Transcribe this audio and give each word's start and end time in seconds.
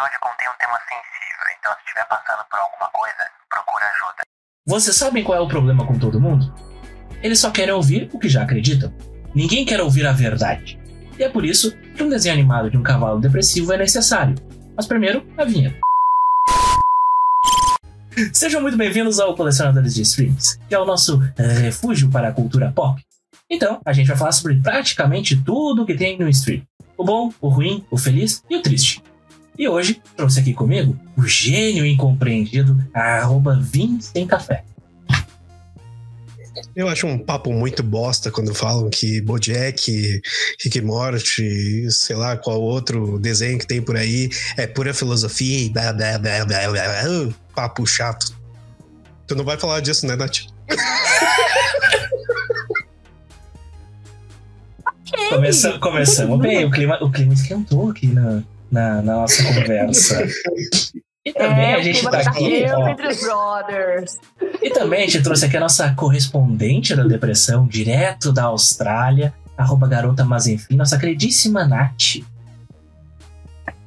episódio 0.00 0.20
contém 0.20 0.48
um 0.48 0.58
tema 0.58 0.78
sensível, 0.88 1.46
então 1.58 1.72
se 1.74 1.78
estiver 1.84 2.08
passando 2.08 2.44
por 2.50 2.58
alguma 2.58 2.90
coisa, 2.90 3.30
procura 3.50 3.84
ajuda. 3.84 4.22
Vocês 4.66 4.96
sabem 4.96 5.22
qual 5.22 5.36
é 5.36 5.40
o 5.40 5.48
problema 5.48 5.86
com 5.86 5.98
todo 5.98 6.20
mundo? 6.20 6.54
Eles 7.22 7.38
só 7.38 7.50
querem 7.50 7.74
ouvir 7.74 8.08
o 8.12 8.18
que 8.18 8.28
já 8.28 8.42
acreditam. 8.42 8.92
Ninguém 9.34 9.64
quer 9.66 9.80
ouvir 9.80 10.06
a 10.06 10.12
verdade. 10.12 10.80
E 11.18 11.22
é 11.22 11.28
por 11.28 11.44
isso 11.44 11.76
que 11.94 12.02
um 12.02 12.08
desenho 12.08 12.34
animado 12.34 12.70
de 12.70 12.78
um 12.78 12.82
cavalo 12.82 13.20
depressivo 13.20 13.72
é 13.74 13.76
necessário. 13.76 14.34
Mas 14.74 14.86
primeiro, 14.86 15.26
a 15.36 15.44
vinheta. 15.44 15.78
Sejam 18.32 18.62
muito 18.62 18.78
bem-vindos 18.78 19.20
ao 19.20 19.34
Colecionadores 19.34 19.94
de 19.94 20.02
Streams, 20.02 20.58
que 20.66 20.74
é 20.74 20.78
o 20.78 20.86
nosso 20.86 21.18
refúgio 21.36 22.10
para 22.10 22.28
a 22.28 22.32
cultura 22.32 22.72
pop. 22.72 23.02
Então, 23.50 23.80
a 23.84 23.92
gente 23.92 24.06
vai 24.06 24.16
falar 24.16 24.32
sobre 24.32 24.60
praticamente 24.60 25.36
tudo 25.36 25.84
que 25.84 25.94
tem 25.94 26.18
no 26.18 26.28
stream: 26.28 26.62
o 26.96 27.04
bom, 27.04 27.32
o 27.40 27.48
ruim, 27.48 27.84
o 27.90 27.98
feliz 27.98 28.42
e 28.48 28.56
o 28.56 28.62
triste. 28.62 29.02
E 29.60 29.68
hoje 29.68 30.00
trouxe 30.16 30.40
aqui 30.40 30.54
comigo 30.54 30.98
o 31.18 31.26
gênio 31.26 31.84
incompreendido, 31.84 32.82
arroba 32.94 33.60
Vim 33.60 34.00
Sem 34.00 34.26
Café. 34.26 34.64
Eu 36.74 36.88
acho 36.88 37.06
um 37.06 37.18
papo 37.18 37.52
muito 37.52 37.82
bosta 37.82 38.30
quando 38.30 38.54
falam 38.54 38.88
que 38.88 39.20
Bojack, 39.20 40.22
Rick 40.64 40.80
Morty, 40.80 41.90
sei 41.90 42.16
lá 42.16 42.38
qual 42.38 42.58
outro 42.58 43.18
desenho 43.18 43.58
que 43.58 43.66
tem 43.66 43.82
por 43.82 43.98
aí 43.98 44.30
é 44.56 44.66
pura 44.66 44.94
filosofia 44.94 45.66
e 45.66 45.68
blá, 45.68 45.92
blá, 45.92 46.18
blá, 46.18 46.42
blá, 46.46 46.70
blá, 46.70 47.02
blá. 47.02 47.34
papo 47.54 47.84
chato. 47.86 48.34
Tu 49.26 49.34
não 49.34 49.44
vai 49.44 49.58
falar 49.58 49.80
disso, 49.80 50.06
né, 50.06 50.16
Nath? 50.16 50.38
Começa, 55.28 55.78
começamos 55.78 56.40
bem, 56.40 56.64
o 56.64 56.70
clima, 56.70 56.96
o 57.02 57.10
clima 57.10 57.34
esquentou 57.34 57.90
aqui 57.90 58.06
na, 58.06 58.42
na, 58.70 59.02
na 59.02 59.14
nossa 59.16 59.42
conversa. 59.44 60.26
E 61.24 61.32
também 61.32 61.72
É, 61.72 61.74
a 61.74 61.82
gente 61.82 62.02
tá 62.02 62.18
aqui. 62.18 62.64
ó, 62.70 62.94
brothers. 63.64 64.16
E 64.62 64.70
também 64.70 65.02
a 65.02 65.06
gente 65.06 65.22
trouxe 65.22 65.44
aqui 65.44 65.56
a 65.56 65.60
nossa 65.60 65.92
correspondente 65.94 66.94
da 66.96 67.04
depressão, 67.04 67.66
direto 67.66 68.32
da 68.32 68.44
Austrália, 68.44 69.34
arroba 69.56 69.86
garota, 69.86 70.24
mas 70.24 70.46
enfim, 70.46 70.76
nossa 70.76 70.98
queridíssima 70.98 71.66
Nath. 71.66 72.22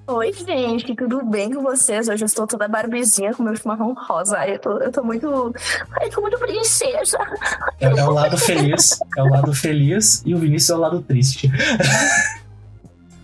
Oi, 0.06 0.34
gente, 0.34 0.94
tudo 0.95 1.25
bem 1.25 1.52
com 1.53 1.64
vocês? 1.64 2.09
Hoje 2.09 2.23
eu 2.23 2.25
estou 2.25 2.45
toda 2.45 2.68
barbezinha 2.68 3.34
com 3.34 3.42
meu 3.42 3.56
chimarrão 3.56 3.95
rosa. 3.95 4.38
Ai, 4.38 4.56
eu 4.56 4.59
tô, 4.59 4.78
eu 4.80 4.92
tô 4.92 5.02
muito. 5.02 5.53
Ai, 6.00 6.09
tô 6.09 6.20
muito 6.22 6.38
princesa. 6.38 7.18
É, 7.80 7.86
é 7.86 8.03
o 8.03 8.12
lado 8.12 8.38
feliz, 8.38 9.00
é 9.18 9.23
o 9.23 9.30
lado 9.30 9.53
feliz 9.53 10.22
e 10.25 10.36
o 10.36 10.38
Vinícius 10.38 10.70
é 10.72 10.75
o 10.75 10.80
lado 10.80 11.02
triste. 11.02 11.50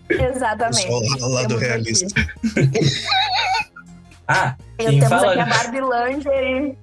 Exatamente. 0.10 0.88
Eu 0.88 1.04
sou 1.20 1.30
o 1.30 1.34
lado 1.34 1.48
Temos 1.48 1.62
realista. 1.64 2.08
Ah, 4.28 4.56
Eu 4.78 4.90
Quem 4.90 5.00
temos 5.00 5.08
fala- 5.10 5.32
aqui 5.32 5.40
a 5.42 5.46
Barbie 5.46 5.82
Langer 5.82 6.76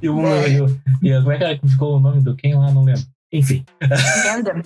e 0.00 0.08
o, 0.08 0.24
É. 0.26 0.48
e 0.50 0.60
o- 0.62 0.80
e 1.02 1.12
como 1.20 1.32
é 1.32 1.58
que 1.58 1.68
ficou 1.68 1.96
o 1.96 2.00
nome 2.00 2.22
do 2.22 2.34
quem 2.34 2.54
lá? 2.54 2.70
Não 2.70 2.82
lembro. 2.84 3.02
Enfim. 3.32 3.64
Random. 4.24 4.62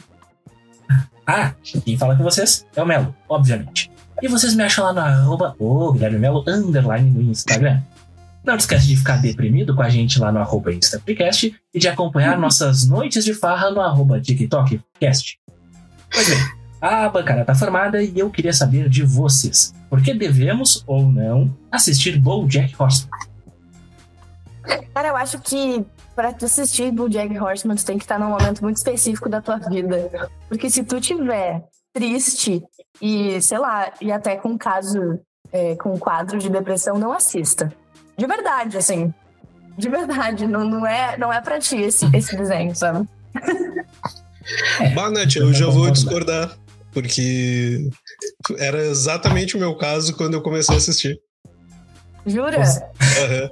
Ah, 1.27 1.53
quem 1.84 1.97
fala 1.98 2.14
com 2.17 2.22
vocês 2.22 2.64
é 2.77 2.83
o 2.83 2.86
Melo, 2.86 3.14
obviamente. 3.28 3.91
E 4.20 4.28
vocês 4.28 4.55
me 4.55 4.62
acham 4.62 4.84
lá 4.84 4.92
no 4.92 5.00
arroba 5.00 5.56
o 5.59 5.92
Guilherme 5.92 6.19
Melo 6.19 6.44
underline 6.47 7.11
no 7.11 7.22
Instagram. 7.22 7.81
Não 8.44 8.55
esquece 8.56 8.87
de 8.87 8.97
ficar 8.97 9.16
deprimido 9.20 9.75
com 9.75 9.83
a 9.83 9.89
gente 9.89 10.19
lá 10.20 10.31
no 10.31 10.39
arroba 10.41 10.72
InstaPrecast 10.72 11.55
e 11.75 11.78
de 11.78 11.89
acompanhar 11.89 12.39
nossas 12.39 12.87
noites 12.87 13.25
de 13.25 13.34
farra 13.34 13.70
no 13.70 13.81
arroba 13.81 14.20
TikTokcast. 14.20 15.39
Pois 16.12 16.28
bem, 16.28 16.39
a 16.83 17.08
bancada 17.08 17.44
tá 17.44 17.55
formada 17.55 18.02
e 18.02 18.19
eu 18.19 18.28
queria 18.28 18.52
saber 18.52 18.88
de 18.88 19.05
vocês. 19.05 19.72
Por 19.88 20.02
que 20.02 20.12
devemos 20.12 20.83
ou 20.86 21.11
não 21.11 21.56
assistir 21.70 22.19
BoJack 22.20 22.75
Horseman? 22.78 23.11
Cara, 24.94 25.08
eu 25.08 25.16
acho 25.16 25.38
que 25.41 25.84
pra 26.14 26.33
tu 26.33 26.44
assistir 26.44 26.92
o 26.98 27.08
Jack 27.08 27.38
Horseman, 27.38 27.77
tu 27.77 27.84
tem 27.84 27.98
que 27.98 28.05
estar 28.05 28.19
num 28.19 28.28
momento 28.28 28.62
muito 28.62 28.76
específico 28.76 29.28
da 29.28 29.41
tua 29.41 29.59
vida. 29.59 30.28
Porque 30.48 30.70
se 30.70 30.84
tu 30.84 31.00
tiver 31.00 31.65
triste 31.93 32.62
e, 33.00 33.41
sei 33.41 33.59
lá, 33.59 33.93
e 34.00 34.12
até 34.12 34.37
com 34.37 34.56
caso, 34.56 35.19
é, 35.53 35.75
com 35.76 35.99
quadro 35.99 36.38
de 36.38 36.49
depressão, 36.49 36.99
não 36.99 37.12
assista. 37.12 37.72
De 38.16 38.26
verdade, 38.26 38.76
assim. 38.76 39.12
De 39.76 39.88
verdade, 39.88 40.47
não, 40.47 40.64
não, 40.64 40.87
é, 40.87 41.16
não 41.16 41.32
é 41.32 41.41
pra 41.41 41.59
ti 41.59 41.76
esse, 41.76 42.04
esse 42.14 42.37
desenho, 42.37 42.76
sabe? 42.76 43.09
Bah, 44.94 45.10
Nath, 45.10 45.37
eu 45.37 45.53
já 45.53 45.66
vou 45.66 45.91
discordar. 45.91 46.56
Porque 46.92 47.88
era 48.58 48.84
exatamente 48.86 49.56
o 49.56 49.58
meu 49.60 49.75
caso 49.76 50.14
quando 50.16 50.34
eu 50.34 50.42
comecei 50.42 50.75
a 50.75 50.78
assistir. 50.78 51.19
Jura? 52.26 52.58
Aham. 52.62 53.50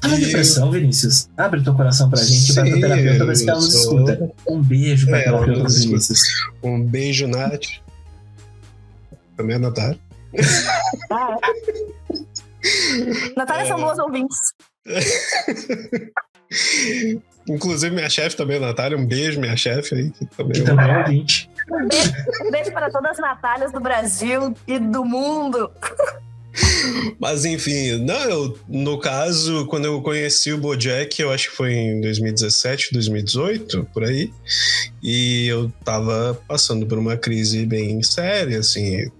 Tá 0.00 0.08
na 0.08 0.16
depressão, 0.16 0.70
Vinícius? 0.70 1.28
Abre 1.36 1.62
teu 1.62 1.74
coração 1.74 2.08
pra 2.08 2.22
gente, 2.22 2.54
pra 2.54 2.62
tua 2.64 2.72
Sim, 2.74 2.80
terapeuta, 2.80 3.26
ver 3.26 3.36
se 3.36 3.44
eu 3.44 3.48
ela 3.50 3.56
nos 3.60 3.72
sou- 3.82 4.04
escuta. 4.06 4.32
Um 4.48 4.62
beijo 4.62 5.06
pra 5.08 5.18
É, 5.20 5.24
ela 5.26 5.40
terapeuta 5.40 5.68
do. 5.68 5.74
Vinícius. 5.78 6.20
Um 6.62 6.82
beijo, 6.84 7.26
Nath. 7.26 7.66
Também 9.36 9.56
a 9.56 9.58
Natália. 9.58 9.98
Ah, 11.10 11.36
é. 11.36 13.34
Natália 13.36 13.66
são 13.68 13.80
boas 13.80 13.98
ouvintes. 13.98 14.38
Inclusive, 17.48 17.94
minha 17.94 18.08
chefe 18.10 18.36
também, 18.36 18.56
a 18.58 18.60
Natália. 18.60 18.96
Um 18.96 19.06
beijo, 19.06 19.40
minha 19.40 19.56
chefe 19.56 19.94
aí. 19.94 20.10
Que 20.10 20.26
também 20.26 20.52
Que 20.52 20.62
também 20.62 20.90
é 20.90 20.98
ouvinte. 20.98 21.50
Um 21.70 21.88
beijo, 21.88 22.12
um 22.44 22.50
beijo 22.50 22.72
para 22.72 22.90
todas 22.90 23.12
as 23.12 23.18
Natálias 23.18 23.72
do 23.72 23.80
Brasil 23.80 24.54
e 24.66 24.78
do 24.78 25.04
mundo. 25.04 25.70
Mas 27.18 27.44
enfim, 27.44 27.98
não, 27.98 28.22
eu, 28.22 28.58
no 28.68 28.98
caso, 28.98 29.66
quando 29.66 29.84
eu 29.84 30.02
conheci 30.02 30.52
o 30.52 30.58
Bojack, 30.58 31.20
eu 31.20 31.30
acho 31.30 31.50
que 31.50 31.56
foi 31.56 31.72
em 31.72 32.00
2017, 32.00 32.92
2018, 32.92 33.88
por 33.92 34.04
aí, 34.04 34.32
e 35.02 35.46
eu 35.46 35.70
tava 35.84 36.40
passando 36.48 36.86
por 36.86 36.98
uma 36.98 37.16
crise 37.16 37.64
bem 37.64 38.02
séria, 38.02 38.58
assim, 38.58 39.10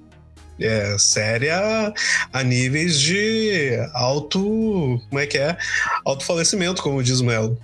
é, 0.60 0.96
séria 0.98 1.92
a 2.32 2.42
níveis 2.42 2.98
de 2.98 3.78
alto, 3.94 5.00
como 5.08 5.20
é 5.20 5.26
que 5.26 5.38
é? 5.38 5.56
Alto 6.04 6.24
falecimento, 6.24 6.82
como 6.82 7.02
diz 7.02 7.20
o 7.20 7.24
Melo. 7.24 7.58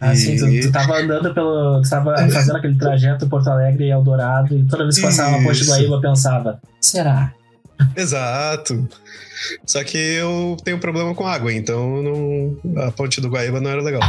Assim, 0.00 0.36
tu, 0.36 0.46
E- 0.48 0.60
tu 0.60 0.72
tava 0.72 0.98
andando 0.98 1.32
pelo. 1.32 1.80
Tu 1.82 1.88
tava 1.88 2.14
fazendo 2.30 2.56
aquele 2.56 2.76
trajeto 2.76 3.26
Porto 3.28 3.48
Alegre 3.48 3.84
e 3.86 3.90
Eldorado, 3.90 4.56
e 4.56 4.64
toda 4.64 4.84
vez 4.84 4.96
que 4.96 5.02
passava 5.02 5.36
uma 5.36 5.42
ponte 5.48 5.64
do 5.64 5.74
eu 5.94 6.00
pensava: 6.00 6.60
será? 6.80 7.32
Exato. 7.96 8.88
Só 9.66 9.82
que 9.84 9.96
eu 9.98 10.56
tenho 10.64 10.78
problema 10.78 11.14
com 11.14 11.26
água, 11.26 11.52
então 11.52 12.02
não, 12.02 12.82
a 12.84 12.90
ponte 12.90 13.20
do 13.20 13.28
Guaíba 13.28 13.60
não 13.60 13.70
era 13.70 13.82
legal. 13.82 14.02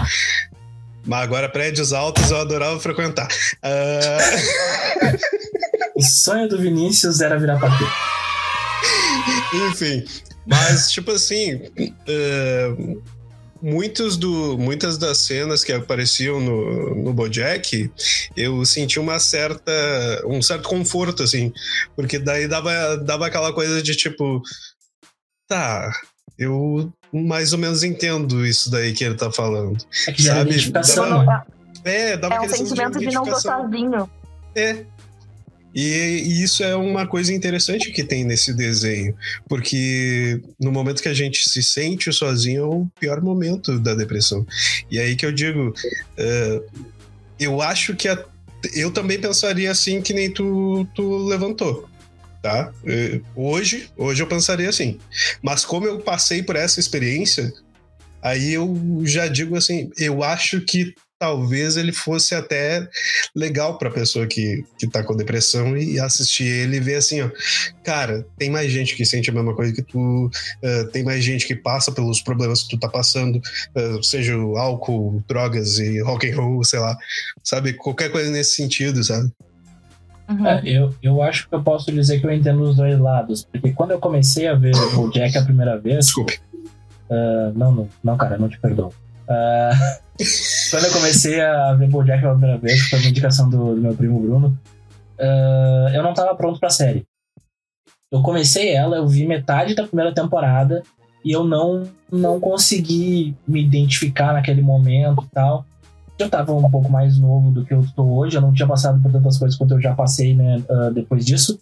Mas 1.05 1.23
agora 1.23 1.47
prédios 1.47 1.93
altos 1.93 2.31
eu 2.31 2.37
adorava 2.41 2.79
frequentar. 2.79 3.27
Ah, 3.63 4.17
O 5.95 6.01
sonho 6.03 6.47
do 6.47 6.59
Vinícius 6.59 7.21
era 7.21 7.39
virar 7.39 7.59
patê. 7.59 7.83
enfim, 9.71 10.05
mas 10.45 10.91
tipo 10.91 11.11
assim, 11.11 11.59
ah, 12.07 12.75
muitos 13.61 14.17
do, 14.17 14.57
muitas 14.57 14.97
das 14.97 15.17
cenas 15.19 15.63
que 15.63 15.71
apareciam 15.71 16.39
no, 16.39 16.95
no 16.95 17.13
Bojack, 17.13 17.91
eu 18.35 18.65
senti 18.65 18.99
uma 18.99 19.19
certa, 19.19 19.71
um 20.25 20.41
certo 20.41 20.67
conforto, 20.67 21.23
assim, 21.23 21.51
porque 21.95 22.17
daí 22.19 22.47
dava, 22.47 22.97
dava 22.97 23.27
aquela 23.27 23.53
coisa 23.53 23.81
de 23.81 23.95
tipo, 23.95 24.41
tá, 25.47 25.91
eu 26.37 26.91
mais 27.11 27.53
ou 27.53 27.59
menos 27.59 27.83
entendo 27.83 28.45
isso 28.45 28.69
daí 28.69 28.93
que 28.93 29.03
ele 29.03 29.15
tá 29.15 29.31
falando. 29.31 29.77
É 30.07 30.11
que 30.11 30.21
gera 30.21 30.39
Sabe, 30.83 31.07
dava- 31.09 31.25
né? 31.25 31.43
É, 31.83 32.17
dava 32.17 32.35
É 32.35 32.41
um 32.41 32.49
sentimento 32.49 32.99
de 32.99 33.05
não 33.05 33.23
tô 33.23 33.29
identificação. 33.29 33.63
sozinho. 33.63 34.09
É. 34.55 34.85
E, 35.79 36.23
e 36.25 36.41
isso 36.43 36.63
é 36.63 36.75
uma 36.75 37.05
coisa 37.05 37.31
interessante 37.31 37.91
que 37.91 38.03
tem 38.03 38.23
nesse 38.23 38.51
desenho, 38.51 39.15
porque 39.47 40.41
no 40.59 40.71
momento 40.71 41.03
que 41.03 41.07
a 41.07 41.13
gente 41.13 41.47
se 41.47 41.61
sente 41.61 42.11
sozinho 42.11 42.63
é 42.63 42.65
o 42.65 42.87
pior 42.99 43.21
momento 43.21 43.77
da 43.79 43.93
depressão. 43.93 44.43
E 44.89 44.97
aí 44.97 45.15
que 45.15 45.23
eu 45.23 45.31
digo, 45.31 45.71
é, 46.17 46.61
eu 47.39 47.61
acho 47.61 47.95
que 47.95 48.07
a- 48.07 48.25
eu 48.73 48.89
também 48.89 49.19
pensaria 49.21 49.69
assim 49.69 50.01
que 50.01 50.13
nem 50.13 50.31
tu, 50.31 50.87
tu 50.95 51.27
levantou. 51.27 51.87
Tá? 52.41 52.71
É, 52.85 53.19
Hoje, 53.35 53.89
hoje 53.95 54.23
eu 54.23 54.27
pensaria 54.27 54.69
assim. 54.69 54.97
Mas 55.43 55.63
como 55.63 55.85
eu 55.85 55.99
passei 55.99 56.41
por 56.41 56.55
essa 56.55 56.79
experiência, 56.79 57.53
aí 58.21 58.53
eu 58.53 59.01
já 59.03 59.27
digo 59.27 59.55
assim, 59.55 59.89
eu 59.97 60.23
acho 60.23 60.61
que 60.61 60.93
talvez 61.19 61.77
ele 61.77 61.91
fosse 61.91 62.35
até 62.35 62.87
legal 63.35 63.77
pra 63.77 63.89
pessoa 63.89 64.27
que, 64.27 64.63
que 64.77 64.87
tá 64.87 65.03
com 65.03 65.15
depressão 65.15 65.75
e 65.75 65.99
assistir 65.99 66.45
ele 66.45 66.77
e 66.77 66.79
ver 66.79 66.95
assim, 66.95 67.21
ó, 67.21 67.29
cara, 67.83 68.25
tem 68.37 68.49
mais 68.49 68.71
gente 68.71 68.95
que 68.95 69.05
sente 69.05 69.29
a 69.29 69.33
mesma 69.33 69.55
coisa 69.55 69.73
que 69.73 69.81
tu, 69.81 70.29
eh, 70.61 70.83
tem 70.85 71.03
mais 71.03 71.23
gente 71.23 71.47
que 71.47 71.55
passa 71.55 71.91
pelos 71.91 72.21
problemas 72.21 72.63
que 72.63 72.69
tu 72.69 72.79
tá 72.79 72.87
passando, 72.87 73.41
eh, 73.75 73.99
seja 74.03 74.33
álcool, 74.57 75.23
drogas 75.27 75.79
e 75.79 75.99
rock 76.01 76.29
and 76.29 76.35
roll, 76.35 76.63
sei 76.63 76.79
lá, 76.79 76.95
sabe, 77.43 77.73
qualquer 77.73 78.11
coisa 78.11 78.29
nesse 78.29 78.55
sentido, 78.55 79.03
sabe? 79.03 79.31
Uhum. 80.29 80.45
É, 80.45 80.61
eu, 80.65 80.93
eu 81.01 81.21
acho 81.21 81.47
que 81.47 81.55
eu 81.55 81.63
posso 81.63 81.89
dizer 81.91 82.19
que 82.19 82.27
eu 82.27 82.31
entendo 82.31 82.61
os 82.61 82.75
dois 82.75 82.99
lados. 82.99 83.47
Porque 83.49 83.71
quando 83.71 83.91
eu 83.91 83.99
comecei 83.99 84.45
a 84.45 84.53
ver 84.53 84.75
o 84.75 85.09
Jack 85.09 85.37
a 85.37 85.41
primeira 85.41 85.79
vez. 85.79 86.07
Desculpe. 86.07 86.37
Ah, 87.09 87.51
não, 87.55 87.71
não, 87.71 87.89
não, 88.03 88.17
cara, 88.17 88.37
não 88.37 88.49
te 88.49 88.59
perdoo. 88.59 88.93
Ah, 89.27 89.71
quando 90.71 90.85
eu 90.85 90.93
comecei 90.93 91.41
a 91.41 91.73
ver 91.73 91.87
Bojack 91.87 92.21
pela 92.21 92.33
primeira 92.33 92.57
vez, 92.57 92.81
foi 92.89 92.99
uma 92.99 93.09
indicação 93.09 93.49
do, 93.49 93.75
do 93.75 93.81
meu 93.81 93.95
primo 93.95 94.19
Bruno, 94.19 94.57
ah, 95.19 95.91
eu 95.93 96.03
não 96.03 96.13
tava 96.13 96.35
pronto 96.35 96.59
pra 96.59 96.69
série. 96.69 97.05
Eu 98.11 98.21
comecei 98.21 98.73
ela, 98.73 98.97
eu 98.97 99.07
vi 99.07 99.27
metade 99.27 99.75
da 99.75 99.85
primeira 99.85 100.13
temporada 100.13 100.81
e 101.25 101.31
eu 101.31 101.43
não, 101.43 101.83
não 102.09 102.39
consegui 102.39 103.35
me 103.45 103.63
identificar 103.63 104.33
naquele 104.33 104.61
momento 104.61 105.23
e 105.23 105.29
tal. 105.33 105.65
Eu 106.17 106.29
tava 106.29 106.53
um 106.53 106.71
pouco 106.71 106.89
mais 106.89 107.17
novo 107.17 107.51
do 107.51 107.65
que 107.65 107.73
eu 107.73 107.81
estou 107.81 108.17
hoje, 108.17 108.37
eu 108.37 108.41
não 108.41 108.53
tinha 108.53 108.67
passado 108.67 109.01
por 109.01 109.11
tantas 109.11 109.37
coisas 109.37 109.57
quanto 109.57 109.73
eu 109.73 109.81
já 109.81 109.93
passei, 109.93 110.35
né, 110.35 110.63
depois 110.93 111.23
disso. 111.23 111.59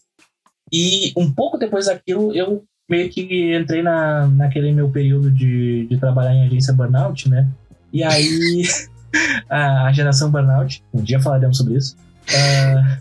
E 0.71 1.11
um 1.17 1.33
pouco 1.33 1.57
depois 1.57 1.87
daquilo, 1.87 2.33
eu 2.33 2.63
meio 2.89 3.09
que 3.09 3.55
entrei 3.55 3.81
na, 3.81 4.27
naquele 4.27 4.71
meu 4.71 4.89
período 4.89 5.31
de, 5.31 5.87
de 5.87 5.97
trabalhar 5.97 6.33
em 6.33 6.45
agência 6.45 6.73
burnout, 6.73 7.29
né? 7.29 7.47
E 7.91 8.03
aí, 8.03 8.63
a, 9.49 9.87
a 9.87 9.93
geração 9.93 10.29
burnout, 10.29 10.83
um 10.93 11.01
dia 11.01 11.19
falaremos 11.19 11.57
sobre 11.57 11.75
isso. 11.75 11.97
Ah, 12.33 12.99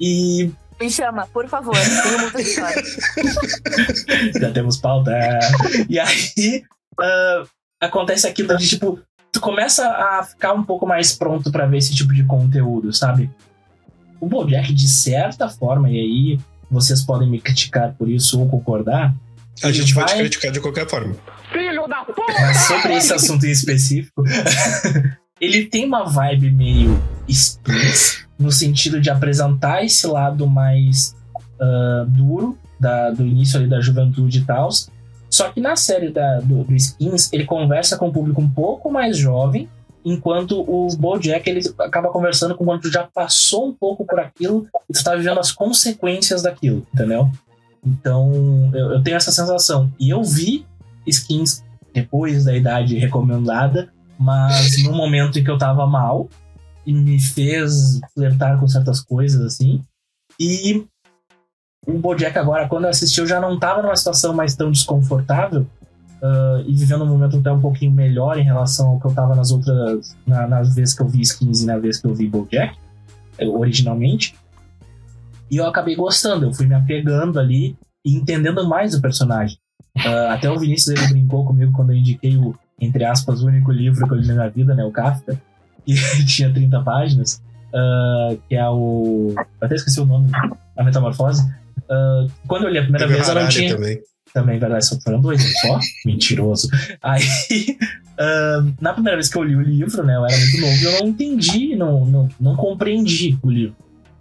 e 0.00 0.50
Me 0.80 0.90
chama, 0.90 1.26
por 1.26 1.48
favor. 1.48 1.74
Tenho 1.74 2.20
muitas 2.20 2.46
histórias. 2.46 2.96
já 4.40 4.50
temos 4.52 4.76
pauta. 4.76 5.10
é. 5.12 5.38
E 5.88 5.98
aí, 5.98 6.62
ah, 7.00 7.44
acontece 7.80 8.26
aquilo 8.26 8.56
de 8.56 8.68
tipo, 8.68 9.00
tu 9.32 9.40
começa 9.40 9.88
a 9.88 10.22
ficar 10.22 10.52
um 10.52 10.62
pouco 10.62 10.86
mais 10.86 11.16
pronto 11.16 11.50
pra 11.50 11.66
ver 11.66 11.78
esse 11.78 11.94
tipo 11.94 12.12
de 12.14 12.24
conteúdo, 12.24 12.92
sabe? 12.92 13.30
O 14.20 14.26
Bojack, 14.26 14.72
de 14.72 14.88
certa 14.88 15.48
forma, 15.48 15.88
e 15.90 15.98
aí 15.98 16.40
vocês 16.70 17.02
podem 17.02 17.28
me 17.28 17.40
criticar 17.40 17.92
por 17.94 18.08
isso 18.08 18.38
ou 18.40 18.48
concordar, 18.48 19.14
A 19.62 19.68
Ele 19.68 19.74
gente 19.78 19.92
vai 19.94 20.04
te 20.04 20.10
vai- 20.12 20.18
criticar 20.20 20.52
de 20.52 20.60
qualquer 20.60 20.88
forma. 20.88 21.14
mas 22.40 22.56
sobre 22.68 22.94
esse 22.96 23.12
assunto 23.12 23.44
em 23.46 23.50
específico, 23.50 24.22
ele 25.40 25.64
tem 25.66 25.84
uma 25.86 26.04
vibe 26.04 26.50
meio 26.50 27.02
skins, 27.28 28.24
no 28.38 28.50
sentido 28.52 29.00
de 29.00 29.10
apresentar 29.10 29.84
esse 29.84 30.06
lado 30.06 30.46
mais 30.46 31.14
ah, 31.60 32.04
duro 32.08 32.58
da- 32.78 33.10
do 33.10 33.26
início 33.26 33.58
ali 33.58 33.68
da 33.68 33.80
juventude 33.80 34.38
e 34.38 34.44
tal. 34.44 34.68
Só 35.28 35.48
que 35.50 35.60
na 35.60 35.76
série 35.76 36.10
da- 36.10 36.40
do, 36.40 36.64
do 36.64 36.74
Skins, 36.74 37.32
ele 37.32 37.44
conversa 37.44 37.96
com 37.96 38.08
um 38.08 38.12
público 38.12 38.40
um 38.40 38.48
pouco 38.50 38.90
mais 38.90 39.16
jovem, 39.16 39.68
enquanto 40.04 40.60
o 40.60 40.88
Bojack 40.96 41.48
ele 41.48 41.60
acaba 41.78 42.08
conversando 42.10 42.54
com 42.54 42.64
quando 42.64 42.82
tu 42.82 42.92
já 42.92 43.04
passou 43.04 43.68
um 43.68 43.74
pouco 43.74 44.04
por 44.04 44.18
aquilo 44.18 44.66
e 44.88 44.92
tu 44.92 45.04
tá 45.04 45.14
vivendo 45.14 45.38
as 45.38 45.52
consequências 45.52 46.42
daquilo, 46.42 46.86
entendeu? 46.94 47.30
Então, 47.84 48.70
eu, 48.74 48.92
eu 48.92 49.02
tenho 49.02 49.16
essa 49.16 49.32
sensação. 49.32 49.92
E 49.98 50.10
eu 50.10 50.22
vi 50.22 50.66
skins 51.06 51.62
depois 51.92 52.44
da 52.44 52.56
idade 52.56 52.98
recomendada, 52.98 53.92
mas 54.18 54.82
no 54.84 54.92
momento 54.92 55.38
em 55.38 55.44
que 55.44 55.50
eu 55.50 55.58
tava 55.58 55.86
mal 55.86 56.28
e 56.86 56.92
me 56.92 57.20
fez 57.20 58.00
flertar 58.14 58.58
com 58.58 58.68
certas 58.68 59.00
coisas 59.00 59.40
assim. 59.40 59.82
E 60.38 60.84
o 61.86 61.98
Bojack 61.98 62.38
agora, 62.38 62.68
quando 62.68 62.84
eu 62.84 62.90
assisti, 62.90 63.20
eu 63.20 63.26
já 63.26 63.40
não 63.40 63.58
tava 63.58 63.82
numa 63.82 63.96
situação 63.96 64.32
mais 64.32 64.54
tão 64.54 64.70
desconfortável 64.70 65.66
ah, 66.22 66.62
e 66.66 66.74
vivendo 66.74 67.04
um 67.04 67.08
momento 67.08 67.38
até 67.38 67.50
um 67.52 67.60
pouquinho 67.60 67.92
melhor 67.92 68.38
em 68.38 68.42
relação 68.44 68.88
ao 68.90 69.00
que 69.00 69.06
eu 69.06 69.12
tava 69.12 69.34
nas 69.34 69.50
outras, 69.50 70.16
na- 70.26 70.46
nas 70.46 70.74
vezes 70.74 70.94
que 70.94 71.02
eu 71.02 71.08
vi 71.08 71.20
skins 71.22 71.62
e 71.62 71.66
na 71.66 71.78
vez 71.78 71.98
que 72.00 72.06
eu 72.06 72.14
vi 72.14 72.26
Bojack, 72.28 72.76
eh, 73.38 73.46
originalmente. 73.48 74.34
E 75.50 75.56
eu 75.56 75.66
acabei 75.66 75.96
gostando, 75.96 76.46
eu 76.46 76.52
fui 76.52 76.66
me 76.66 76.74
apegando 76.74 77.38
ali 77.40 77.76
e 78.04 78.14
entendendo 78.14 78.66
mais 78.68 78.94
o 78.94 79.00
personagem. 79.00 79.58
Ah, 79.98 80.34
até 80.34 80.48
o 80.50 80.58
Vinícius 80.58 80.96
ele 80.96 81.08
brincou 81.12 81.44
comigo 81.44 81.72
quando 81.72 81.90
eu 81.90 81.96
indiquei 81.96 82.36
o, 82.36 82.54
entre 82.80 83.04
aspas, 83.04 83.42
o 83.42 83.46
único 83.48 83.72
livro 83.72 84.06
que 84.06 84.14
eu 84.14 84.18
li 84.18 84.26
na 84.28 84.34
minha 84.34 84.48
vida, 84.50 84.74
né? 84.74 84.84
O 84.84 84.92
Kafka, 84.92 85.40
que 85.84 86.24
tinha 86.26 86.52
30 86.52 86.80
páginas, 86.82 87.42
ah, 87.74 88.36
que 88.48 88.54
é 88.54 88.68
o. 88.68 89.34
eu 89.36 89.44
Até 89.60 89.74
esqueci 89.74 90.00
o 90.00 90.06
nome, 90.06 90.30
A 90.76 90.84
Metamorfose. 90.84 91.42
Ah, 91.90 92.26
quando 92.46 92.64
eu 92.64 92.70
li 92.70 92.78
a 92.78 92.82
primeira 92.82 93.06
Teve 93.06 93.16
vez, 93.18 93.28
eu 93.28 93.34
não 93.34 93.48
tinha. 93.48 93.74
também. 93.74 93.98
Também, 94.32 94.58
verdade, 94.58 94.86
só 94.86 94.98
foram 95.00 95.20
dois, 95.20 95.42
só? 95.60 95.78
Mentiroso. 96.06 96.68
Aí, 97.02 97.22
ah, 98.18 98.64
na 98.80 98.92
primeira 98.92 99.16
vez 99.16 99.28
que 99.28 99.36
eu 99.36 99.42
li 99.42 99.56
o 99.56 99.60
livro, 99.62 100.04
né? 100.04 100.14
Eu 100.16 100.24
era 100.26 100.36
muito 100.38 100.60
novo 100.60 100.84
eu 100.84 101.00
não 101.00 101.08
entendi, 101.08 101.74
não, 101.76 102.04
não, 102.06 102.28
não 102.40 102.56
compreendi 102.56 103.38
o 103.42 103.50
livro. 103.50 103.76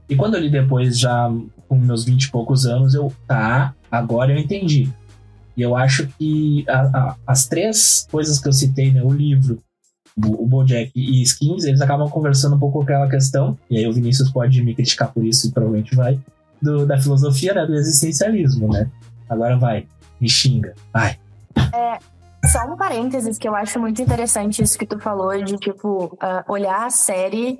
E 0.09 0.15
quando 0.15 0.35
eu 0.35 0.41
li 0.41 0.49
depois, 0.49 0.97
já 0.97 1.31
com 1.67 1.77
meus 1.77 2.03
20 2.05 2.23
e 2.23 2.31
poucos 2.31 2.65
anos, 2.65 2.95
eu, 2.95 3.13
tá, 3.27 3.75
agora 3.91 4.31
eu 4.33 4.37
entendi. 4.39 4.89
E 5.55 5.61
eu 5.61 5.75
acho 5.75 6.07
que 6.17 6.65
a- 6.67 6.81
a- 6.97 7.15
as 7.27 7.47
três 7.47 8.07
coisas 8.09 8.39
que 8.39 8.47
eu 8.47 8.53
citei, 8.53 8.91
né? 8.91 9.03
O 9.03 9.11
livro, 9.13 9.59
o, 10.17 10.43
o 10.43 10.47
Bojack 10.47 10.91
e 10.95 11.21
Skins, 11.21 11.65
eles 11.65 11.81
acabam 11.81 12.09
conversando 12.09 12.55
um 12.55 12.59
pouco 12.59 12.79
com 12.79 12.83
aquela 12.83 13.07
questão, 13.07 13.55
e 13.69 13.77
aí 13.77 13.85
o 13.87 13.93
Vinícius 13.93 14.31
pode 14.31 14.59
me 14.63 14.73
criticar 14.73 15.11
por 15.13 15.23
isso, 15.23 15.47
e 15.47 15.51
provavelmente 15.51 15.95
vai, 15.95 16.19
do- 16.59 16.87
da 16.87 16.99
filosofia, 16.99 17.53
né? 17.53 17.63
Do 17.67 17.75
existencialismo, 17.75 18.71
né? 18.73 18.89
Agora 19.29 19.55
vai, 19.57 19.85
me 20.19 20.29
xinga, 20.29 20.75
vai. 20.93 21.17
Só 22.45 22.65
um 22.65 22.77
parênteses 22.77 23.37
que 23.37 23.47
eu 23.47 23.55
acho 23.55 23.79
muito 23.79 24.01
interessante 24.01 24.63
isso 24.63 24.77
que 24.77 24.85
tu 24.85 24.97
falou 24.99 25.41
de, 25.43 25.57
tipo, 25.57 26.17
ah, 26.21 26.43
olhar 26.47 26.85
a 26.85 26.89
série. 26.89 27.59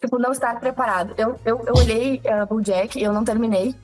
Tipo, 0.00 0.18
não 0.18 0.32
estar 0.32 0.60
preparado. 0.60 1.14
Eu, 1.16 1.40
eu, 1.44 1.64
eu 1.66 1.74
olhei 1.74 2.20
uh, 2.26 2.46
Bojack 2.46 2.98
e 2.98 3.02
eu 3.02 3.12
não 3.12 3.24
terminei. 3.24 3.74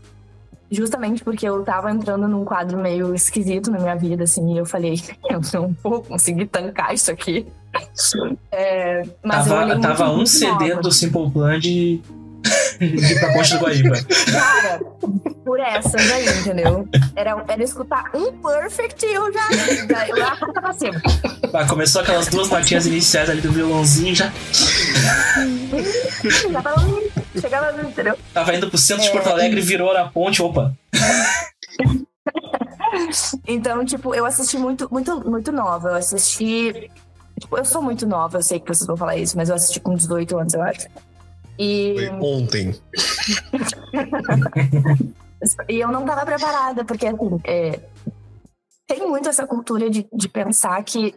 Justamente 0.71 1.25
porque 1.25 1.49
eu 1.49 1.65
tava 1.65 1.91
entrando 1.91 2.29
num 2.29 2.45
quadro 2.45 2.79
meio 2.79 3.13
esquisito 3.13 3.73
na 3.73 3.81
minha 3.81 3.97
vida, 3.97 4.23
assim, 4.23 4.55
e 4.55 4.59
eu 4.59 4.65
falei, 4.65 4.95
eu 5.29 5.41
não 5.53 5.75
vou 5.83 6.03
conseguir 6.03 6.47
tancar 6.47 6.95
isso 6.95 7.11
aqui. 7.11 7.47
É, 8.53 9.03
mas 9.25 9.47
eu 9.47 9.53
tava 9.55 9.67
muito, 9.67 9.81
tava 9.81 10.11
um 10.13 10.27
CD 10.27 10.69
nova. 10.69 10.83
do 10.83 10.93
Simple 10.93 11.31
Plan 11.31 11.59
de, 11.59 12.01
de 12.81 13.15
pra 13.21 13.33
Ponte 13.33 13.53
do 13.55 13.59
Guaíba. 13.61 13.97
Cara, 14.33 14.81
por 15.45 15.61
essas 15.61 16.11
aí, 16.11 16.27
entendeu? 16.41 16.89
Era, 17.15 17.45
era 17.47 17.63
escutar 17.63 18.11
um 18.15 18.33
perfect 18.41 19.05
e 19.05 19.13
eu 19.15 19.33
já. 19.33 19.41
já 19.89 20.09
eu 20.09 20.17
já 20.17 20.37
tava 20.37 20.69
assim. 20.71 20.91
Ah, 21.53 21.67
começou 21.67 22.03
aquelas 22.03 22.29
duas 22.29 22.49
notinhas 22.49 22.87
iniciais 22.87 23.29
ali 23.29 23.41
do 23.41 23.53
violãozinho, 23.53 24.15
já 24.15 24.33
Já 26.51 26.63
tava. 26.63 26.81
Chegava, 27.41 27.83
entendeu? 27.83 28.17
tava 28.35 28.55
indo 28.55 28.69
pro 28.69 28.79
centro 28.79 29.03
de 29.05 29.09
É. 29.11 29.13
Porto 29.13 29.29
Alegre, 29.29 29.61
virou 29.61 29.93
na 29.95 30.09
ponte, 30.09 30.43
opa. 30.43 30.73
Então, 33.47 33.85
tipo, 33.85 34.15
eu 34.15 34.25
assisti 34.27 34.59
muito, 34.59 34.89
muito, 34.91 35.29
muito 35.29 35.53
nova. 35.53 35.91
Eu 35.91 35.95
assisti. 35.97 36.91
Tipo, 37.39 37.57
eu 37.59 37.65
sou 37.65 37.81
muito 37.83 38.07
nova, 38.07 38.39
eu 38.39 38.43
sei 38.43 38.61
que 38.61 38.67
vocês 38.69 38.87
vão 38.87 38.97
falar 38.97 39.17
isso, 39.17 39.37
mas 39.37 39.49
eu 39.49 39.55
assisti 39.55 39.81
com 39.81 39.95
18 39.95 40.39
anos, 40.39 40.53
eu 40.55 40.63
acho. 40.63 40.87
E, 41.63 41.95
Foi 41.95 42.09
ontem. 42.21 42.75
e 45.69 45.79
eu 45.79 45.89
não 45.89 46.07
tava 46.07 46.25
preparada, 46.25 46.87
porque 46.87 47.07
assim, 47.07 47.39
é, 47.45 47.79
tem 48.89 49.07
muito 49.07 49.29
essa 49.29 49.47
cultura 49.47 49.91
de, 49.91 50.09
de 50.11 50.27
pensar 50.27 50.83
que 50.83 51.15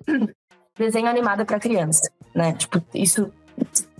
desenho 0.77 1.07
animado 1.07 1.43
é 1.43 1.45
pra 1.45 1.61
criança, 1.61 2.11
né? 2.35 2.51
Tipo, 2.53 2.83
isso 2.93 3.31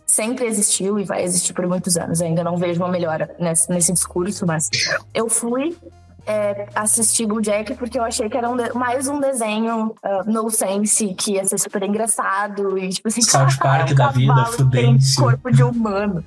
sempre 0.05 0.45
existiu 0.45 0.99
e 0.99 1.05
vai 1.05 1.23
existir 1.23 1.53
por 1.53 1.65
muitos 1.65 1.95
anos. 1.95 2.19
Eu 2.19 2.27
ainda 2.27 2.43
não 2.43 2.57
vejo 2.57 2.81
uma 2.81 2.89
melhora 2.89 3.33
nesse, 3.39 3.69
nesse 3.69 3.93
discurso, 3.93 4.45
mas 4.45 4.69
eu 5.13 5.29
fui 5.29 5.77
é, 6.25 6.67
assistir 6.75 7.25
Jack 7.41 7.75
porque 7.75 7.97
eu 7.97 8.03
achei 8.03 8.29
que 8.29 8.37
era 8.37 8.49
um 8.49 8.55
de- 8.55 8.73
mais 8.73 9.07
um 9.07 9.19
desenho 9.19 9.93
uh, 10.03 10.23
no 10.25 10.49
sense 10.49 11.13
que 11.15 11.33
ia 11.33 11.45
ser 11.45 11.57
super 11.57 11.83
engraçado 11.83 12.77
e 12.77 12.89
tipo 12.89 13.07
assim, 13.07 13.21
South 13.21 13.57
Park 13.59 13.91
um 13.91 13.95
da 13.95 14.09
vida, 14.09 14.45
Fudêncio. 14.45 15.21
corpo 15.21 15.51
de 15.51 15.63
humano. 15.63 16.23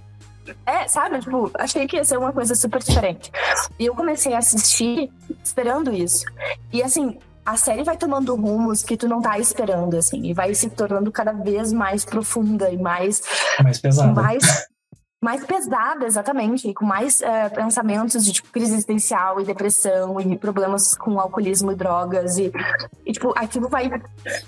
É, 0.64 0.86
sabe? 0.88 1.18
Tipo, 1.20 1.50
achei 1.54 1.86
que 1.86 1.96
ia 1.96 2.04
ser 2.04 2.18
uma 2.18 2.32
coisa 2.32 2.54
super 2.54 2.82
diferente. 2.82 3.30
E 3.78 3.86
eu 3.86 3.94
comecei 3.94 4.34
a 4.34 4.38
assistir 4.38 5.10
esperando 5.42 5.92
isso. 5.92 6.24
E 6.72 6.82
assim, 6.82 7.18
a 7.44 7.56
série 7.56 7.84
vai 7.84 7.96
tomando 7.96 8.34
rumos 8.34 8.82
que 8.82 8.96
tu 8.96 9.08
não 9.08 9.20
tá 9.22 9.38
esperando, 9.38 9.96
assim, 9.96 10.20
e 10.26 10.34
vai 10.34 10.52
se 10.54 10.68
tornando 10.70 11.12
cada 11.12 11.32
vez 11.32 11.72
mais 11.72 12.04
profunda 12.04 12.68
e 12.70 12.76
mais 12.76 13.22
Mais 13.62 13.78
pesado. 13.78 14.14
mais, 14.14 14.66
mais 15.22 15.44
pesada, 15.44 16.04
exatamente, 16.04 16.72
com 16.74 16.84
mais 16.84 17.20
é, 17.22 17.48
pensamentos 17.48 18.24
de 18.24 18.32
tipo, 18.32 18.50
crise 18.50 18.74
existencial 18.74 19.40
e 19.40 19.44
depressão 19.44 20.20
e 20.20 20.36
problemas 20.36 20.94
com 20.94 21.18
alcoolismo 21.18 21.72
e 21.72 21.74
drogas 21.74 22.36
e, 22.36 22.52
e, 23.04 23.12
tipo, 23.12 23.32
aquilo 23.36 23.68
vai, 23.68 23.90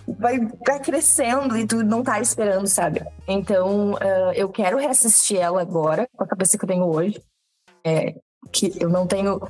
vai, 0.06 0.38
vai 0.66 0.80
crescendo 0.80 1.56
e 1.56 1.66
tu 1.66 1.82
não 1.82 2.02
tá 2.02 2.20
esperando, 2.20 2.66
sabe? 2.66 3.02
Então, 3.26 3.96
é, 3.98 4.32
eu 4.36 4.48
quero 4.50 4.78
reassistir 4.78 5.38
ela 5.38 5.60
agora, 5.62 6.06
com 6.14 6.24
a 6.24 6.28
cabeça 6.28 6.58
que 6.58 6.64
eu 6.64 6.68
tenho 6.68 6.84
hoje, 6.84 7.20
é, 7.84 8.14
que 8.52 8.72
eu 8.80 8.88
não 8.88 9.06
tenho... 9.06 9.40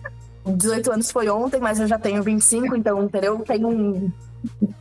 18 0.46 0.92
anos 0.92 1.10
foi 1.10 1.28
ontem, 1.28 1.60
mas 1.60 1.78
eu 1.78 1.86
já 1.86 1.98
tenho 1.98 2.22
25, 2.22 2.74
então, 2.74 3.02
entendeu? 3.02 3.38
Tem 3.40 3.62
um, 3.66 4.10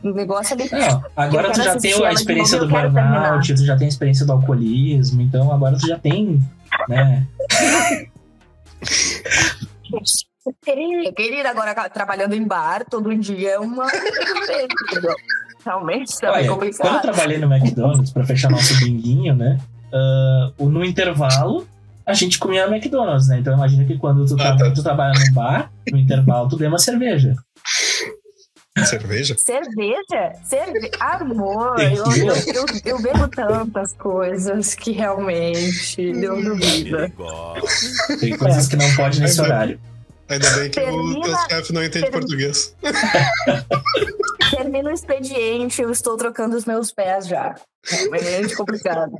um 0.04 0.12
negócio 0.12 0.54
ali. 0.54 0.68
Não, 0.70 1.02
agora 1.16 1.48
Eu 1.48 1.52
tu 1.52 1.62
já 1.62 1.76
tem 1.76 2.04
a 2.06 2.12
experiência 2.12 2.58
novo, 2.58 2.72
do 2.72 2.92
burnout, 2.92 3.54
tu 3.54 3.64
já 3.64 3.76
tem 3.76 3.86
a 3.86 3.88
experiência 3.88 4.24
do 4.26 4.32
alcoolismo, 4.32 5.20
então 5.22 5.52
agora 5.52 5.76
tu 5.76 5.86
já 5.86 5.98
tem 5.98 6.40
né? 6.88 7.26
Querida, 11.16 11.50
agora 11.50 11.74
trabalhando 11.90 12.34
em 12.34 12.46
bar 12.46 12.84
todo 12.88 13.14
dia 13.16 13.50
é 13.52 13.58
uma. 13.58 13.86
Realmente 15.64 16.18
tá 16.18 16.32
Olha, 16.32 16.48
complicado. 16.48 16.80
quando 16.88 16.94
eu 16.96 17.02
trabalhei 17.02 17.38
no 17.38 17.52
McDonald's 17.52 18.10
pra 18.12 18.24
fechar 18.24 18.50
nosso 18.50 18.78
binguinho, 18.78 19.34
né? 19.34 19.58
o- 20.58 20.68
no 20.68 20.84
intervalo, 20.84 21.66
a 22.06 22.12
gente 22.14 22.38
comia 22.38 22.66
no 22.66 22.74
McDonald's, 22.74 23.28
né? 23.28 23.38
Então 23.40 23.54
imagina 23.54 23.84
que 23.84 23.96
quando 23.98 24.24
tu, 24.26 24.36
Ah, 24.40 24.56
tá, 24.56 24.70
tu 24.70 24.82
trabalha 24.82 25.12
num 25.18 25.34
bar, 25.34 25.70
no 25.90 25.98
intervalo 25.98 26.48
tu 26.48 26.56
ganha 26.56 26.70
uma 26.70 26.78
cerveja. 26.78 27.34
Cerveja? 28.86 29.36
Cerveja? 29.38 30.32
Cerve... 30.44 30.90
Amor, 31.00 31.78
eu, 31.80 32.04
eu, 32.16 32.34
eu, 32.54 32.66
eu 32.84 33.02
bebo 33.02 33.28
tantas 33.28 33.92
coisas 33.94 34.74
que 34.74 34.92
realmente 34.92 36.12
Deus 36.12 36.44
duvida. 36.44 37.12
Tem 38.20 38.36
coisas 38.36 38.68
que 38.68 38.76
não 38.76 38.94
pode 38.96 39.20
nesse 39.20 39.40
horário. 39.40 39.80
Ainda 40.28 40.50
bem 40.50 40.70
que 40.70 40.78
o 40.80 40.84
Termina- 40.84 41.22
teu 41.22 41.36
chefe 41.58 41.72
não 41.72 41.82
entende 41.82 42.04
termina- 42.10 42.20
português. 42.20 42.74
Termina 44.50 44.90
o 44.90 44.92
expediente, 44.92 45.80
eu 45.80 45.90
estou 45.90 46.16
trocando 46.16 46.56
os 46.56 46.64
meus 46.64 46.92
pés 46.92 47.26
já. 47.26 47.54
Realmente 47.86 48.54
complicado. 48.56 49.12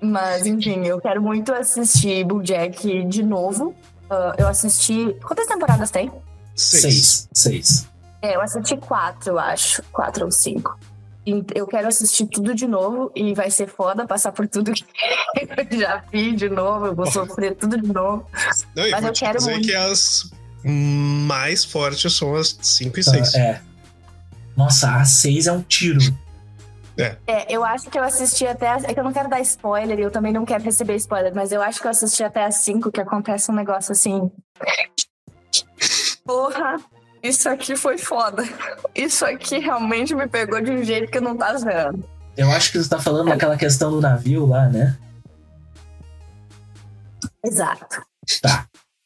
Mas, 0.00 0.46
enfim, 0.46 0.86
eu 0.86 1.00
quero 1.00 1.20
muito 1.22 1.52
assistir 1.52 2.24
Bojack 2.24 3.04
de 3.04 3.22
novo. 3.22 3.74
Ah, 4.08 4.34
eu 4.38 4.48
assisti. 4.48 5.14
Quantas 5.22 5.46
temporadas 5.46 5.90
tem? 5.90 6.10
Seis. 6.56 6.82
Seis. 6.82 7.28
Seis. 7.32 7.88
É, 8.22 8.36
eu 8.36 8.40
assisti 8.40 8.76
quatro, 8.76 9.30
eu 9.32 9.38
acho. 9.38 9.82
Quatro 9.92 10.24
ou 10.26 10.30
cinco. 10.30 10.78
E 11.26 11.44
Eu 11.54 11.66
quero 11.66 11.86
assistir 11.88 12.26
tudo 12.26 12.54
de 12.54 12.66
novo 12.66 13.12
e 13.14 13.34
vai 13.34 13.50
ser 13.50 13.68
foda 13.68 14.06
passar 14.06 14.32
por 14.32 14.48
tudo 14.48 14.72
que 14.72 14.84
eu 15.74 15.78
já 15.78 16.02
vi 16.10 16.34
de 16.34 16.48
novo. 16.48 16.86
Eu 16.86 16.94
vou 16.94 17.06
sofrer 17.10 17.54
tudo 17.56 17.80
de 17.80 17.92
novo. 17.92 18.26
Não, 18.74 18.90
Mas 18.90 19.00
vou 19.00 19.08
eu 19.10 19.12
te 19.12 19.20
quero 19.20 19.38
dizer 19.38 19.50
muito. 19.52 19.66
que 19.68 19.74
as 19.74 20.30
mais 20.66 21.64
fortes 21.64 22.16
são 22.16 22.34
as 22.34 22.58
5 22.60 22.98
e 23.00 23.02
6. 23.04 23.34
Ah, 23.34 23.38
é. 23.38 23.62
Nossa, 24.56 24.96
a 24.96 25.04
seis 25.04 25.46
é 25.46 25.52
um 25.52 25.62
tiro. 25.62 26.00
É, 27.26 27.46
eu 27.48 27.64
acho 27.64 27.88
que 27.88 27.98
eu 27.98 28.02
assisti 28.02 28.46
até. 28.46 28.68
a- 28.68 28.80
É 28.84 28.92
que 28.92 29.00
eu 29.00 29.04
não 29.04 29.12
quero 29.12 29.28
dar 29.30 29.40
spoiler 29.40 29.98
e 29.98 30.02
eu 30.02 30.10
também 30.10 30.32
não 30.34 30.44
quero 30.44 30.62
receber 30.62 30.96
spoiler, 30.96 31.34
mas 31.34 31.50
eu 31.52 31.62
acho 31.62 31.80
que 31.80 31.86
eu 31.86 31.90
assisti 31.90 32.22
até 32.22 32.44
as 32.44 32.56
5 32.56 32.90
que 32.92 33.00
acontece 33.00 33.50
um 33.50 33.54
negócio 33.54 33.92
assim. 33.92 34.30
Porra, 36.24 36.76
isso 37.22 37.48
aqui 37.48 37.76
foi 37.76 37.98
foda. 37.98 38.42
Isso 38.94 39.24
aqui 39.24 39.58
realmente 39.58 40.14
me 40.14 40.26
pegou 40.26 40.60
de 40.60 40.70
um 40.70 40.82
jeito 40.82 41.10
que 41.10 41.18
eu 41.18 41.22
não 41.22 41.36
tava 41.36 41.56
esperando. 41.56 42.04
Eu 42.36 42.50
acho 42.50 42.72
que 42.72 42.78
você 42.78 42.88
tá 42.88 42.98
falando 42.98 43.28
daquela 43.28 43.56
questão 43.56 43.90
do 43.90 44.00
navio 44.00 44.46
lá, 44.46 44.68
né? 44.68 44.96
Exato. 47.44 48.02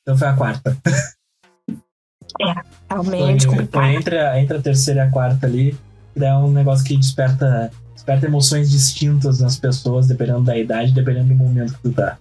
Então 0.02 0.16
foi 0.16 0.28
a 0.28 0.33
quarta. 0.35 0.76
Foi, 0.85 2.54
Realmente 2.90 3.47
foi 3.47 3.94
entre, 3.94 4.18
a, 4.18 4.40
entre 4.40 4.56
a 4.56 4.62
terceira 4.62 5.04
e 5.04 5.09
a 5.09 5.11
quarta 5.11 5.47
ali. 5.47 5.76
É 6.16 6.35
um 6.37 6.52
negócio 6.52 6.85
que 6.85 6.97
desperta, 6.97 7.71
desperta 7.92 8.26
emoções 8.26 8.71
distintas 8.71 9.40
nas 9.40 9.59
pessoas, 9.59 10.06
dependendo 10.06 10.42
da 10.42 10.56
idade, 10.56 10.92
dependendo 10.92 11.28
do 11.28 11.35
momento 11.35 11.75
que 11.75 11.83
tu 11.83 11.92
tá. 11.92 12.18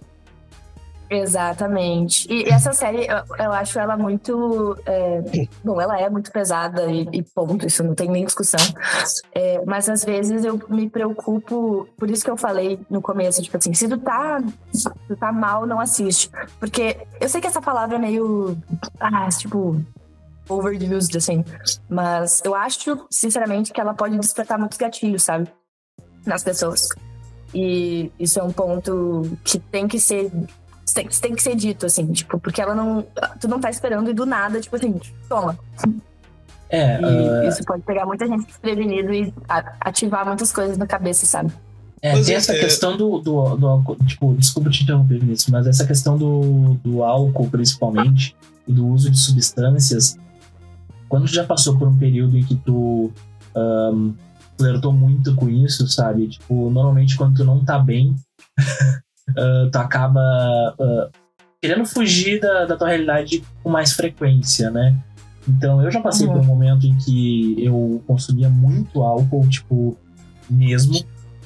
Exatamente. 1.10 2.26
E 2.32 2.48
essa 2.48 2.72
série, 2.72 3.06
eu, 3.06 3.22
eu 3.38 3.52
acho 3.52 3.78
ela 3.78 3.96
muito. 3.96 4.76
é, 4.86 5.22
bom, 5.62 5.80
ela 5.80 6.00
é 6.00 6.08
muito 6.08 6.32
pesada 6.32 6.86
e, 6.90 7.08
e 7.12 7.22
ponto, 7.22 7.66
isso 7.66 7.82
não 7.82 7.94
tem 7.94 8.10
nem 8.10 8.24
discussão. 8.24 8.60
É, 9.32 9.62
mas 9.66 9.88
às 9.88 10.04
vezes 10.04 10.44
eu 10.44 10.60
me 10.68 10.88
preocupo, 10.88 11.88
por 11.96 12.10
isso 12.10 12.24
que 12.24 12.30
eu 12.30 12.36
falei 12.36 12.80
no 12.88 13.02
começo, 13.02 13.42
tipo 13.42 13.56
assim, 13.56 13.74
se 13.74 13.88
tu 13.88 13.98
tá, 13.98 14.42
se 14.72 14.88
tu 15.06 15.16
tá 15.16 15.32
mal, 15.32 15.66
não 15.66 15.78
assiste. 15.78 16.30
Porque 16.58 16.96
eu 17.20 17.28
sei 17.28 17.40
que 17.40 17.46
essa 17.46 17.60
palavra 17.60 17.96
é 17.96 17.98
meio. 17.98 18.56
Ah, 18.98 19.28
tipo. 19.28 19.80
Overused, 20.46 21.16
assim. 21.16 21.42
Mas 21.88 22.42
eu 22.44 22.54
acho, 22.54 23.06
sinceramente, 23.10 23.72
que 23.72 23.80
ela 23.80 23.94
pode 23.94 24.18
despertar 24.18 24.58
muitos 24.58 24.76
gatilhos, 24.76 25.22
sabe? 25.22 25.48
Nas 26.26 26.44
pessoas. 26.44 26.88
E 27.54 28.10
isso 28.18 28.40
é 28.40 28.42
um 28.42 28.52
ponto 28.52 29.38
que 29.44 29.58
tem 29.58 29.86
que 29.86 30.00
ser 30.00 30.30
tem, 30.92 31.08
tem 31.08 31.34
que 31.34 31.42
ser 31.42 31.54
dito, 31.56 31.86
assim, 31.86 32.10
tipo, 32.12 32.38
porque 32.38 32.60
ela 32.60 32.74
não. 32.74 33.06
Tu 33.40 33.48
não 33.48 33.60
tá 33.60 33.70
esperando 33.70 34.10
e 34.10 34.14
do 34.14 34.26
nada, 34.26 34.60
tipo 34.60 34.74
assim, 34.76 35.00
toma. 35.28 35.58
É, 36.68 37.00
E 37.00 37.04
ah, 37.04 37.44
isso 37.48 37.62
pode 37.64 37.82
pegar 37.82 38.04
muita 38.06 38.26
gente 38.26 38.46
desprevenido 38.46 39.12
e 39.12 39.32
a- 39.48 39.74
ativar 39.80 40.26
muitas 40.26 40.50
coisas 40.52 40.76
na 40.76 40.86
cabeça, 40.86 41.24
sabe? 41.26 41.52
é, 42.02 42.12
Mas 42.16 42.26
tem 42.26 42.34
é- 42.34 42.38
essa 42.38 42.52
é- 42.54 42.58
questão 42.58 42.96
do, 42.96 43.18
do, 43.20 43.56
do 43.56 43.66
álcool. 43.66 43.96
Tipo, 44.06 44.34
desculpa 44.34 44.70
te 44.70 44.82
interromper, 44.82 45.18
Vinícius, 45.20 45.50
mas 45.50 45.66
essa 45.66 45.86
questão 45.86 46.18
do, 46.18 46.74
do 46.82 47.02
álcool, 47.04 47.48
principalmente, 47.48 48.34
e 48.66 48.72
do 48.72 48.86
uso 48.88 49.10
de 49.10 49.18
substâncias. 49.18 50.18
Quando 51.08 51.26
tu 51.26 51.32
já 51.34 51.44
passou 51.44 51.78
por 51.78 51.86
um 51.86 51.96
período 51.96 52.36
em 52.36 52.42
que 52.42 52.56
tu 52.56 53.12
ahn, 53.54 54.12
flertou 54.58 54.92
muito 54.92 55.34
com 55.36 55.48
isso, 55.48 55.86
sabe? 55.88 56.28
Tipo, 56.28 56.70
normalmente 56.70 57.16
quando 57.16 57.36
tu 57.36 57.44
não 57.44 57.64
tá 57.64 57.78
bem, 57.78 58.14
ah, 59.36 59.68
tu 59.70 59.76
acaba 59.78 60.20
ah, 60.78 61.08
querendo 61.60 61.84
fugir 61.86 62.40
da, 62.40 62.66
da 62.66 62.76
tua 62.76 62.88
realidade 62.88 63.42
com 63.62 63.70
mais 63.70 63.92
frequência, 63.92 64.70
né? 64.70 64.94
Então 65.48 65.82
eu 65.82 65.90
já 65.90 66.00
passei 66.00 66.26
Uhum. 66.26 66.32
por 66.34 66.42
um 66.42 66.44
momento 66.46 66.86
em 66.86 66.96
que 66.96 67.56
eu 67.62 68.02
consumia 68.06 68.48
muito 68.48 69.02
álcool, 69.02 69.46
tipo, 69.48 69.96
mesmo. 70.48 71.04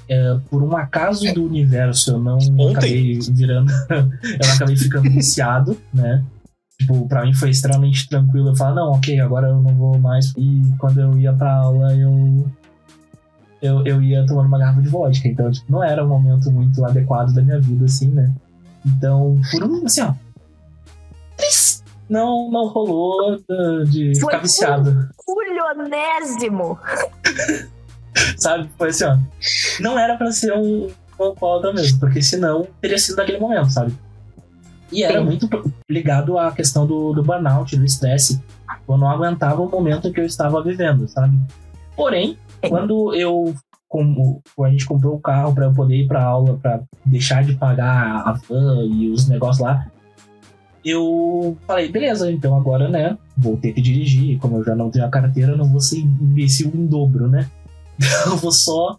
É, 0.08 0.38
por 0.50 0.62
um 0.62 0.74
acaso 0.76 1.34
do 1.34 1.44
universo, 1.44 2.12
eu 2.12 2.18
não 2.20 2.38
Ontem? 2.38 2.70
acabei 2.70 3.18
virando. 3.30 3.70
eu 3.90 4.02
não 4.46 4.54
acabei 4.54 4.76
ficando 4.76 5.10
viciado, 5.10 5.76
né? 5.92 6.24
Tipo, 6.80 7.06
pra 7.08 7.24
mim 7.26 7.34
foi 7.34 7.50
extremamente 7.50 8.08
tranquilo. 8.08 8.50
Eu 8.50 8.56
falo, 8.56 8.76
não, 8.76 8.92
ok, 8.92 9.20
agora 9.20 9.48
eu 9.48 9.60
não 9.60 9.74
vou 9.74 9.98
mais. 9.98 10.32
E 10.36 10.62
quando 10.78 11.00
eu 11.00 11.18
ia 11.18 11.32
pra 11.32 11.52
aula, 11.56 11.92
eu. 11.94 12.46
Eu, 13.60 13.84
eu 13.84 14.02
ia 14.02 14.24
tomando 14.26 14.46
uma 14.46 14.58
garrafa 14.58 14.80
de 14.80 14.88
vodka. 14.88 15.26
Então, 15.26 15.50
tipo, 15.50 15.70
não 15.70 15.82
era 15.82 16.04
um 16.04 16.08
momento 16.08 16.50
muito 16.50 16.84
adequado 16.84 17.32
da 17.32 17.42
minha 17.42 17.60
vida, 17.60 17.84
assim, 17.84 18.08
né? 18.08 18.32
Então, 18.86 19.40
por 19.50 19.64
um, 19.64 19.84
assim, 19.84 20.02
ó. 20.02 20.14
Não, 22.08 22.50
não 22.50 22.68
rolou 22.68 23.34
uh, 23.34 23.84
de 23.84 24.18
Foi 24.18 24.32
ficar 24.32 24.38
viciado, 24.38 25.10
Culionésimo! 25.16 26.78
sabe? 28.38 28.70
Foi 28.78 28.88
assim, 28.88 29.04
ó. 29.04 29.18
Não 29.80 29.98
era 29.98 30.16
pra 30.16 30.32
ser 30.32 30.54
um, 30.54 30.88
um 31.18 31.24
alcoólatra 31.24 31.72
mesmo, 31.74 32.00
porque 32.00 32.22
senão 32.22 32.66
teria 32.80 32.98
sido 32.98 33.16
naquele 33.16 33.38
momento, 33.38 33.70
sabe? 33.70 33.94
E 34.90 35.02
era 35.02 35.18
Sim. 35.18 35.24
muito 35.26 35.72
ligado 35.88 36.38
à 36.38 36.50
questão 36.50 36.86
do, 36.86 37.12
do 37.12 37.22
burnout, 37.22 37.76
do 37.76 37.84
estresse. 37.84 38.42
Eu 38.88 38.96
não 38.96 39.10
aguentava 39.10 39.60
o 39.60 39.68
momento 39.68 40.10
que 40.10 40.20
eu 40.20 40.24
estava 40.24 40.62
vivendo, 40.62 41.06
sabe? 41.08 41.38
Porém. 41.94 42.38
Quando 42.66 43.14
eu 43.14 43.54
como 43.88 44.42
a 44.60 44.68
gente 44.68 44.84
comprou 44.84 45.14
o 45.14 45.20
carro 45.20 45.54
para 45.54 45.64
eu 45.64 45.72
poder 45.72 45.96
ir 45.96 46.06
para 46.06 46.22
aula, 46.22 46.58
para 46.58 46.82
deixar 47.06 47.42
de 47.42 47.54
pagar 47.54 48.22
a 48.26 48.32
van 48.32 48.84
e 48.84 49.08
os 49.08 49.26
negócios 49.26 49.64
lá, 49.64 49.90
eu 50.84 51.56
falei, 51.66 51.90
beleza, 51.90 52.30
então 52.30 52.54
agora, 52.56 52.88
né, 52.88 53.18
vou 53.36 53.56
ter 53.56 53.72
que 53.72 53.80
dirigir, 53.80 54.38
como 54.38 54.58
eu 54.58 54.64
já 54.64 54.76
não 54.76 54.90
tenho 54.90 55.06
a 55.06 55.10
carteira, 55.10 55.52
eu 55.52 55.56
não 55.56 55.66
vou 55.66 55.80
ser 55.80 55.98
imbecil 55.98 56.70
em 56.74 56.86
dobro, 56.86 57.28
né? 57.28 57.48
Eu 58.26 58.36
vou 58.36 58.52
só 58.52 58.96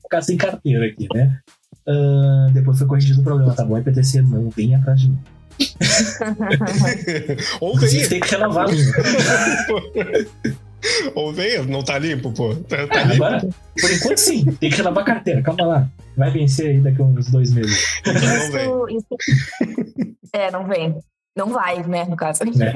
ficar 0.00 0.22
sem 0.22 0.36
carteira 0.36 0.86
aqui, 0.86 1.08
né? 1.12 1.40
Ah, 1.88 2.46
depois 2.52 2.78
foi 2.78 2.86
corrigido 2.86 3.20
o 3.20 3.24
problema, 3.24 3.52
tá 3.52 3.64
bom? 3.64 3.76
IPTC 3.76 4.22
não 4.22 4.48
vem 4.50 4.76
atrás 4.76 5.00
de 5.00 5.10
mim. 5.10 5.18
Ou 7.60 7.76
venha. 7.76 8.08
tem 8.08 8.20
que 8.20 8.30
renovar. 8.30 8.68
Ou 11.14 11.32
venha, 11.32 11.62
não 11.64 11.82
tá 11.82 11.98
limpo, 11.98 12.32
pô. 12.32 12.54
Tá, 12.54 12.86
tá 12.86 13.00
É, 13.00 13.04
limpo. 13.04 13.24
agora, 13.24 13.40
por 13.80 13.90
enquanto 13.90 14.18
sim, 14.18 14.44
tem 14.60 14.70
que 14.70 14.76
renovar 14.76 15.02
a 15.02 15.06
carteira, 15.06 15.42
calma 15.42 15.64
lá. 15.66 15.88
Vai 16.16 16.30
vencer 16.30 16.68
aí 16.70 16.80
daqui 16.80 17.00
a 17.00 17.04
uns 17.04 17.30
dois 17.30 17.52
meses. 17.52 17.84
Não 18.06 18.52
vem. 18.52 18.96
Isso- 18.96 19.86
É, 20.32 20.50
não 20.50 20.66
vem. 20.66 20.94
Não 21.36 21.48
vai, 21.52 21.82
né, 21.86 22.04
no 22.06 22.16
caso. 22.16 22.40
É. 22.44 22.72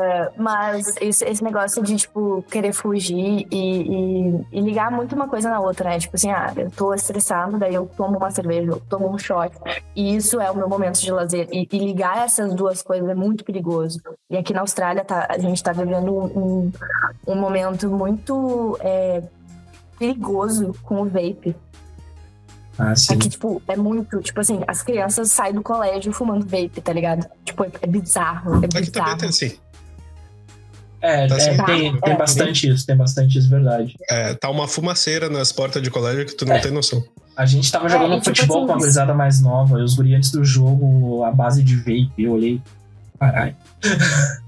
É, 0.00 0.30
mas 0.36 0.94
esse, 1.00 1.24
esse 1.24 1.42
negócio 1.42 1.82
de, 1.82 1.96
tipo, 1.96 2.42
querer 2.50 2.72
fugir 2.72 3.46
e, 3.50 3.56
e- 3.58 4.46
e 4.52 4.60
ligar 4.60 4.92
muito 4.92 5.16
uma 5.16 5.26
coisa 5.26 5.50
na 5.50 5.58
outra, 5.58 5.90
né? 5.90 5.98
Tipo 5.98 6.14
assim, 6.14 6.30
ah, 6.30 6.52
eu 6.56 6.70
tô 6.70 6.94
estressado, 6.94 7.58
daí 7.58 7.74
eu 7.74 7.90
tomo 7.96 8.16
uma 8.16 8.30
cerveja, 8.30 8.70
eu 8.70 8.80
tomo 8.88 9.08
um 9.12 9.18
shot. 9.18 9.50
E 9.96 10.14
isso 10.14 10.40
é 10.40 10.48
o 10.50 10.56
meu 10.56 10.68
momento 10.68 11.00
de 11.00 11.10
lazer. 11.10 11.48
E, 11.50 11.66
e 11.72 11.78
ligar 11.78 12.18
essas 12.24 12.54
duas 12.54 12.80
coisas 12.80 13.08
é 13.08 13.14
muito 13.14 13.44
perigoso. 13.44 14.00
E 14.30 14.36
aqui 14.36 14.52
na 14.52 14.60
Austrália, 14.60 15.04
tá, 15.04 15.26
a 15.28 15.38
gente 15.38 15.60
tá 15.62 15.72
vivendo 15.72 16.12
um, 16.14 16.70
um 17.26 17.34
momento 17.34 17.90
muito 17.90 18.78
é, 18.80 19.22
perigoso 19.98 20.74
com 20.84 21.02
o 21.02 21.04
vape. 21.06 21.56
Ah. 22.78 22.92
Aqui, 23.10 23.28
tipo, 23.28 23.60
é 23.66 23.76
muito, 23.76 24.20
tipo 24.20 24.38
assim, 24.40 24.60
as 24.68 24.82
crianças 24.84 25.32
saem 25.32 25.52
do 25.54 25.62
colégio 25.62 26.12
fumando 26.12 26.44
vape, 26.44 26.80
tá 26.80 26.92
ligado? 26.92 27.26
Tipo, 27.44 27.64
é, 27.64 27.70
é 27.82 27.86
bizarro, 27.88 28.54
é 28.54 28.58
Aqui 28.58 28.68
também 28.68 28.84
bizarro. 28.90 29.18
tem 29.18 29.28
assim. 29.30 29.58
É, 31.00 31.26
Tá 31.28 31.36
é, 31.36 31.56
tem, 31.64 32.00
tem 32.00 32.12
É. 32.12 32.16
bastante 32.16 32.68
isso, 32.68 32.84
tem 32.86 32.96
bastante 32.96 33.38
isso, 33.38 33.48
verdade. 33.48 33.94
É, 34.10 34.34
tá 34.34 34.50
uma 34.50 34.66
fumaceira 34.66 35.28
nas 35.28 35.52
portas 35.52 35.82
de 35.82 35.90
colégio 35.90 36.26
que 36.26 36.34
tu 36.34 36.44
não 36.44 36.56
É. 36.56 36.58
tem 36.60 36.72
noção. 36.72 37.02
A 37.36 37.46
gente 37.46 37.70
tava 37.70 37.88
jogando 37.88 38.14
e, 38.14 38.20
tipo 38.20 38.24
futebol 38.36 38.66
com 38.66 38.72
a 38.72 38.76
gurizada 38.76 39.14
mais 39.14 39.40
nova, 39.40 39.78
e 39.78 39.82
os 39.82 39.94
guri 39.94 40.14
antes 40.14 40.30
do 40.32 40.44
jogo, 40.44 41.22
a 41.22 41.30
base 41.30 41.62
de 41.62 41.76
vape, 41.76 42.10
eu 42.18 42.32
olhei. 42.32 42.60
Caralho. 43.18 43.54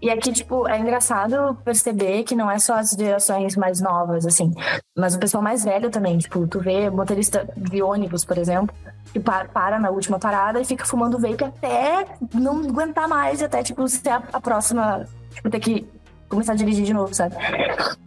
E 0.00 0.10
aqui, 0.10 0.32
tipo, 0.32 0.66
é 0.68 0.78
engraçado 0.78 1.56
perceber 1.64 2.22
que 2.24 2.34
não 2.34 2.50
é 2.50 2.58
só 2.58 2.74
as 2.74 2.90
gerações 2.90 3.56
mais 3.56 3.80
novas, 3.80 4.26
assim, 4.26 4.52
mas 4.96 5.14
o 5.14 5.18
pessoal 5.18 5.42
mais 5.42 5.64
velho 5.64 5.90
também. 5.90 6.18
Tipo, 6.18 6.46
tu 6.46 6.60
vê 6.60 6.90
motorista 6.90 7.48
de 7.56 7.82
ônibus, 7.82 8.24
por 8.24 8.36
exemplo, 8.38 8.74
que 9.12 9.20
pa- 9.20 9.46
para 9.52 9.78
na 9.78 9.90
última 9.90 10.18
parada 10.18 10.60
e 10.60 10.64
fica 10.64 10.84
fumando 10.84 11.18
vape 11.18 11.44
até 11.44 12.06
não 12.34 12.60
aguentar 12.60 13.08
mais, 13.08 13.42
até, 13.42 13.62
tipo, 13.62 13.86
ser 13.88 14.08
a, 14.10 14.22
a 14.32 14.40
próxima, 14.40 15.06
tipo, 15.34 15.48
ter 15.50 15.60
que 15.60 15.86
começar 16.28 16.52
a 16.52 16.56
dirigir 16.56 16.84
de 16.84 16.94
novo, 16.94 17.12
sabe? 17.14 17.34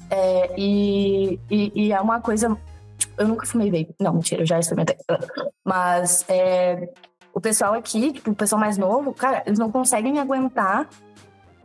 É, 0.10 0.54
e, 0.58 1.40
e, 1.50 1.72
e 1.88 1.92
é 1.94 2.00
uma 2.02 2.20
coisa. 2.22 2.56
Tipo, 2.98 3.22
eu 3.22 3.28
nunca 3.28 3.46
fumei 3.46 3.70
vape. 3.72 3.96
Não, 4.00 4.14
mentira, 4.14 4.42
eu 4.42 4.46
já 4.46 4.60
experimentei. 4.60 4.98
Mas 5.64 6.26
é, 6.28 6.90
o 7.34 7.40
pessoal 7.42 7.74
aqui, 7.74 8.14
tipo, 8.14 8.32
o 8.32 8.36
pessoal 8.36 8.60
mais 8.60 8.78
novo, 8.78 9.14
cara, 9.14 9.44
eles 9.46 9.60
não 9.60 9.72
conseguem 9.72 10.20
aguentar 10.20 10.88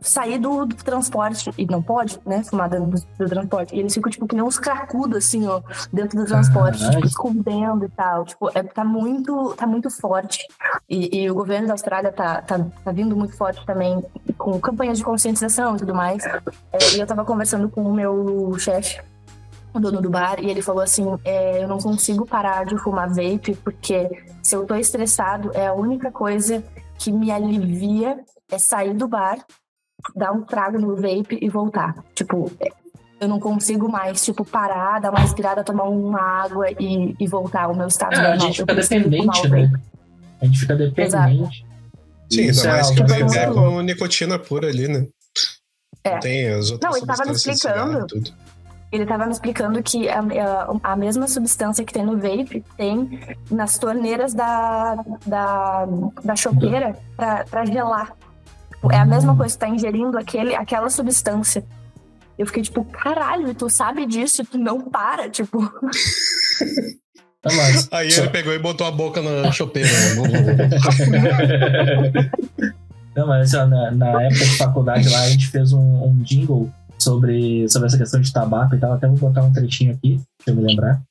sair 0.01 0.39
do, 0.39 0.65
do 0.65 0.75
transporte. 0.75 1.51
E 1.57 1.65
não 1.65 1.81
pode, 1.81 2.19
né? 2.25 2.43
Fumar 2.43 2.69
dentro 2.69 2.87
do, 2.87 3.01
do 3.17 3.29
transporte. 3.29 3.75
E 3.75 3.79
eles 3.79 3.93
ficam, 3.93 4.11
tipo, 4.11 4.27
que 4.27 4.35
nem 4.35 4.43
uns 4.43 4.57
cracudos, 4.57 5.17
assim, 5.19 5.47
ó, 5.47 5.61
dentro 5.93 6.19
do 6.19 6.25
transporte, 6.25 6.79
Caralho. 6.79 6.95
tipo, 6.97 7.07
escondendo 7.07 7.85
e 7.85 7.89
tal. 7.89 8.25
Tipo, 8.25 8.49
é, 8.53 8.63
tá, 8.63 8.83
muito, 8.83 9.53
tá 9.55 9.67
muito 9.67 9.89
forte. 9.89 10.45
E, 10.89 11.21
e 11.21 11.29
o 11.29 11.35
governo 11.35 11.67
da 11.67 11.73
Austrália 11.73 12.11
tá, 12.11 12.41
tá, 12.41 12.59
tá 12.83 12.91
vindo 12.91 13.15
muito 13.15 13.37
forte 13.37 13.63
também, 13.65 14.03
com 14.37 14.59
campanhas 14.59 14.97
de 14.97 15.03
conscientização 15.03 15.75
e 15.75 15.79
tudo 15.79 15.93
mais. 15.93 16.25
É, 16.25 16.95
e 16.95 16.99
eu 16.99 17.05
tava 17.05 17.23
conversando 17.23 17.69
com 17.69 17.83
o 17.83 17.93
meu 17.93 18.57
chefe, 18.57 18.99
o 19.73 19.79
dono 19.79 20.01
do 20.01 20.09
bar, 20.09 20.39
e 20.39 20.49
ele 20.49 20.61
falou 20.61 20.81
assim: 20.81 21.05
é, 21.23 21.63
eu 21.63 21.67
não 21.67 21.77
consigo 21.77 22.25
parar 22.25 22.65
de 22.65 22.77
fumar 22.77 23.07
vape, 23.07 23.55
porque 23.63 24.09
se 24.43 24.55
eu 24.55 24.65
tô 24.65 24.75
estressado, 24.75 25.51
é 25.53 25.67
a 25.67 25.73
única 25.73 26.11
coisa 26.11 26.63
que 26.97 27.11
me 27.11 27.31
alivia 27.31 28.19
é 28.51 28.57
sair 28.57 28.93
do 28.93 29.07
bar, 29.07 29.37
dar 30.15 30.31
um 30.31 30.41
trago 30.41 30.79
no 30.79 30.95
vape 30.95 31.37
e 31.41 31.49
voltar. 31.49 31.95
Tipo, 32.13 32.51
eu 33.19 33.27
não 33.27 33.39
consigo 33.39 33.89
mais, 33.89 34.23
tipo, 34.23 34.43
parar, 34.43 34.99
dar 34.99 35.11
uma 35.11 35.19
respirada, 35.19 35.63
tomar 35.63 35.83
uma 35.83 36.19
água 36.19 36.67
e, 36.79 37.15
e 37.19 37.27
voltar 37.27 37.65
ao 37.65 37.75
meu 37.75 37.87
estado 37.87 38.13
É, 38.15 38.17
a 38.17 38.21
normal. 38.21 38.39
gente 38.39 38.59
Eu 38.59 38.65
fica 38.65 38.73
preciso 38.75 39.03
fumar 39.03 39.11
dependente, 39.41 39.49
né? 39.49 39.81
A 40.41 40.45
gente 40.45 40.59
fica 40.59 40.75
dependente. 40.75 41.65
Sim, 42.31 42.41
ainda 42.49 42.61
é 42.61 42.67
mais 42.67 42.89
que 42.89 43.01
o 43.03 43.07
vape 43.07 43.37
é 43.37 43.47
com 43.47 43.81
nicotina 43.81 44.39
pura 44.39 44.67
ali, 44.69 44.87
né? 44.87 45.05
É. 46.03 46.13
Não 46.13 46.19
tem 46.19 46.47
as 46.47 46.71
outras 46.71 46.89
Não, 46.91 46.97
ele 46.97 47.05
tava 47.05 47.25
me 47.25 47.31
explicando. 47.31 48.07
Ele 48.91 49.05
tava 49.05 49.25
me 49.25 49.31
explicando 49.31 49.81
que 49.83 50.09
a, 50.09 50.19
a, 50.19 50.91
a 50.91 50.95
mesma 50.97 51.27
substância 51.27 51.85
que 51.85 51.93
tem 51.93 52.03
no 52.05 52.17
vape 52.17 52.61
tem 52.75 53.21
nas 53.49 53.77
torneiras 53.77 54.33
da, 54.33 54.95
da, 55.25 55.87
da 56.23 56.35
chopeira 56.35 56.97
pra, 57.15 57.45
pra 57.45 57.65
gelar. 57.65 58.13
É 58.89 58.97
a 58.97 59.05
mesma 59.05 59.35
coisa, 59.35 59.55
tu 59.55 59.59
tá 59.59 59.67
ingerindo 59.69 60.17
aquele, 60.17 60.55
aquela 60.55 60.89
substância. 60.89 61.63
Eu 62.37 62.47
fiquei 62.47 62.63
tipo, 62.63 62.83
caralho, 62.85 63.53
tu 63.53 63.69
sabe 63.69 64.05
disso, 64.05 64.43
tu 64.45 64.57
não 64.57 64.81
para, 64.81 65.29
tipo. 65.29 65.59
Não, 67.43 67.55
mas- 67.57 67.87
Aí 67.91 68.07
ele 68.07 68.29
pegou 68.29 68.53
e 68.53 68.59
botou 68.59 68.85
a 68.85 68.91
boca 68.91 69.19
na 69.19 69.51
chopeira. 69.51 69.89
Não, 73.15 73.27
mas 73.27 73.53
ó, 73.55 73.65
na, 73.65 73.89
na 73.91 74.21
época 74.23 74.45
de 74.45 74.57
faculdade 74.57 75.09
lá, 75.09 75.21
a 75.21 75.29
gente 75.29 75.47
fez 75.47 75.73
um, 75.73 76.03
um 76.05 76.15
jingle 76.19 76.69
sobre, 76.99 77.67
sobre 77.67 77.87
essa 77.87 77.97
questão 77.97 78.21
de 78.21 78.31
tabaco 78.31 78.75
e 78.75 78.77
tal. 78.79 78.93
Até 78.93 79.07
vou 79.07 79.17
botar 79.17 79.41
um 79.41 79.51
trechinho 79.51 79.93
aqui, 79.95 80.19
se 80.43 80.51
eu 80.51 80.55
me 80.55 80.61
lembrar. 80.67 81.01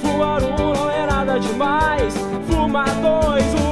Fumar 0.00 0.42
um 0.42 0.56
não 0.74 0.90
é 0.90 1.06
nada 1.06 1.38
demais. 1.38 2.14
Fumar 2.48 2.88
dois, 3.00 3.44
o 3.54 3.65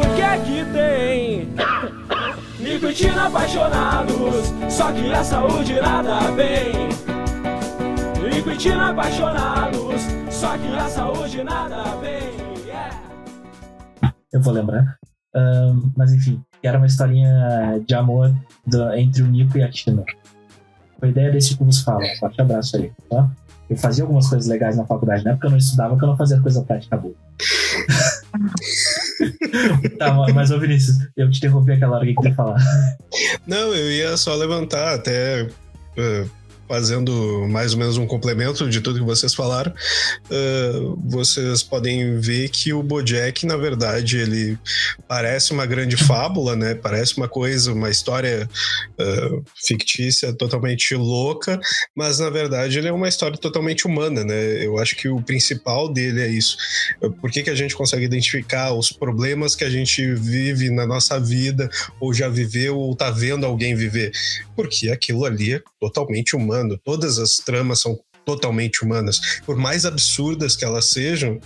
Nicotina 2.94 3.26
apaixonados, 3.26 4.52
só 4.72 4.92
que 4.92 5.12
a 5.12 5.24
saúde 5.24 5.74
nada 5.80 6.30
bem. 6.30 6.72
Nicotina 8.32 8.90
apaixonados, 8.92 10.00
só 10.30 10.56
que 10.56 10.68
a 10.68 10.88
saúde 10.88 11.42
nada 11.42 11.96
bem. 11.96 12.30
Yeah. 12.64 13.00
Eu 14.32 14.40
vou 14.40 14.54
lembrar. 14.54 14.96
Mas 15.96 16.12
enfim, 16.12 16.40
era 16.62 16.78
uma 16.78 16.86
historinha 16.86 17.82
de 17.84 17.94
amor 17.96 18.32
do- 18.64 18.92
entre 18.94 19.22
o 19.24 19.26
Nico 19.26 19.58
e 19.58 19.64
a 19.64 19.70
Tina. 19.72 20.04
Foi 21.00 21.08
ideia 21.08 21.32
desse 21.32 21.56
que 21.58 21.64
vos 21.64 21.80
fala. 21.80 22.04
Forte 22.20 22.40
abraço 22.40 22.76
aí, 22.76 22.92
tá? 23.10 23.28
Eu 23.68 23.76
fazia 23.76 24.04
algumas 24.04 24.28
coisas 24.28 24.46
legais 24.48 24.76
na 24.76 24.84
faculdade, 24.86 25.24
não 25.24 25.32
é 25.32 25.34
porque 25.34 25.46
eu 25.48 25.50
não 25.50 25.58
estudava, 25.58 25.90
porque 25.94 26.04
eu 26.04 26.10
não 26.10 26.16
fazia 26.16 26.40
coisa 26.40 26.62
prática 26.62 26.96
boa. 26.96 27.14
tá, 29.98 30.12
mas 30.34 30.50
ô 30.50 30.58
Vinícius, 30.58 30.96
eu 31.16 31.30
te 31.30 31.38
interrompi 31.38 31.72
aquela 31.72 31.96
hora 31.96 32.06
que 32.06 32.14
tu 32.14 32.26
ia 32.26 32.34
falar. 32.34 32.60
Não, 33.46 33.74
eu 33.74 33.90
ia 33.90 34.16
só 34.16 34.34
levantar 34.34 34.94
até 34.94 35.48
eh, 35.96 36.26
fazendo 36.68 37.46
mais 37.48 37.72
ou 37.72 37.78
menos 37.78 37.96
um 37.96 38.06
complemento 38.06 38.68
de 38.68 38.80
tudo 38.80 38.98
que 38.98 39.04
vocês 39.04 39.34
falaram. 39.34 39.72
eh, 40.30 40.72
vocês 41.04 41.62
podem 41.62 42.18
ver 42.18 42.48
que 42.48 42.72
o 42.72 42.82
Bojack, 42.82 43.46
na 43.46 43.56
verdade, 43.56 44.18
ele 44.18 44.58
parece 45.08 45.52
uma 45.52 45.66
grande 45.66 45.96
fábula, 45.96 46.56
né? 46.56 46.74
Parece 46.74 47.16
uma 47.16 47.28
coisa, 47.28 47.72
uma 47.72 47.90
história 47.90 48.48
eh, 48.98 49.30
fictícia, 49.66 50.32
totalmente 50.32 50.94
louca, 50.94 51.60
mas 51.94 52.18
na 52.18 52.30
verdade 52.30 52.78
ele 52.78 52.88
é 52.88 52.92
uma 52.92 53.08
história 53.08 53.36
totalmente 53.36 53.86
humana, 53.86 54.24
né? 54.24 54.64
Eu 54.64 54.78
acho 54.78 54.96
que 54.96 55.08
o 55.08 55.22
principal 55.22 55.92
dele 55.92 56.20
é 56.22 56.28
isso. 56.28 56.56
Por 57.20 57.30
que, 57.30 57.42
que 57.42 57.50
a 57.50 57.54
gente 57.54 57.74
consegue 57.74 58.04
identificar 58.04 58.72
os 58.72 58.90
problemas 58.90 59.54
que 59.56 59.64
a 59.64 59.70
gente 59.70 60.14
vive 60.14 60.70
na 60.70 60.86
nossa 60.86 61.18
vida, 61.18 61.68
ou 62.00 62.12
já 62.12 62.28
viveu, 62.28 62.78
ou 62.78 62.94
tá 62.94 63.10
vendo 63.10 63.46
alguém 63.46 63.74
viver? 63.74 64.12
Porque 64.56 64.90
aquilo 64.90 65.24
ali 65.24 65.54
é 65.54 65.62
totalmente 65.80 66.36
humano. 66.36 66.53
Todas 66.84 67.18
as 67.18 67.36
tramas 67.36 67.80
são 67.80 67.98
totalmente 68.24 68.84
humanas. 68.84 69.40
Por 69.44 69.56
mais 69.56 69.84
absurdas 69.84 70.56
que 70.56 70.64
elas 70.64 70.86
sejam, 70.86 71.38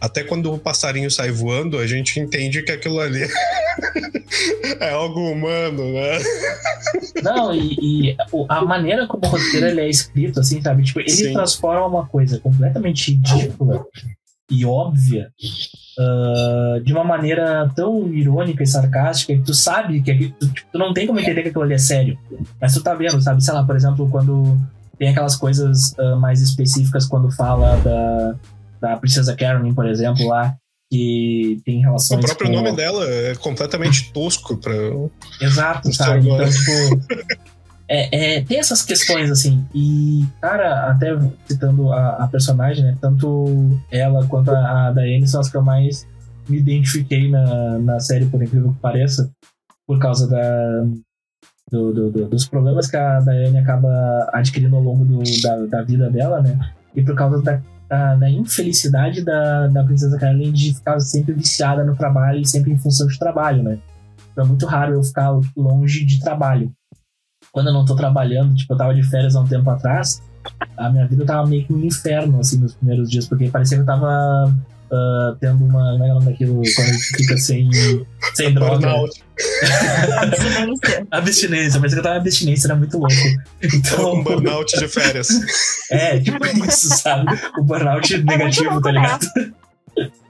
até 0.00 0.22
quando 0.22 0.52
o 0.52 0.58
passarinho 0.58 1.10
sai 1.10 1.30
voando, 1.30 1.78
a 1.78 1.86
gente 1.86 2.18
entende 2.20 2.62
que 2.62 2.72
aquilo 2.72 3.00
ali 3.00 3.22
é 4.80 4.90
algo 4.90 5.20
humano, 5.30 5.92
né? 5.92 6.18
Não, 7.22 7.54
e, 7.54 8.10
e 8.10 8.16
a 8.48 8.64
maneira 8.64 9.06
como 9.06 9.24
o 9.24 9.28
roteiro 9.28 9.66
ele 9.66 9.80
é 9.80 9.88
escrito, 9.88 10.40
assim, 10.40 10.60
sabe? 10.60 10.82
Tipo, 10.82 11.00
ele 11.00 11.10
Sim. 11.10 11.32
transforma 11.32 11.86
uma 11.86 12.06
coisa 12.06 12.38
completamente 12.38 13.12
ridícula 13.12 13.86
e 14.54 14.64
óbvia 14.64 15.30
ah, 15.98 16.80
de 16.84 16.92
uma 16.92 17.04
maneira 17.04 17.70
tão 17.74 18.12
irônica 18.12 18.62
e 18.62 18.66
sarcástica 18.66 19.34
que 19.34 19.42
tu 19.42 19.54
sabe 19.54 20.02
que 20.02 20.28
tu, 20.38 20.48
tipo, 20.52 20.68
tu 20.72 20.78
não 20.78 20.92
tem 20.92 21.06
como 21.06 21.20
entender 21.20 21.42
que 21.42 21.48
aquilo 21.48 21.64
ali 21.64 21.74
é 21.74 21.78
sério. 21.78 22.18
Mas 22.60 22.74
tu 22.74 22.82
tá 22.82 22.94
vendo, 22.94 23.20
sabe? 23.20 23.42
Sei 23.42 23.54
lá, 23.54 23.64
por 23.64 23.76
exemplo, 23.76 24.08
quando 24.10 24.58
tem 24.98 25.08
aquelas 25.08 25.36
coisas 25.36 25.96
ah, 25.98 26.16
mais 26.16 26.40
específicas 26.40 27.06
quando 27.06 27.30
fala 27.30 27.76
da, 27.76 28.34
da 28.80 28.96
Princesa 28.96 29.36
Carolyn, 29.36 29.74
por 29.74 29.86
exemplo, 29.86 30.26
lá, 30.26 30.56
que 30.90 31.60
tem 31.64 31.78
O 31.78 31.82
relações 31.82 32.24
próprio 32.24 32.48
com... 32.48 32.56
nome 32.56 32.76
dela 32.76 33.04
é 33.08 33.34
completamente 33.36 34.12
tosco 34.12 34.56
para 34.56 34.74
Exato, 35.40 35.92
sabe? 35.92 36.28
Então, 36.28 36.48
tipo. 36.48 37.44
É, 37.88 38.36
é, 38.36 38.40
tem 38.42 38.58
essas 38.58 38.82
questões, 38.82 39.30
assim. 39.30 39.64
E, 39.74 40.24
cara, 40.40 40.90
até 40.90 41.08
citando 41.46 41.92
a, 41.92 42.24
a 42.24 42.28
personagem, 42.28 42.82
né? 42.84 42.96
Tanto 43.00 43.78
ela 43.90 44.26
quanto 44.26 44.50
a, 44.50 44.88
a 44.88 44.92
Daiane 44.92 45.28
são 45.28 45.40
as 45.40 45.50
que 45.50 45.56
eu 45.56 45.62
mais 45.62 46.06
me 46.48 46.58
identifiquei 46.58 47.30
na, 47.30 47.78
na 47.78 48.00
série, 48.00 48.26
por 48.26 48.42
incrível 48.42 48.72
que 48.72 48.78
pareça, 48.80 49.30
por 49.86 49.98
causa 49.98 50.26
da, 50.28 50.84
do- 51.70 51.92
do- 51.92 52.10
do- 52.10 52.28
dos 52.28 52.46
problemas 52.48 52.86
que 52.90 52.96
a 52.96 53.20
Daiane 53.20 53.58
acaba 53.58 54.30
adquirindo 54.32 54.76
ao 54.76 54.82
longo 54.82 55.04
do- 55.04 55.22
da, 55.42 55.56
da 55.66 55.82
vida 55.82 56.10
dela, 56.10 56.40
né? 56.40 56.58
E 56.94 57.02
por 57.02 57.14
causa 57.14 57.42
da, 57.42 57.60
da, 57.88 58.14
da 58.16 58.30
infelicidade 58.30 59.22
da, 59.22 59.66
da 59.68 59.84
Princesa 59.84 60.18
Caroline 60.18 60.52
de 60.52 60.74
ficar 60.74 60.98
sempre 61.00 61.34
viciada 61.34 61.84
no 61.84 61.94
trabalho 61.96 62.40
e 62.40 62.46
sempre 62.46 62.72
em 62.72 62.78
função 62.78 63.06
de 63.06 63.18
trabalho, 63.18 63.62
né? 63.62 63.78
Então 64.32 64.44
é 64.44 64.48
muito 64.48 64.66
raro 64.66 64.94
eu 64.94 65.02
ficar 65.02 65.30
longe 65.56 66.04
de 66.04 66.20
trabalho. 66.20 66.72
Quando 67.54 67.68
eu 67.68 67.72
não 67.72 67.84
tô 67.84 67.94
trabalhando, 67.94 68.54
tipo, 68.54 68.74
eu 68.74 68.76
tava 68.76 68.94
de 68.94 69.02
férias 69.04 69.36
há 69.36 69.40
um 69.40 69.46
tempo 69.46 69.70
atrás, 69.70 70.20
a 70.76 70.90
minha 70.90 71.06
vida 71.06 71.24
tava 71.24 71.46
meio 71.46 71.64
que 71.64 71.72
um 71.72 71.84
inferno, 71.84 72.40
assim, 72.40 72.58
nos 72.58 72.74
primeiros 72.74 73.08
dias, 73.08 73.28
porque 73.28 73.48
parecia 73.48 73.78
que 73.78 73.82
eu 73.82 73.86
tava 73.86 74.52
ah, 74.94 75.36
tendo 75.40 75.64
uma. 75.64 75.92
Como 75.92 76.02
é 76.02 76.06
que 76.06 76.10
é 76.10 76.12
o 76.12 76.14
nome 76.14 76.26
daquilo? 76.26 76.54
Quando 76.74 76.88
a 76.88 76.92
gente 76.92 77.16
fica 77.16 77.36
sem, 77.36 77.70
sem 78.34 78.54
droga. 78.54 78.78
burnout. 78.78 79.24
Abstinência. 80.18 81.06
Abstinência, 81.10 81.80
mas 81.80 81.92
eu 81.92 82.02
tava 82.02 82.16
em 82.16 82.18
abstinência, 82.18 82.66
era 82.68 82.76
muito 82.76 82.98
louco. 82.98 83.14
Então, 83.62 84.10
com 84.10 84.22
burnout 84.22 84.78
de 84.78 84.88
férias. 84.88 85.28
é, 85.90 86.18
tipo 86.18 86.44
isso, 86.46 86.88
sabe? 86.88 87.38
O 87.58 87.64
burnout 87.64 88.16
negativo, 88.18 88.70
louco, 88.70 88.82
tá 88.82 88.90
ligado? 88.90 89.26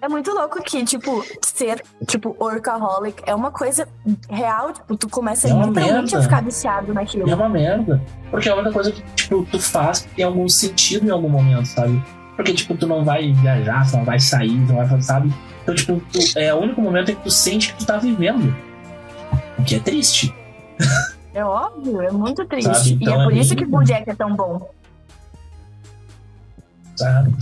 É 0.00 0.08
muito 0.08 0.30
louco 0.32 0.62
que, 0.62 0.84
tipo, 0.84 1.24
ser, 1.42 1.82
tipo, 2.06 2.36
workaholic 2.38 3.22
é 3.26 3.34
uma 3.34 3.50
coisa 3.50 3.88
real, 4.28 4.72
tipo, 4.72 4.96
tu 4.96 5.08
começa 5.08 5.48
É 5.48 5.50
literalmente 5.52 5.92
merda. 6.12 6.18
a 6.18 6.22
ficar 6.22 6.42
viciado 6.42 6.92
naquilo. 6.92 7.28
É 7.28 7.34
uma 7.34 7.48
merda. 7.48 8.02
Porque 8.30 8.48
é 8.48 8.52
a 8.52 8.56
única 8.56 8.72
coisa 8.72 8.92
que, 8.92 9.02
tipo, 9.14 9.46
tu 9.50 9.58
faz 9.58 10.00
que 10.00 10.14
tem 10.16 10.24
algum 10.24 10.48
sentido 10.48 11.06
em 11.06 11.10
algum 11.10 11.28
momento, 11.28 11.66
sabe? 11.66 12.02
Porque, 12.36 12.52
tipo, 12.52 12.76
tu 12.76 12.86
não 12.86 13.04
vai 13.04 13.32
viajar, 13.32 13.88
tu 13.88 13.96
não 13.96 14.04
vai 14.04 14.20
sair, 14.20 14.50
tu 14.66 14.68
não 14.72 14.76
vai 14.76 14.88
fazer, 14.88 15.02
sabe? 15.02 15.34
Então, 15.62 15.74
tipo, 15.74 16.02
tu, 16.12 16.18
é 16.38 16.52
o 16.52 16.58
único 16.58 16.80
momento 16.82 17.10
em 17.10 17.14
que 17.14 17.22
tu 17.22 17.30
sente 17.30 17.72
que 17.72 17.78
tu 17.78 17.86
tá 17.86 17.96
vivendo. 17.96 18.54
O 19.58 19.64
que 19.64 19.76
é 19.76 19.78
triste. 19.78 20.34
É 21.32 21.44
óbvio, 21.44 22.02
é 22.02 22.10
muito 22.10 22.44
triste. 22.44 22.74
Sabe, 22.74 22.90
e 22.90 22.92
então 22.94 23.22
é 23.22 23.24
por 23.24 23.32
é 23.32 23.36
isso 23.38 23.56
que 23.56 23.64
Bojack 23.64 24.08
é 24.10 24.14
tão 24.14 24.36
bom. 24.36 24.68
Sabe? 26.96 27.34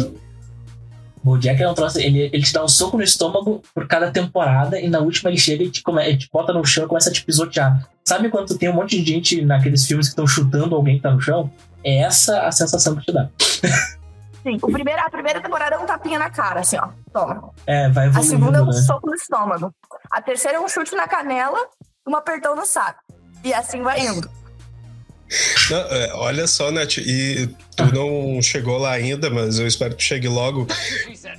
Bojack 1.22 1.62
é 1.62 1.68
um 1.68 1.74
troço, 1.74 1.98
ele, 1.98 2.30
ele 2.32 2.42
te 2.42 2.52
dá 2.52 2.64
um 2.64 2.68
soco 2.68 2.96
no 2.96 3.02
estômago 3.02 3.62
por 3.74 3.86
cada 3.86 4.10
temporada 4.10 4.80
e 4.80 4.88
na 4.88 4.98
última 4.98 5.30
ele 5.30 5.38
chega 5.38 5.62
e 5.62 5.70
te, 5.70 5.82
come, 5.82 6.16
te 6.16 6.28
bota 6.32 6.52
no 6.52 6.64
chão 6.64 6.84
e 6.84 6.88
começa 6.88 7.10
a 7.10 7.12
te 7.12 7.24
pisotear. 7.24 7.86
Sabe 8.04 8.28
quando 8.28 8.58
tem 8.58 8.68
um 8.68 8.74
monte 8.74 9.00
de 9.00 9.12
gente 9.12 9.44
naqueles 9.44 9.86
filmes 9.86 10.06
que 10.06 10.12
estão 10.12 10.26
chutando 10.26 10.74
alguém 10.74 10.96
que 10.96 11.02
tá 11.02 11.12
no 11.12 11.20
chão? 11.20 11.50
É 11.84 11.98
essa 11.98 12.42
a 12.42 12.50
sensação 12.52 12.96
que 12.96 13.06
te 13.06 13.12
dá. 13.12 13.28
Sim, 14.42 14.58
o 14.60 14.72
primeiro, 14.72 15.00
a 15.00 15.08
primeira 15.08 15.40
temporada 15.40 15.76
é 15.76 15.78
um 15.78 15.86
tapinha 15.86 16.18
na 16.18 16.28
cara, 16.28 16.60
assim, 16.60 16.76
ó. 16.76 16.88
Toma. 17.12 17.50
É, 17.64 17.88
vai 17.88 18.08
A 18.08 18.12
segunda 18.22 18.58
é 18.58 18.60
evoluindo, 18.60 18.62
um 18.64 18.74
né? 18.74 18.82
soco 18.82 19.06
no 19.06 19.14
estômago. 19.14 19.72
A 20.10 20.20
terceira 20.20 20.58
é 20.58 20.60
um 20.60 20.68
chute 20.68 20.96
na 20.96 21.06
canela 21.06 21.58
e 22.04 22.10
um 22.10 22.16
apertão 22.16 22.56
no 22.56 22.66
saco. 22.66 23.00
E 23.44 23.54
assim 23.54 23.82
vai 23.82 24.00
indo. 24.04 24.28
Não, 25.70 25.78
é, 25.78 26.12
olha 26.14 26.46
só, 26.46 26.70
Nath, 26.70 26.98
e 26.98 27.48
tu 27.76 27.84
não 27.94 28.40
chegou 28.42 28.78
lá 28.78 28.92
ainda, 28.92 29.30
mas 29.30 29.58
eu 29.58 29.66
espero 29.66 29.94
que 29.96 30.02
chegue 30.02 30.28
logo. 30.28 30.66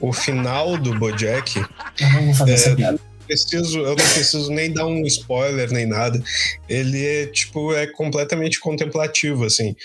O 0.02 0.12
final 0.12 0.78
do 0.78 0.98
Bojack, 0.98 1.58
Eu 2.00 2.10
não 2.14 2.26
vou 2.26 2.34
fazer 2.34 2.54
essa 2.54 2.76
piada. 2.76 3.00
preciso, 3.28 3.80
eu 3.80 3.90
não 3.90 3.96
preciso 3.96 4.52
nem 4.52 4.72
dar 4.74 4.86
um 4.86 5.06
spoiler 5.06 5.72
nem 5.72 5.86
nada. 5.86 6.22
Ele 6.68 7.06
é 7.06 7.26
tipo 7.28 7.74
é 7.74 7.88
completamente 7.88 8.60
contemplativo, 8.60 9.46
assim, 9.46 9.76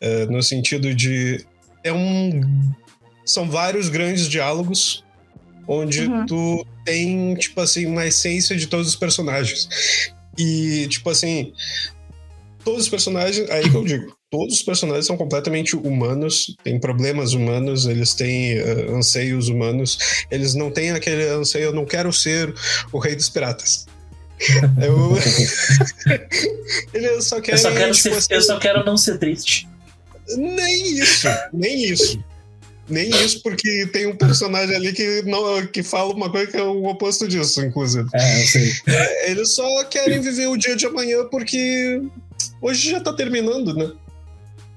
é, 0.00 0.26
no 0.26 0.42
sentido 0.42 0.94
de 0.94 1.44
é 1.84 1.92
um 1.92 2.40
são 3.24 3.50
vários 3.50 3.88
grandes 3.88 4.28
diálogos 4.28 5.04
onde 5.68 6.02
Uhum. 6.06 6.26
tu 6.26 6.66
tem 6.84 7.34
tipo 7.34 7.60
assim 7.60 7.86
uma 7.86 8.06
essência 8.06 8.56
de 8.56 8.66
todos 8.68 8.86
os 8.86 8.94
personagens 8.96 9.68
e 10.38 10.86
tipo 10.88 11.10
assim 11.10 11.52
todos 12.66 12.82
os 12.82 12.88
personagens 12.88 13.48
aí 13.48 13.70
que 13.70 13.76
eu 13.76 13.84
digo 13.84 14.16
todos 14.30 14.56
os 14.56 14.62
personagens 14.62 15.06
são 15.06 15.16
completamente 15.16 15.76
humanos, 15.76 16.54
têm 16.62 16.78
problemas 16.78 17.32
humanos, 17.32 17.86
eles 17.86 18.12
têm 18.12 18.58
eh, 18.58 18.86
anseios 18.90 19.48
humanos, 19.48 19.98
eles 20.30 20.52
não 20.54 20.70
têm 20.70 20.90
aquele 20.90 21.26
anseio, 21.28 21.66
eu 21.66 21.72
não 21.72 21.86
quero 21.86 22.12
ser 22.12 22.52
o 22.92 22.98
rei 22.98 23.14
dos 23.14 23.28
piratas. 23.28 23.86
Eu... 24.82 25.16
eles 26.92 27.24
só 27.24 27.36
Eu 27.36 27.42
querem. 27.42 27.60
só, 27.60 27.72
quero 27.72 27.94
tipo 27.94 28.02
ser- 28.02 28.12
assim, 28.18 28.34
eu 28.34 28.42
só 28.42 28.58
quero 28.58 28.84
não 28.84 28.96
ser 28.98 29.18
triste. 29.18 29.66
Nem 30.36 30.98
isso, 30.98 31.28
nem 31.52 31.84
isso. 31.84 32.22
Nem 32.88 33.08
isso, 33.08 33.42
porque 33.42 33.86
tem 33.86 34.06
um 34.06 34.14
personagem 34.16 34.76
ali 34.76 34.92
que, 34.92 35.22
não, 35.22 35.66
que 35.66 35.82
fala 35.82 36.12
uma 36.12 36.30
coisa 36.30 36.50
que 36.50 36.56
é 36.56 36.62
o 36.62 36.84
oposto 36.84 37.26
disso, 37.26 37.64
inclusive. 37.64 38.08
É, 38.14 38.42
eu 38.42 38.46
sei. 38.46 38.72
Eles 39.26 39.54
só 39.54 39.84
querem 39.84 40.20
viver 40.20 40.46
o 40.46 40.56
dia 40.56 40.76
de 40.76 40.86
amanhã 40.86 41.24
porque 41.28 42.00
hoje 42.60 42.90
já 42.90 43.00
tá 43.00 43.12
terminando, 43.12 43.74
né? 43.74 43.92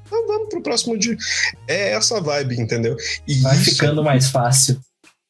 Então 0.05 0.27
vamos 0.27 0.49
pro 0.49 0.61
próximo 0.63 0.97
dia. 0.97 1.15
É 1.67 1.91
essa 1.93 2.19
vibe, 2.19 2.59
entendeu? 2.59 2.95
E 3.27 3.35
Vai 3.41 3.55
isso, 3.57 3.71
ficando 3.71 4.03
mais 4.03 4.29
fácil. 4.29 4.79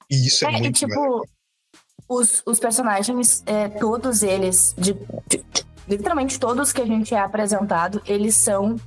e 0.10 0.28
isso 0.28 0.46
é, 0.46 0.54
É, 0.54 0.58
e 0.58 0.62
muito 0.62 0.82
legal. 0.88 1.22
tipo, 1.22 1.28
os, 2.08 2.42
os 2.46 2.60
personagens, 2.60 3.44
é, 3.46 3.68
todos 3.68 4.24
eles, 4.24 4.74
de, 4.78 4.94
de- 5.28 5.44
literalmente 5.88 6.40
todos 6.40 6.72
que 6.72 6.82
a 6.82 6.86
gente 6.86 7.14
é 7.14 7.20
apresentado, 7.20 8.02
eles 8.06 8.36
são 8.36 8.78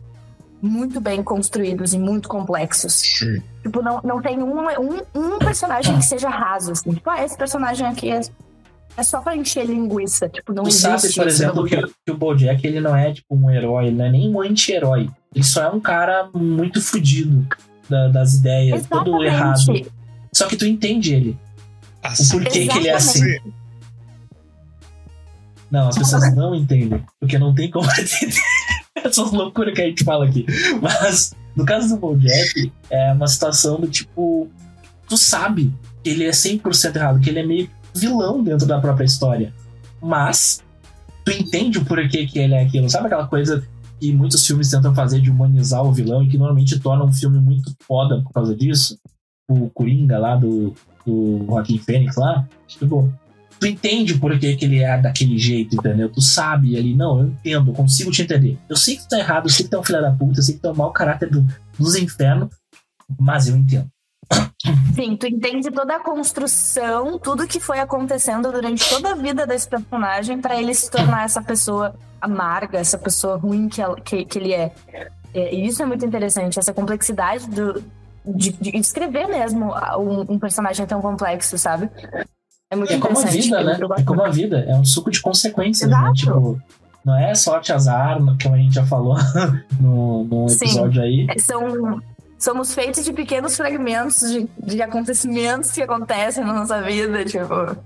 muito 0.61 1.01
bem 1.01 1.22
construídos 1.22 1.92
e 1.92 1.98
muito 1.98 2.29
complexos. 2.29 2.94
Sim. 2.94 3.42
Tipo, 3.62 3.83
não, 3.83 4.01
não 4.03 4.22
tem 4.22 4.40
um, 4.42 4.61
um, 4.61 5.01
um 5.14 5.38
personagem 5.38 5.98
que 5.98 6.05
seja 6.05 6.29
raso, 6.29 6.72
assim. 6.72 6.92
Tipo, 6.94 7.11
ah, 7.11 7.22
esse 7.25 7.37
personagem 7.37 7.87
aqui 7.87 8.11
é, 8.11 8.20
é 8.96 9.02
só 9.02 9.20
pra 9.20 9.37
encher 9.37 9.64
linguiça. 9.66 10.28
Tipo, 10.28 10.52
não 10.52 10.64
Tu 10.64 10.68
existe 10.70 10.83
sabe, 10.83 11.14
por 11.14 11.26
exemplo, 11.28 11.64
que, 11.64 11.76
que 12.05 12.11
o 12.12 12.16
Bojack 12.16 12.66
ele 12.66 12.81
não 12.81 12.94
é 12.94 13.12
tipo 13.12 13.35
um 13.35 13.50
herói, 13.50 13.87
ele 13.87 13.96
não 13.96 14.05
é 14.05 14.11
nem 14.11 14.28
um 14.28 14.40
anti-herói. 14.40 15.09
Ele 15.35 15.44
só 15.44 15.62
é 15.64 15.68
um 15.70 15.81
cara 15.81 16.28
muito 16.35 16.81
fudido 16.81 17.46
da- 17.88 18.09
das 18.09 18.35
ideias, 18.35 18.87
todo 18.87 19.22
errado. 19.24 19.57
Exatamente. 19.57 19.88
Só 20.35 20.46
que 20.46 20.57
tu 20.57 20.66
entende 20.66 21.14
ele. 21.14 21.38
O 22.02 22.07
Assim, 22.07 22.38
porquê 22.40 22.66
que 22.66 22.78
ele 22.78 22.88
é 22.88 22.94
assim. 22.94 23.24
Exatamente. 23.24 23.55
Não, 25.70 25.88
as 25.88 25.96
pessoas 25.96 26.35
não 26.35 26.55
entendem. 26.55 27.02
Porque 27.18 27.38
não 27.38 27.55
tem 27.55 27.70
como 27.70 27.87
entender 27.98 28.37
essas 28.94 29.31
loucuras 29.33 29.74
que 29.74 29.81
a 29.83 29.87
gente 29.87 30.05
fala 30.05 30.26
aqui. 30.26 30.44
Mas, 30.83 31.33
no 31.57 31.64
caso 31.64 31.88
do 31.88 31.96
Bojack, 31.96 32.70
é 32.90 33.12
uma 33.12 33.26
situação 33.26 33.81
do 33.81 33.88
tipo. 33.88 34.50
Tu 35.09 35.16
sabe 35.16 35.72
que 36.05 36.11
ele 36.11 36.24
é 36.24 36.31
100% 36.31 36.96
errado, 36.96 37.20
que 37.20 37.31
ele 37.31 37.40
é 37.40 37.46
meio 37.46 37.70
vilão 37.94 38.42
dentro 38.42 38.66
da 38.66 38.81
própria 38.81 39.05
história. 39.05 39.52
Mas, 40.00 40.62
tu 41.24 41.33
entende 41.33 41.78
o 41.78 41.85
porquê 41.85 42.26
que 42.26 42.38
ele 42.38 42.55
é 42.55 42.62
aquilo. 42.62 42.88
Sabe 42.90 43.07
aquela 43.07 43.26
coisa 43.26 43.66
que 44.00 44.12
muitos 44.12 44.44
filmes 44.46 44.70
tentam 44.70 44.94
fazer 44.94 45.20
de 45.20 45.31
humanizar 45.31 45.85
o 45.85 45.92
vilão 45.92 46.22
e 46.22 46.28
que 46.28 46.38
normalmente 46.38 46.78
torna 46.81 47.05
um 47.05 47.12
filme 47.12 47.38
muito 47.38 47.72
foda 47.87 48.20
por 48.22 48.33
causa 48.33 48.55
disso? 48.57 48.98
O 49.48 49.70
Coringa 49.70 50.18
lá 50.18 50.37
do, 50.37 50.74
do 51.07 51.44
Joaquim 51.46 51.78
Fênix 51.78 52.16
lá. 52.16 52.46
Tipo, 52.66 53.12
tu 53.61 53.66
entende 53.66 54.18
por 54.18 54.37
que, 54.38 54.57
que 54.57 54.64
ele 54.64 54.81
é 54.81 55.00
daquele 55.00 55.38
jeito, 55.38 55.76
entendeu? 55.76 56.09
Tu 56.09 56.20
sabe 56.20 56.76
ali, 56.76 56.94
não, 56.94 57.20
eu 57.20 57.26
entendo, 57.28 57.70
eu 57.70 57.74
consigo 57.74 58.11
te 58.11 58.22
entender. 58.22 58.59
Eu 58.68 58.76
sei 58.76 58.96
que 58.96 59.02
tu 59.02 59.09
tá 59.11 59.18
errado, 59.20 59.46
eu 59.46 59.50
sei 59.50 59.64
que 59.64 59.70
tu 59.70 59.76
é 59.76 59.78
um 59.78 59.85
filho 59.85 60.00
da 60.00 60.11
puta, 60.11 60.40
eu 60.40 60.42
sei 60.42 60.55
que 60.57 60.61
tu 60.61 60.66
é 60.66 60.72
um 60.72 60.76
mau 60.76 60.90
caráter 60.90 61.31
do, 61.31 61.46
dos 61.78 61.94
infernos, 61.94 62.48
mas 63.20 63.46
eu 63.46 63.57
entendo. 63.57 63.88
Sim, 64.94 65.16
tu 65.16 65.26
entende 65.26 65.70
toda 65.70 65.96
a 65.96 66.00
construção, 66.00 67.18
tudo 67.18 67.46
que 67.46 67.59
foi 67.61 67.78
acontecendo 67.81 68.50
durante 68.52 68.88
toda 68.88 69.12
a 69.12 69.14
vida 69.14 69.46
desse 69.46 69.68
personagem 69.68 70.40
pra 70.40 70.61
ele 70.61 70.74
se 70.74 70.90
tornar 70.90 71.24
essa 71.24 71.42
pessoa 71.42 71.94
amarga, 72.20 72.78
essa 72.78 72.98
pessoa 72.98 73.37
ruim 73.37 73.68
que, 73.68 73.81
ela- 73.83 73.96
que, 74.00 74.24
que 74.24 74.38
ele 74.38 74.52
é. 74.52 74.72
É, 75.35 75.55
E 75.55 75.66
isso 75.66 75.83
é 75.83 75.87
muito 75.87 76.05
interessante, 76.05 76.59
essa 76.59 76.72
complexidade 76.74 77.48
do, 77.48 77.83
de, 78.24 78.52
de 78.52 78.76
escrever 78.76 79.26
mesmo 79.28 79.72
um, 79.98 80.35
um 80.35 80.38
personagem 80.38 80.87
tão 80.87 81.00
complexo, 81.00 81.57
sabe? 81.59 81.90
É 82.70 82.76
muito 82.76 82.92
É 82.92 82.98
como 82.98 83.18
a 83.18 83.24
vida, 83.24 83.62
né? 83.64 83.78
É 83.98 84.02
como 84.02 84.22
a 84.22 84.28
vida, 84.31 84.61
é 84.68 84.74
um 84.74 84.85
suco 84.85 85.11
de 85.11 85.20
consequências, 85.20 85.90
né? 85.90 85.96
Exato. 85.96 86.12
Tipo, 86.14 86.61
não 87.05 87.16
é 87.18 87.35
sorte 87.35 87.72
azar, 87.72 88.18
como 88.42 88.55
a 88.55 88.59
gente 88.59 88.74
já 88.74 88.87
falou 88.87 89.16
no, 89.81 90.24
no 90.24 90.48
Sim. 90.48 90.64
episódio 90.66 91.02
aí. 91.02 91.26
É, 91.28 91.38
São, 91.38 92.00
somos 92.42 92.74
feitos 92.74 93.05
de 93.05 93.12
pequenos 93.12 93.57
fragmentos 93.57 94.20
de, 94.28 94.48
de 94.59 94.83
acontecimentos 94.83 95.70
que 95.70 95.81
acontecem 95.81 96.44
na 96.44 96.52
nossa 96.52 96.83
vida, 96.83 97.24
tipo. 97.24 97.76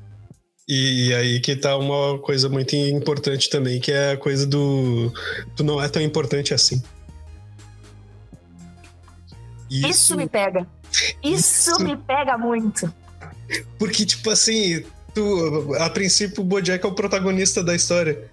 E, 0.67 1.09
e 1.09 1.15
aí 1.15 1.41
que 1.41 1.55
tá 1.55 1.77
uma 1.77 2.19
coisa 2.19 2.49
muito 2.49 2.75
importante 2.75 3.51
também, 3.51 3.79
que 3.79 3.93
é 3.93 4.13
a 4.13 4.17
coisa 4.17 4.47
do. 4.47 5.13
Tu 5.55 5.63
não 5.63 5.81
é 5.81 5.89
tão 5.89 6.01
importante 6.01 6.55
assim. 6.55 6.83
Isso, 9.71 10.17
me 10.17 10.27
pega. 10.27 10.67
Isso, 11.23 11.73
Isso. 11.73 11.85
me 11.85 11.97
pega 11.97 12.39
muito. 12.39 12.93
Porque, 13.79 14.07
tipo 14.07 14.31
assim, 14.31 14.85
tu, 15.15 15.75
a 15.79 15.91
princípio 15.91 16.43
o 16.43 16.47
Bojack 16.47 16.85
é 16.85 16.89
o 16.89 16.95
protagonista 16.95 17.63
da 17.63 17.75
história. 17.75 18.31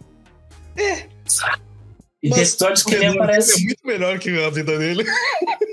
E 2.23 2.29
Mas 2.29 2.55
tem 2.55 2.67
episódios 2.67 2.83
que 2.83 2.95
Ele 2.95 3.05
é 3.05 3.09
aparece. 3.09 3.63
muito 3.65 3.86
melhor 3.86 4.17
que 4.19 4.29
a 4.41 4.49
vida 4.49 4.77
dele. 4.77 5.03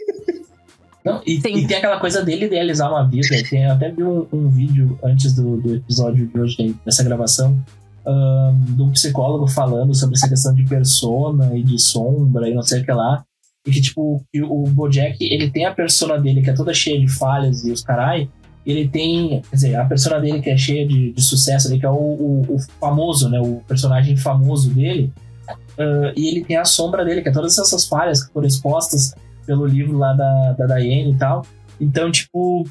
Não, 1.05 1.23
e, 1.27 1.37
e 1.39 1.67
tem 1.67 1.77
aquela 1.77 1.99
coisa 1.99 2.23
dele 2.23 2.47
idealizar 2.47 2.91
uma 2.91 3.07
vida. 3.09 3.29
Tem, 3.49 3.65
eu 3.65 3.73
até 3.73 3.91
vi 3.91 4.03
um, 4.03 4.27
um 4.33 4.49
vídeo 4.49 4.99
antes 5.03 5.33
do, 5.35 5.57
do 5.57 5.75
episódio 5.77 6.27
de 6.27 6.39
hoje, 6.39 6.77
dessa 6.85 7.03
gravação, 7.03 7.59
ahn, 8.07 8.55
de 8.77 8.83
um 8.83 8.91
psicólogo 8.91 9.47
falando 9.49 9.95
sobre 9.95 10.17
essa 10.17 10.29
questão 10.29 10.55
de 10.55 10.65
persona 10.65 11.57
e 11.57 11.63
de 11.63 11.79
sombra 11.79 12.49
e 12.49 12.55
não 12.55 12.63
sei 12.63 12.83
o 12.83 12.85
que 12.85 12.93
lá. 12.93 13.25
E 13.67 13.71
que, 13.71 13.81
tipo, 13.81 14.23
o 14.45 14.65
Bojack, 14.71 15.17
ele 15.23 15.51
tem 15.51 15.65
a 15.67 15.73
persona 15.75 16.19
dele 16.19 16.43
que 16.43 16.51
é 16.51 16.55
toda 16.55 16.73
cheia 16.75 16.99
de 16.99 17.09
falhas 17.09 17.65
e 17.65 17.71
os 17.71 17.83
carai. 17.83 18.29
Ele 18.67 18.87
tem, 18.89 19.43
quer 19.49 19.55
dizer, 19.57 19.77
a 19.77 19.85
persona 19.87 20.21
dele 20.21 20.41
que 20.43 20.51
é 20.51 20.57
cheia 20.57 20.87
de, 20.87 21.13
de 21.13 21.23
sucesso 21.23 21.69
ali, 21.69 21.79
que 21.81 21.87
é 21.87 21.91
o, 21.91 21.95
o- 21.95 22.47
o 22.55 22.59
famoso, 22.79 23.29
né? 23.31 23.41
O 23.41 23.63
personagem 23.67 24.17
famoso 24.17 24.71
dele. 24.71 25.11
Ah, 25.49 26.13
e 26.17 26.29
ele 26.29 26.45
tem 26.45 26.57
a 26.59 26.65
sombra 26.65 27.05
dele, 27.05 27.23
que 27.23 27.29
é 27.29 27.33
todas 27.33 27.59
essas 27.59 27.87
falhas 27.87 28.23
que 28.25 28.33
foram 28.33 28.47
expostas 28.47 29.15
pelo 29.51 29.67
livro 29.67 29.99
lá 29.99 30.13
da, 30.13 30.53
da 30.53 30.67
Diane 30.67 31.11
e 31.11 31.17
tal. 31.17 31.45
Então, 31.81 32.09
tipo, 32.09 32.65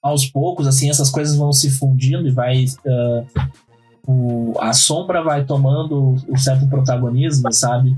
aos 0.00 0.24
poucos, 0.24 0.68
assim, 0.68 0.88
essas 0.88 1.10
coisas 1.10 1.34
vão 1.34 1.52
se 1.52 1.68
fundindo 1.68 2.28
e 2.28 2.30
vai. 2.30 2.64
ah, 2.86 3.24
o, 4.06 4.54
a 4.60 4.72
sombra 4.72 5.20
vai 5.20 5.44
tomando 5.44 6.14
um 6.28 6.36
certo 6.36 6.68
protagonismo, 6.68 7.52
sabe? 7.52 7.96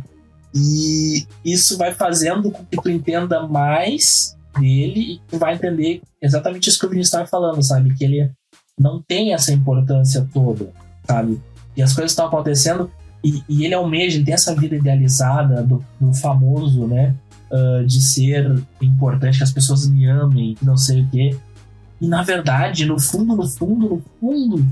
E 0.54 1.26
isso 1.44 1.76
vai 1.76 1.92
fazendo 1.92 2.50
com 2.50 2.64
que 2.64 2.80
tu 2.80 2.88
entenda 2.88 3.46
mais 3.46 4.35
dele 4.59 5.14
e 5.14 5.20
tu 5.28 5.37
vai 5.38 5.54
entender 5.54 6.00
exatamente 6.22 6.70
isso 6.70 6.78
que 6.78 6.87
o 6.87 6.88
Vinícius 6.88 7.09
estava 7.09 7.26
falando, 7.26 7.62
sabe? 7.62 7.94
Que 7.94 8.04
ele 8.04 8.30
não 8.78 9.02
tem 9.02 9.35
essa 9.35 9.52
importância 9.52 10.26
toda, 10.33 10.72
sabe? 11.07 11.38
E 11.76 11.83
as 11.83 11.92
coisas 11.92 12.12
estão 12.12 12.26
acontecendo 12.26 12.90
e, 13.24 13.42
e 13.48 13.64
ele 13.64 13.72
almeja, 13.72 14.16
ele 14.16 14.26
tem 14.26 14.35
essa 14.35 14.54
vida 14.54 14.76
idealizada 14.76 15.62
do, 15.62 15.83
do 15.98 16.12
famoso, 16.12 16.87
né? 16.87 17.14
Ah, 17.55 17.83
de 17.87 18.03
ser 18.03 18.62
importante, 18.83 19.38
que 19.38 19.45
as 19.45 19.53
pessoas 19.53 19.88
me 19.88 20.07
amem, 20.07 20.57
não 20.61 20.77
sei 20.77 21.03
o 21.03 21.09
quê. 21.09 21.37
E 22.01 22.09
na 22.09 22.23
verdade, 22.23 22.85
no 22.85 22.99
fundo, 22.99 23.37
no 23.37 23.49
fundo, 23.49 23.88
no 23.88 24.03
fundo, 24.21 24.67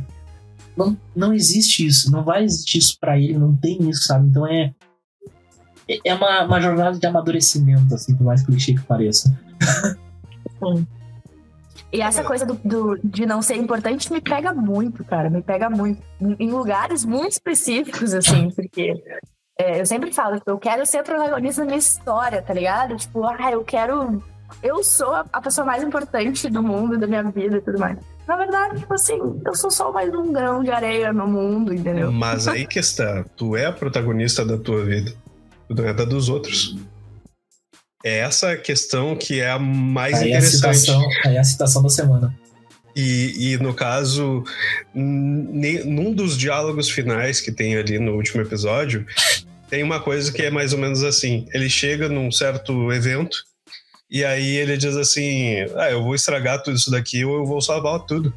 não, 0.76 0.96
não 1.14 1.32
existe 1.32 1.86
isso. 1.86 2.10
Não 2.10 2.24
vai 2.24 2.44
existir 2.44 2.78
isso 2.78 2.98
pra 2.98 3.18
ele, 3.18 3.38
não 3.38 3.54
tem 3.56 3.88
isso, 3.88 4.02
sabe? 4.04 4.26
Então 4.28 4.46
é. 4.46 4.72
É 6.04 6.14
uma, 6.14 6.44
uma 6.44 6.60
jornada 6.60 6.98
de 6.98 7.06
amadurecimento, 7.06 7.94
assim, 7.94 8.14
por 8.16 8.24
mais 8.24 8.42
clichê 8.42 8.72
que 8.74 8.80
pareça. 8.82 9.36
E 11.92 12.00
essa 12.00 12.24
coisa 12.24 12.46
do, 12.46 12.54
do- 12.64 12.98
de 13.04 13.26
não 13.26 13.42
ser 13.42 13.56
importante 13.56 14.10
me 14.12 14.20
pega 14.20 14.54
muito, 14.54 15.04
cara. 15.04 15.28
Me 15.28 15.42
pega 15.42 15.68
muito. 15.68 16.00
Em 16.38 16.50
lugares 16.50 17.04
muito 17.04 17.32
específicos, 17.32 18.14
assim, 18.14 18.50
porque 18.50 18.94
é, 19.62 19.80
eu 19.80 19.86
sempre 19.86 20.12
falo, 20.12 20.36
tipo, 20.36 20.50
eu 20.50 20.58
quero 20.58 20.84
ser 20.84 21.02
protagonista 21.04 21.60
da 21.60 21.66
minha 21.66 21.78
história, 21.78 22.42
tá 22.42 22.52
ligado? 22.52 22.96
Tipo, 22.96 23.24
ah, 23.24 23.50
eu 23.52 23.62
quero. 23.62 24.22
Eu 24.62 24.82
sou 24.82 25.14
a, 25.14 25.24
a 25.32 25.40
pessoa 25.40 25.64
mais 25.64 25.82
importante 25.82 26.50
do 26.50 26.62
mundo, 26.62 26.98
da 26.98 27.06
minha 27.06 27.22
vida 27.22 27.56
e 27.56 27.60
tudo 27.60 27.78
mais. 27.78 27.96
Na 28.26 28.36
verdade, 28.36 28.80
tipo 28.80 28.92
assim, 28.92 29.18
eu 29.46 29.54
sou 29.54 29.70
só 29.70 29.92
mais 29.92 30.12
um 30.12 30.32
grão 30.32 30.62
de 30.62 30.70
areia 30.70 31.12
no 31.12 31.26
mundo, 31.26 31.72
entendeu? 31.72 32.12
Mas 32.12 32.46
aí 32.46 32.66
que 32.66 32.78
está, 32.78 33.24
tu 33.36 33.56
é 33.56 33.66
a 33.66 33.72
protagonista 33.72 34.44
da 34.44 34.58
tua 34.58 34.84
vida, 34.84 35.12
tu 35.68 35.74
não 35.74 35.86
é 35.86 35.94
da 35.94 36.04
dos 36.04 36.28
outros. 36.28 36.76
É 38.04 38.18
essa 38.18 38.56
questão 38.56 39.16
que 39.16 39.40
é 39.40 39.50
a 39.50 39.58
mais 39.58 40.20
Aí 40.20 40.34
a, 40.34 40.38
interessante. 40.38 40.78
citação, 40.78 41.08
aí 41.24 41.38
a 41.38 41.44
citação 41.44 41.82
da 41.82 41.88
semana. 41.88 42.34
E, 42.94 43.52
e 43.52 43.58
no 43.58 43.72
caso, 43.72 44.44
num 44.94 46.12
dos 46.12 46.36
diálogos 46.36 46.90
finais 46.90 47.40
que 47.40 47.50
tem 47.50 47.76
ali 47.76 47.98
no 47.98 48.12
último 48.14 48.42
episódio, 48.42 49.06
tem 49.72 49.82
uma 49.82 50.00
coisa 50.00 50.30
que 50.30 50.42
é 50.42 50.50
mais 50.50 50.74
ou 50.74 50.78
menos 50.78 51.02
assim: 51.02 51.46
ele 51.54 51.70
chega 51.70 52.06
num 52.06 52.30
certo 52.30 52.92
evento 52.92 53.38
e 54.10 54.22
aí 54.22 54.56
ele 54.56 54.76
diz 54.76 54.94
assim: 54.98 55.64
Ah, 55.76 55.90
eu 55.90 56.02
vou 56.02 56.14
estragar 56.14 56.62
tudo 56.62 56.76
isso 56.76 56.90
daqui 56.90 57.24
ou 57.24 57.38
eu 57.38 57.46
vou 57.46 57.58
salvar 57.62 58.00
tudo. 58.00 58.34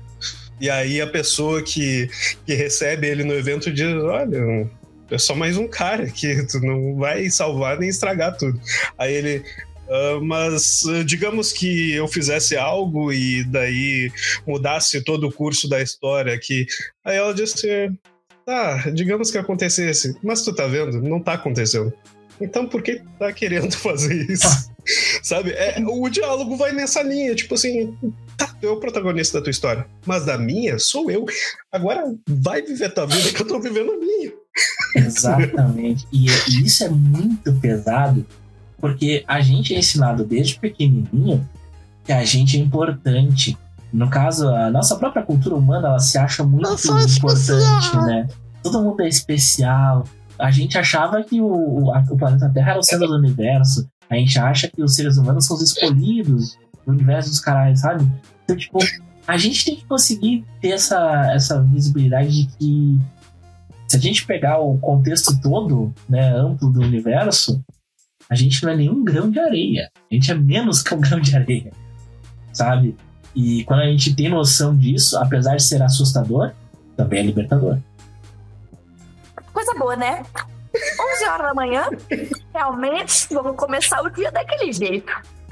E 0.61 0.69
aí 0.69 1.01
a 1.01 1.07
pessoa 1.07 1.61
que, 1.61 2.09
que 2.45 2.53
recebe 2.53 3.07
ele 3.07 3.25
no 3.25 3.33
evento 3.33 3.69
diz: 3.69 4.01
Olha, 4.01 4.69
é 5.11 5.17
só 5.17 5.35
mais 5.35 5.57
um 5.57 5.67
cara 5.67 6.09
que 6.09 6.41
tu 6.47 6.61
não 6.61 6.95
vai 6.95 7.29
salvar 7.29 7.77
nem 7.77 7.89
estragar 7.89 8.37
tudo. 8.37 8.57
Aí 8.97 9.13
ele. 9.13 9.43
"Ah, 9.89 10.19
mas 10.23 10.85
digamos 11.05 11.51
que 11.51 11.91
eu 11.91 12.07
fizesse 12.07 12.55
algo 12.55 13.11
e 13.11 13.43
daí 13.43 14.09
mudasse 14.47 15.03
todo 15.03 15.27
o 15.27 15.33
curso 15.33 15.67
da 15.67 15.81
história 15.81 16.33
aqui. 16.33 16.65
Aí 17.03 17.17
ela 17.17 17.33
disse: 17.33 17.91
Tá, 18.45 18.89
digamos 18.91 19.31
que 19.31 19.37
acontecesse, 19.37 20.15
mas 20.21 20.43
tu 20.43 20.53
tá 20.53 20.67
vendo? 20.67 21.01
Não 21.01 21.19
tá 21.19 21.33
acontecendo. 21.33 21.91
Então 22.39 22.67
por 22.67 22.81
que 22.81 23.01
tá 23.17 23.31
querendo 23.33 23.73
fazer 23.77 24.29
isso? 24.29 24.73
Sabe? 25.23 25.51
É, 25.51 25.83
o 25.83 26.07
diálogo 26.09 26.55
vai 26.55 26.71
nessa 26.71 27.01
linha, 27.01 27.33
tipo 27.33 27.55
assim, 27.55 27.97
tá, 28.37 28.47
tu 28.61 28.67
é 28.67 28.69
o 28.69 28.79
protagonista 28.79 29.39
da 29.39 29.43
tua 29.43 29.51
história, 29.51 29.87
mas 30.05 30.25
da 30.25 30.37
minha 30.37 30.77
sou 30.77 31.09
eu. 31.09 31.25
Agora 31.71 32.13
vai 32.27 32.61
viver 32.61 32.93
tua 32.93 33.07
vida 33.07 33.31
que 33.31 33.41
eu 33.41 33.47
tô 33.47 33.59
vivendo 33.59 33.93
a 33.93 33.97
minha. 33.97 34.31
Exatamente. 34.95 36.07
e, 36.11 36.27
e 36.27 36.65
isso 36.65 36.83
é 36.83 36.89
muito 36.89 37.51
pesado, 37.55 38.25
porque 38.77 39.23
a 39.27 39.41
gente 39.41 39.73
é 39.73 39.79
ensinado 39.79 40.23
desde 40.23 40.59
pequenininho 40.59 41.47
que 42.05 42.13
a 42.13 42.23
gente 42.23 42.57
é 42.57 42.59
importante. 42.59 43.57
No 43.97 44.09
caso, 44.09 44.49
a 44.49 44.69
nossa 44.69 44.95
própria 44.97 45.23
cultura 45.23 45.55
humana, 45.55 45.87
ela 45.89 45.99
se 45.99 46.17
acha 46.17 46.43
muito 46.43 46.63
importante, 47.17 47.95
né? 48.07 48.27
Todo 48.63 48.81
mundo 48.83 49.01
é 49.01 49.07
especial. 49.07 50.03
A 50.37 50.51
gente 50.51 50.77
achava 50.77 51.23
que 51.23 51.39
o, 51.39 51.45
o, 51.85 51.93
a- 51.93 52.03
o 52.09 52.17
planeta 52.17 52.49
Terra 52.49 52.71
era 52.71 52.79
o 52.79 52.83
centro 52.83 53.07
do 53.07 53.15
universo. 53.15 53.87
A 54.09 54.15
gente 54.15 54.37
acha 54.37 54.67
que 54.67 54.83
os 54.83 54.95
seres 54.95 55.17
humanos 55.17 55.45
são 55.45 55.55
os 55.55 55.63
escolhidos 55.63 56.57
do 56.85 56.91
universo 56.91 57.29
dos 57.29 57.39
caras, 57.39 57.79
sabe? 57.79 58.05
Então, 58.43 58.55
tipo, 58.57 58.79
a 59.27 59.37
gente 59.37 59.63
tem 59.65 59.75
que 59.77 59.85
conseguir 59.85 60.45
ter 60.61 60.69
essa, 60.71 61.31
essa 61.33 61.61
visibilidade 61.63 62.43
de 62.43 62.47
que 62.57 62.99
se 63.87 63.95
a 63.97 63.99
gente 63.99 64.25
pegar 64.25 64.59
o 64.59 64.77
contexto 64.77 65.39
todo, 65.41 65.93
né, 66.09 66.35
amplo 66.35 66.69
do 66.69 66.81
universo, 66.81 67.63
a 68.29 68.35
gente 68.35 68.61
não 68.63 68.71
é 68.71 68.75
nenhum 68.75 69.03
grão 69.03 69.29
de 69.31 69.39
areia. 69.39 69.89
A 70.11 70.13
gente 70.13 70.31
é 70.31 70.35
menos 70.35 70.81
que 70.83 70.93
um 70.93 70.99
grão 70.99 71.19
de 71.19 71.35
areia, 71.35 71.71
sabe? 72.51 72.95
E 73.35 73.63
quando 73.65 73.81
a 73.81 73.85
gente 73.87 74.15
tem 74.15 74.29
noção 74.29 74.75
disso, 74.75 75.17
apesar 75.17 75.55
de 75.57 75.63
ser 75.63 75.81
assustador, 75.83 76.51
também 76.95 77.19
é 77.19 77.23
libertador. 77.23 77.77
Coisa 79.51 79.73
boa, 79.77 79.95
né? 79.95 80.23
11 81.15 81.25
horas 81.25 81.47
da 81.47 81.53
manhã, 81.53 81.87
realmente, 82.53 83.27
vamos 83.33 83.55
começar 83.55 84.01
o 84.01 84.09
dia 84.09 84.31
daquele 84.31 84.71
jeito. 84.73 85.11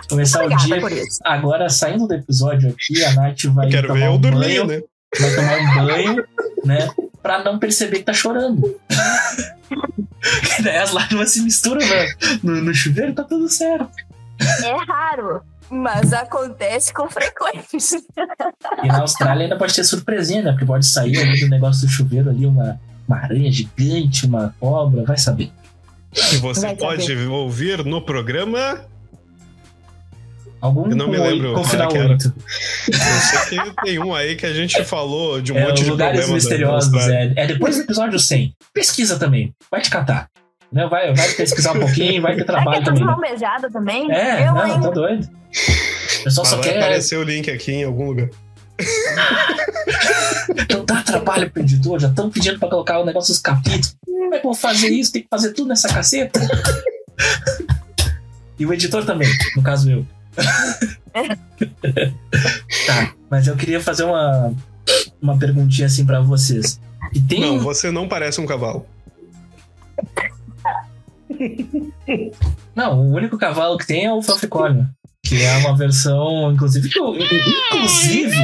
Começar 0.10 0.42
o 0.42 0.46
Obrigada 0.46 0.66
dia. 0.68 0.82
por 0.82 0.92
isso. 0.92 1.20
Agora, 1.24 1.70
saindo 1.70 2.08
do 2.08 2.14
episódio 2.14 2.70
aqui, 2.70 3.04
a 3.06 3.14
Nath 3.14 3.44
vai 3.46 3.70
Quero 3.70 3.88
tomar 3.88 4.00
ver 4.00 4.06
eu 4.08 4.12
um 4.14 4.20
dormir, 4.20 4.40
banho, 4.40 4.68
né? 4.68 4.82
vai 5.20 5.36
tomar 5.36 5.60
um 5.60 5.86
banho, 5.86 6.28
né? 6.66 6.90
Pra 7.22 7.42
não 7.44 7.58
perceber 7.58 8.00
que 8.00 8.04
tá 8.04 8.14
chorando. 8.14 8.78
Daí 10.62 10.76
as 10.84 10.92
lágrimas 10.92 11.32
se 11.32 11.42
misturam 11.42 11.80
no, 12.44 12.52
no, 12.56 12.62
no 12.64 12.74
chuveiro 12.74 13.12
e 13.12 13.16
tá 13.16 13.24
tudo 13.24 13.48
certo. 13.48 13.92
É 14.66 14.76
raro, 14.86 15.42
mas 15.74 16.14
acontece 16.14 16.94
com 16.94 17.10
frequência. 17.10 18.02
E 18.84 18.88
na 18.88 19.00
Austrália 19.02 19.44
ainda 19.44 19.58
pode 19.58 19.74
ter 19.74 19.84
surpresinha, 19.84 20.42
né? 20.44 20.52
Porque 20.52 20.66
pode 20.66 20.86
sair 20.86 21.18
ali 21.18 21.40
do 21.40 21.50
negócio 21.50 21.88
do 21.88 21.92
chuveiro 21.92 22.30
ali 22.30 22.46
uma, 22.46 22.80
uma 23.08 23.18
aranha 23.18 23.52
gigante, 23.52 24.26
uma 24.26 24.54
cobra, 24.60 25.04
vai 25.04 25.18
saber. 25.18 25.52
E 26.34 26.38
você 26.38 26.68
Vai 26.68 26.76
pode 26.76 27.12
ouvir 27.28 27.84
no 27.84 28.02
programa. 28.02 28.86
Algum 30.62 30.90
Eu 30.90 30.96
não 30.96 31.10
me 31.10 31.18
lembro 31.18 31.54
com 31.56 31.64
final 31.64 31.90
que 31.90 31.98
era. 31.98 32.10
8. 32.10 32.34
Eu 32.88 32.94
sei 33.50 33.60
que 33.60 33.76
tem 33.84 34.00
um 34.00 34.14
aí 34.16 34.36
que 34.36 34.46
a 34.46 34.54
gente 34.54 34.82
falou 34.86 35.42
de 35.42 35.52
um 35.52 35.58
É, 35.58 35.68
monte 35.68 35.84
de 35.84 35.90
lugares 35.90 36.30
misteriosos. 36.30 36.94
É, 37.08 37.34
é 37.36 37.48
depois 37.48 37.76
do 37.76 37.82
episódio 37.82 38.18
100. 38.18 38.56
Pesquisa 38.74 39.20
também. 39.20 39.54
Vai 39.70 39.82
te 39.82 39.90
catar. 39.90 40.30
Né? 40.74 40.88
Vai, 40.88 41.14
vai 41.14 41.30
pesquisar 41.34 41.74
um 41.74 41.80
pouquinho, 41.82 42.22
vai 42.22 42.36
ter 42.36 42.46
Será 42.46 42.58
que 42.58 42.64
trabalho 42.64 42.82
é 42.82 42.86
também. 42.86 43.02
né? 43.02 43.12
mão 43.12 43.20
beijada 43.22 43.70
também? 43.70 44.12
É, 44.12 44.48
eu, 44.48 44.54
não, 44.56 44.68
hein? 44.68 44.82
tá 44.82 44.90
doido. 44.90 45.24
O 45.24 46.24
pessoal 46.24 46.44
Mas 46.44 46.48
só 46.48 46.56
vai 46.58 46.64
quer. 46.70 46.78
aparecer 46.80 47.18
o 47.18 47.24
link 47.24 47.52
aqui 47.52 47.72
em 47.74 47.84
algum 47.84 48.08
lugar. 48.08 48.30
Não 50.74 50.84
dá 50.84 51.04
trabalho 51.04 51.50
pro 51.52 51.62
editor, 51.62 52.00
já 52.00 52.08
estão 52.08 52.30
pedindo 52.32 52.58
pra 52.58 52.68
colocar 52.68 53.00
o 53.00 53.06
negócio 53.06 53.32
dos 53.32 53.40
capítulos. 53.42 53.96
Como 54.04 54.34
é 54.34 54.40
que 54.40 54.46
eu 54.48 54.52
vou 54.52 54.56
fazer 54.56 54.90
isso? 54.90 55.14
Tem 55.14 55.22
que 55.22 55.28
fazer 55.30 55.54
tudo 55.54 55.68
nessa 55.68 55.88
caceta. 55.88 56.42
e 58.58 58.66
o 58.66 58.74
editor 58.74 59.06
também, 59.06 59.30
no 59.56 59.62
caso 59.62 59.92
eu. 59.92 60.06
tá, 62.88 63.14
mas 63.30 63.46
eu 63.46 63.56
queria 63.56 63.80
fazer 63.80 64.04
uma, 64.06 64.52
uma 65.22 65.38
perguntinha 65.38 65.86
assim 65.86 66.04
pra 66.04 66.20
vocês. 66.20 66.80
E 67.14 67.22
tem 67.22 67.42
Não, 67.42 67.60
você 67.60 67.92
não 67.92 68.08
parece 68.08 68.42
um 68.42 68.46
cavalo. 68.48 68.88
Não, 72.76 73.00
o 73.00 73.12
único 73.14 73.38
cavalo 73.38 73.78
que 73.78 73.88
tem 73.88 74.06
é 74.06 74.12
o 74.14 74.22
Fanficórnio. 74.22 74.88
Que 75.26 75.42
é 75.42 75.56
uma 75.58 75.76
versão, 75.78 76.52
inclusive, 76.52 76.90
que 76.90 77.00
eu- 77.00 77.16
inclusive. 77.16 78.36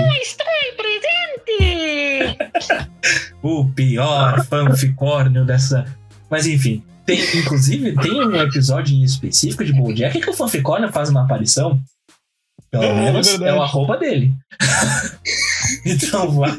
o 3.41 3.65
pior 3.69 4.45
fanficórnio 4.45 5.45
dessa. 5.45 5.85
Mas 6.29 6.45
enfim, 6.45 6.83
tem, 7.05 7.19
inclusive, 7.37 7.95
tem 7.95 8.11
um 8.13 8.35
episódio 8.35 8.95
em 8.95 9.03
específico 9.03 9.63
de 9.65 9.73
Bojack 9.73 10.19
que 10.19 10.29
o 10.29 10.33
fanficórnio 10.33 10.91
faz 10.91 11.09
uma 11.09 11.23
aparição. 11.23 11.79
Pelo 12.71 12.83
É, 12.83 12.93
menos 12.93 13.27
é 13.27 13.47
é, 13.49 13.53
o 13.53 13.61
arroba 13.61 13.97
dele. 13.97 14.31
então, 15.85 16.29
vá. 16.31 16.55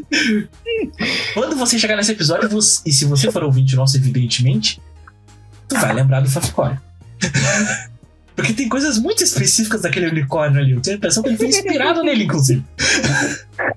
Quando 1.35 1.55
você 1.57 1.79
chegar 1.79 1.97
nesse 1.97 2.13
episódio, 2.13 2.49
você- 2.49 2.83
e 2.85 2.93
se 2.93 3.05
você 3.05 3.31
for 3.31 3.45
ouvinte 3.45 3.77
nosso, 3.77 3.97
evidentemente, 3.97 4.81
tu 5.71 5.81
vai 5.81 5.93
lembrar 5.95 6.21
do 6.21 6.31
fanficórnio. 6.31 6.81
Porque 8.37 8.53
tem 8.55 8.69
coisas 8.69 8.99
muito 8.99 9.23
específicas 9.23 9.83
daquele 9.83 10.09
unicórnio 10.09 10.61
ali. 10.61 10.73
Eu 10.73 10.81
tenho 10.81 10.97
a 10.97 10.99
impressão 10.99 11.23
que 11.23 11.29
ele 11.31 11.37
foi 11.37 11.49
inspirado 11.49 12.03
nele, 12.03 12.25
inclusive. 12.25 12.65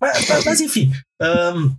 mas, 0.00 0.28
mas- 0.28 0.44
mas, 0.44 0.60
enfim. 0.60 0.92
ahn, 1.20 1.70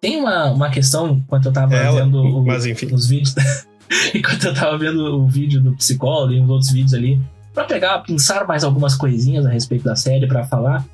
tem 0.00 0.16
uma, 0.16 0.50
uma 0.50 0.70
questão, 0.70 1.12
enquanto 1.24 1.46
eu 1.46 1.52
tava 1.52 1.74
Ela, 1.74 2.04
vendo 2.04 2.18
o- 2.22 2.46
os 2.94 3.06
vídeos. 3.08 3.34
enquanto 4.14 4.44
eu 4.46 4.54
tava 4.54 4.76
vendo 4.78 5.00
o 5.20 5.26
vídeo 5.28 5.60
do 5.60 5.74
psicólogo 5.76 6.32
e 6.32 6.40
os 6.40 6.48
outros 6.48 6.70
vídeos 6.72 6.94
ali, 6.94 7.20
pra 7.54 7.64
pegar, 7.64 7.98
pensar 8.00 8.46
mais 8.46 8.64
algumas 8.64 8.94
coisinhas 8.96 9.46
a 9.46 9.50
respeito 9.50 9.84
da 9.84 9.94
série 9.96 10.26
pra 10.26 10.44
falar. 10.44 10.84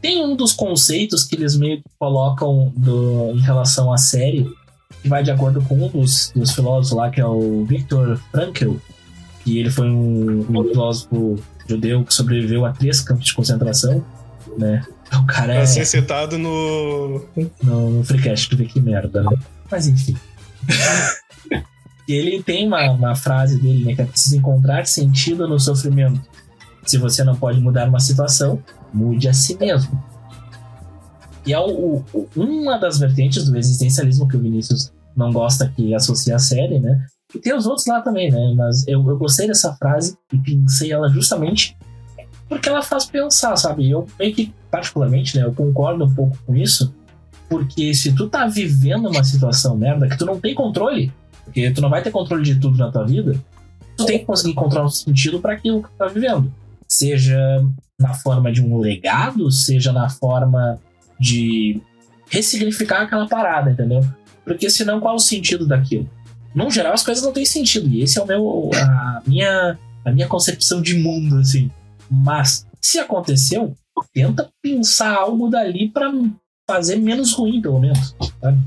Tem 0.00 0.22
um 0.22 0.36
dos 0.36 0.52
conceitos 0.52 1.24
que 1.24 1.34
eles 1.34 1.56
meio 1.56 1.78
que 1.78 1.84
colocam 1.98 2.72
do- 2.76 3.32
em 3.34 3.40
relação 3.40 3.92
à 3.92 3.96
série, 3.98 4.46
que 5.04 5.08
vai 5.10 5.22
de 5.22 5.30
acordo 5.30 5.60
com 5.60 5.74
um 5.74 5.88
dos, 5.88 6.32
dos 6.34 6.52
filósofos 6.52 6.96
lá, 6.96 7.10
que 7.10 7.20
é 7.20 7.26
o 7.26 7.62
Viktor 7.66 8.18
Frankl, 8.32 8.76
que 9.44 9.58
ele 9.58 9.68
foi 9.68 9.90
um, 9.90 10.46
um 10.48 10.64
filósofo 10.64 11.38
judeu 11.68 12.02
que 12.02 12.14
sobreviveu 12.14 12.64
a 12.64 12.72
três 12.72 13.00
campos 13.00 13.26
de 13.26 13.34
concentração, 13.34 14.02
né? 14.56 14.82
O 15.12 15.26
cara 15.26 15.52
é 15.52 15.56
Pra 15.58 15.66
ser 15.66 15.84
citado 15.84 16.38
no. 16.38 17.22
no, 17.62 17.90
no 17.90 18.04
Freecast, 18.04 18.48
tu 18.48 18.56
vê 18.56 18.64
que 18.64 18.80
merda, 18.80 19.22
né? 19.22 19.36
Mas 19.70 19.86
enfim. 19.86 20.16
E 22.06 22.12
ele 22.12 22.42
tem 22.42 22.66
uma, 22.66 22.90
uma 22.90 23.14
frase 23.14 23.58
dele, 23.58 23.82
né? 23.82 23.94
Que 23.94 24.02
é 24.02 24.04
preciso 24.04 24.36
encontrar 24.36 24.86
sentido 24.86 25.48
no 25.48 25.58
sofrimento. 25.58 26.20
Se 26.84 26.98
você 26.98 27.24
não 27.24 27.34
pode 27.34 27.58
mudar 27.60 27.88
uma 27.88 27.98
situação, 27.98 28.62
mude 28.92 29.26
a 29.26 29.32
si 29.32 29.56
mesmo. 29.56 30.04
E 31.46 31.52
é 31.52 31.58
o, 31.60 32.02
o- 32.12 32.28
uma 32.36 32.78
das 32.78 32.98
vertentes 32.98 33.44
do 33.48 33.56
existencialismo 33.56 34.26
que 34.28 34.36
o 34.36 34.40
Vinícius 34.40 34.92
não 35.16 35.32
gosta 35.32 35.68
que 35.74 35.94
associa 35.94 36.36
à 36.36 36.38
série, 36.38 36.78
né? 36.78 37.06
E 37.34 37.38
tem 37.38 37.54
os 37.54 37.66
outros 37.66 37.86
lá 37.86 38.00
também, 38.00 38.30
né? 38.30 38.54
Mas 38.56 38.86
eu, 38.88 39.06
eu 39.08 39.18
gostei 39.18 39.46
dessa 39.46 39.74
frase 39.74 40.16
e 40.32 40.38
pensei 40.38 40.92
ela 40.92 41.08
justamente 41.08 41.76
porque 42.48 42.68
ela 42.68 42.82
faz 42.82 43.06
pensar, 43.06 43.56
sabe? 43.56 43.90
Eu 43.90 44.06
meio 44.18 44.34
que, 44.34 44.52
particularmente, 44.70 45.36
né? 45.36 45.44
Eu 45.44 45.52
concordo 45.52 46.04
um 46.04 46.14
pouco 46.14 46.36
com 46.46 46.54
isso, 46.54 46.94
porque 47.48 47.94
se 47.94 48.12
tu 48.14 48.28
tá 48.28 48.46
vivendo 48.46 49.08
uma 49.08 49.24
situação 49.24 49.76
merda 49.76 50.08
que 50.08 50.16
tu 50.18 50.24
não 50.26 50.38
tem 50.40 50.54
controle, 50.54 51.12
porque 51.44 51.70
tu 51.70 51.80
não 51.80 51.90
vai 51.90 52.02
ter 52.02 52.10
controle 52.10 52.42
de 52.44 52.54
tudo 52.60 52.76
na 52.78 52.90
tua 52.90 53.04
vida, 53.04 53.34
tu 53.96 54.04
tem 54.06 54.18
que 54.18 54.24
conseguir 54.24 54.52
encontrar 54.52 54.84
um 54.84 54.88
sentido 54.88 55.40
para 55.40 55.54
aquilo 55.54 55.82
que 55.82 55.88
tu 55.88 55.96
tá 55.96 56.06
vivendo. 56.06 56.52
Seja 56.88 57.36
na 57.98 58.12
forma 58.14 58.52
de 58.52 58.62
um 58.62 58.78
legado, 58.78 59.50
seja 59.50 59.92
na 59.92 60.08
forma 60.08 60.78
de 61.18 61.80
ressignificar 62.28 63.02
aquela 63.02 63.28
parada, 63.28 63.70
entendeu? 63.70 64.00
Porque 64.44 64.68
senão 64.68 65.00
qual 65.00 65.16
o 65.16 65.20
sentido 65.20 65.66
daquilo? 65.66 66.08
No 66.54 66.70
geral, 66.70 66.92
as 66.92 67.02
coisas 67.02 67.24
não 67.24 67.32
têm 67.32 67.44
sentido. 67.44 67.88
E 67.88 68.02
esse 68.02 68.18
é 68.18 68.22
o 68.22 68.26
meu, 68.26 68.70
a 68.74 69.22
minha, 69.26 69.78
a 70.04 70.12
minha 70.12 70.28
concepção 70.28 70.80
de 70.80 70.94
mundo, 70.94 71.38
assim. 71.38 71.70
Mas 72.10 72.66
se 72.80 72.98
aconteceu, 72.98 73.74
tenta 74.12 74.50
pensar 74.62 75.14
algo 75.16 75.48
dali 75.48 75.88
pra 75.88 76.12
fazer 76.68 76.96
menos 76.96 77.32
ruim, 77.32 77.60
pelo 77.60 77.80
menos. 77.80 78.14
sabe? 78.40 78.58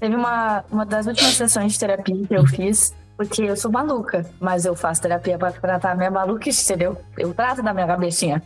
Teve 0.00 0.14
uma, 0.14 0.64
uma 0.70 0.86
das 0.86 1.06
últimas 1.06 1.34
sessões 1.34 1.72
de 1.72 1.78
terapia 1.78 2.26
que 2.26 2.34
eu 2.34 2.46
fiz, 2.46 2.94
porque 3.16 3.42
eu 3.42 3.56
sou 3.56 3.70
maluca, 3.70 4.28
mas 4.40 4.64
eu 4.64 4.74
faço 4.74 5.02
terapia 5.02 5.38
pra 5.38 5.52
tratar 5.52 5.96
minha 5.96 6.10
maluquice, 6.10 6.64
entendeu? 6.64 7.00
Eu 7.18 7.34
trato 7.34 7.62
da 7.62 7.74
minha 7.74 7.86
cabecinha. 7.86 8.42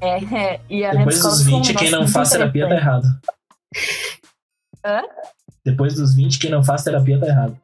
É, 0.00 0.18
é, 0.24 0.60
e 0.68 0.84
a 0.84 0.92
Depois 0.92 1.22
dos 1.22 1.42
falou 1.42 1.58
um 1.58 1.62
20, 1.62 1.74
quem 1.74 1.90
não 1.90 2.08
faz 2.08 2.30
terapia 2.30 2.68
tá 2.68 2.74
errado. 2.74 3.06
Hã? 4.84 5.02
Depois 5.64 5.94
dos 5.94 6.14
20, 6.14 6.38
quem 6.38 6.50
não 6.50 6.62
faz 6.62 6.82
terapia 6.84 7.18
tá 7.18 7.26
errado. 7.26 7.58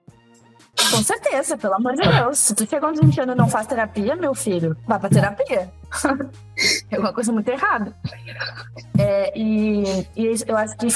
Com 0.91 1.03
certeza, 1.03 1.59
pelo 1.59 1.75
amor 1.75 1.95
de 1.95 2.03
Deus. 2.03 2.39
Se 2.39 2.55
tu 2.55 2.67
chegou 2.67 2.89
aos 2.89 2.99
20 2.99 3.21
anos 3.21 3.35
e 3.35 3.39
não 3.39 3.49
faz 3.49 3.67
terapia, 3.67 4.17
meu 4.17 4.35
filho, 4.35 4.77
vai 4.87 4.99
pra 4.99 5.09
terapia. 5.09 5.71
é 6.91 6.99
uma 6.99 7.13
coisa 7.13 7.33
muito 7.33 7.49
errada. 7.49 7.95
É, 8.99 9.39
e, 9.39 10.07
e 10.17 10.35
eu 10.47 10.57
acho 10.57 10.77
que 10.77 10.89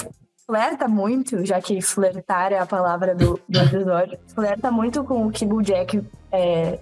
flerta 0.46 0.88
muito, 0.88 1.44
já 1.44 1.60
que 1.60 1.80
flertar 1.80 2.52
é 2.52 2.58
a 2.58 2.66
palavra 2.66 3.14
do, 3.14 3.40
do 3.48 3.58
episódio, 3.60 4.18
flerta 4.34 4.70
muito 4.70 5.04
com 5.04 5.26
o 5.26 5.30
que 5.30 5.44
o 5.44 5.62
Jack 5.62 6.02
é, 6.32 6.78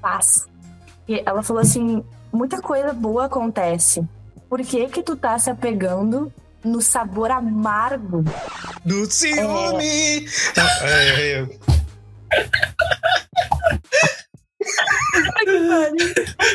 faz. 0.00 0.46
E 1.06 1.22
ela 1.24 1.42
falou 1.42 1.62
assim: 1.62 2.04
muita 2.38 2.62
coisa 2.62 2.92
boa 2.92 3.26
acontece. 3.26 4.06
Por 4.48 4.62
que 4.62 4.86
que 4.86 5.02
tu 5.02 5.16
tá 5.16 5.36
se 5.40 5.50
apegando 5.50 6.32
no 6.64 6.80
sabor 6.80 7.32
amargo 7.32 8.24
Do 8.84 9.10
ciúme! 9.10 10.24
É, 10.82 11.40
é, 11.40 11.48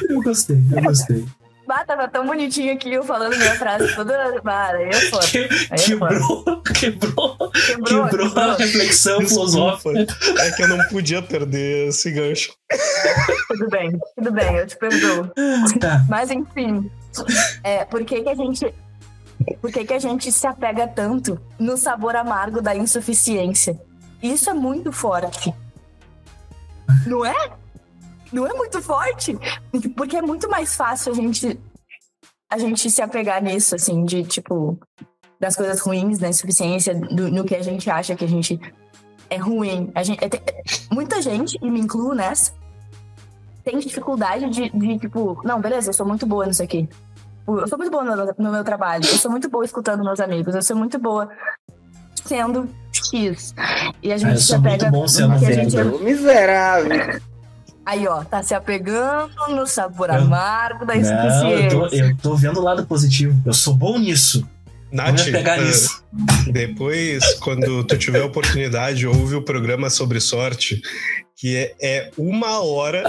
Eu 0.09 0.21
gostei, 0.21 0.63
eu 0.71 0.81
gostei. 0.83 1.25
Bah, 1.67 1.85
tava 1.85 2.07
tão 2.09 2.25
bonitinho 2.25 2.73
aqui 2.73 2.91
eu 2.91 3.03
falando 3.03 3.37
minha 3.37 3.55
frase 3.55 3.95
toda. 3.95 4.15
Aí 4.43 4.83
é 4.89 4.93
foda. 5.09 5.25
Que- 5.27 5.49
Aí 5.71 5.79
é 5.79 5.97
foda. 5.97 6.15
Quebrou, 6.15 6.61
quebrou, 6.73 7.51
Quebrou, 7.65 8.07
quebrou 8.09 8.43
a 8.43 8.55
reflexão 8.55 9.21
filosófica. 9.21 10.05
É 10.39 10.51
que 10.51 10.63
eu 10.63 10.67
não 10.67 10.83
podia 10.89 11.21
perder 11.21 11.87
esse 11.89 12.11
gancho. 12.11 12.53
Tudo 13.47 13.69
bem, 13.69 13.91
tudo 14.17 14.31
bem, 14.31 14.55
eu 14.57 14.67
te 14.67 14.77
perdoo. 14.77 15.31
Tá. 15.79 16.03
Mas 16.09 16.29
enfim, 16.31 16.89
é, 17.63 17.85
por 17.85 18.03
que, 18.03 18.21
que 18.21 18.29
a 18.29 18.35
gente. 18.35 18.73
Por 19.61 19.71
que, 19.71 19.83
que 19.85 19.93
a 19.93 19.99
gente 19.99 20.31
se 20.31 20.45
apega 20.47 20.87
tanto 20.87 21.39
no 21.59 21.75
sabor 21.77 22.15
amargo 22.15 22.61
da 22.61 22.75
insuficiência? 22.75 23.79
Isso 24.21 24.49
é 24.49 24.53
muito 24.53 24.91
forte. 24.91 25.53
Não 27.05 27.25
é? 27.25 27.33
Não 28.33 28.47
é 28.47 28.53
muito 28.53 28.81
forte? 28.81 29.37
Porque 29.95 30.17
é 30.17 30.21
muito 30.21 30.49
mais 30.49 30.75
fácil 30.75 31.11
a 31.11 31.15
gente 31.15 31.59
a 32.49 32.57
gente 32.57 32.89
se 32.91 33.01
apegar 33.01 33.41
nisso, 33.41 33.73
assim, 33.73 34.03
de 34.05 34.23
tipo, 34.23 34.77
das 35.39 35.55
coisas 35.55 35.79
ruins, 35.79 36.19
da 36.19 36.29
insuficiência, 36.29 36.93
do, 36.93 37.29
no 37.31 37.43
que 37.43 37.55
a 37.55 37.63
gente 37.63 37.89
acha 37.89 38.15
que 38.15 38.23
a 38.25 38.27
gente 38.27 38.59
é 39.27 39.37
ruim. 39.37 39.91
A 39.95 40.03
gente, 40.03 40.23
é- 40.23 40.27
é- 40.27 40.63
muita 40.91 41.19
gente, 41.19 41.57
e 41.61 41.69
me 41.71 41.79
incluo 41.79 42.13
nessa, 42.13 42.53
tem 43.63 43.79
dificuldade 43.79 44.49
de, 44.51 44.69
de, 44.69 44.99
tipo, 44.99 45.41
não, 45.43 45.59
beleza, 45.59 45.89
eu 45.89 45.93
sou 45.93 46.05
muito 46.05 46.27
boa 46.27 46.45
nisso 46.45 46.61
aqui. 46.61 46.87
Eu 47.47 47.67
sou 47.67 47.77
muito 47.77 47.91
boa 47.91 48.03
no, 48.03 48.33
no 48.37 48.51
meu 48.51 48.63
trabalho, 48.63 49.03
eu 49.03 49.17
sou 49.17 49.31
muito 49.31 49.49
boa 49.49 49.65
escutando 49.65 50.03
meus 50.03 50.19
amigos, 50.19 50.53
eu 50.53 50.61
sou 50.61 50.75
muito 50.77 50.99
boa 50.99 51.29
sendo 52.23 52.69
X. 52.91 53.55
E 54.01 54.13
a 54.13 54.17
gente 54.17 54.29
Ah, 54.29 54.33
eu 54.33 54.37
se 54.37 54.45
sou 54.45 54.59
muito 54.59 54.75
apega 54.85 54.91
bom 54.91 55.07
sendo 55.07 55.33
a 55.33 55.37
gente 55.39 55.75
é 55.75 55.83
miserável. 55.83 57.19
Aí, 57.85 58.07
ó, 58.07 58.23
tá 58.23 58.41
se 58.41 58.53
apegando 58.53 59.33
no 59.49 59.67
sabor 59.67 60.07
Não. 60.07 60.15
amargo 60.15 60.85
da 60.85 60.95
Não, 60.95 61.01
eu 61.01 61.59
insuficiência. 61.59 61.69
tô, 61.69 61.87
eu 61.95 62.17
tô 62.17 62.35
vendo 62.35 62.59
o 62.59 62.63
lado 62.63 62.85
positivo. 62.85 63.39
Eu 63.45 63.53
sou 63.53 63.73
bom 63.73 63.97
nisso. 63.99 64.47
Nath, 64.91 65.07
Vamos 65.07 65.23
pegar 65.23 65.57
nisso. 65.59 66.03
depois, 66.51 67.33
quando 67.39 67.83
tu 67.83 67.97
tiver 67.97 68.21
a 68.21 68.25
oportunidade, 68.25 69.07
ouve 69.07 69.35
o 69.35 69.41
programa 69.41 69.89
sobre 69.89 70.19
sorte, 70.19 70.81
que 71.35 71.55
é, 71.57 71.73
é 71.81 72.11
uma 72.17 72.61
hora 72.63 73.03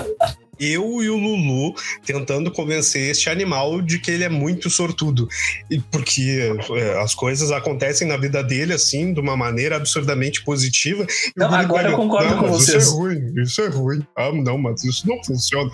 eu 0.58 1.02
e 1.02 1.08
o 1.08 1.16
Lulu 1.16 1.74
tentando 2.04 2.50
convencer 2.50 3.10
este 3.10 3.28
animal 3.28 3.80
de 3.82 3.98
que 3.98 4.10
ele 4.10 4.24
é 4.24 4.28
muito 4.28 4.70
sortudo. 4.70 5.28
E 5.70 5.78
porque 5.80 6.52
eh, 6.76 6.98
as 7.02 7.14
coisas 7.14 7.50
acontecem 7.50 8.06
na 8.06 8.16
vida 8.16 8.42
dele, 8.42 8.72
assim, 8.72 9.12
de 9.12 9.20
uma 9.20 9.36
maneira 9.36 9.76
absurdamente 9.76 10.42
positiva. 10.44 11.06
Não, 11.36 11.52
agora 11.52 11.90
eu 11.90 11.96
concordo 11.96 12.30
"Não, 12.30 12.38
com 12.40 12.48
mas 12.48 12.56
vocês." 12.56 12.84
Isso 12.84 12.94
é 12.94 12.98
ruim, 12.98 13.34
isso 13.42 13.62
é 13.62 13.68
ruim. 13.68 14.06
Ah, 14.16 14.32
não, 14.32 14.58
mas 14.58 14.84
isso 14.84 15.06
não 15.08 15.22
funciona. 15.24 15.70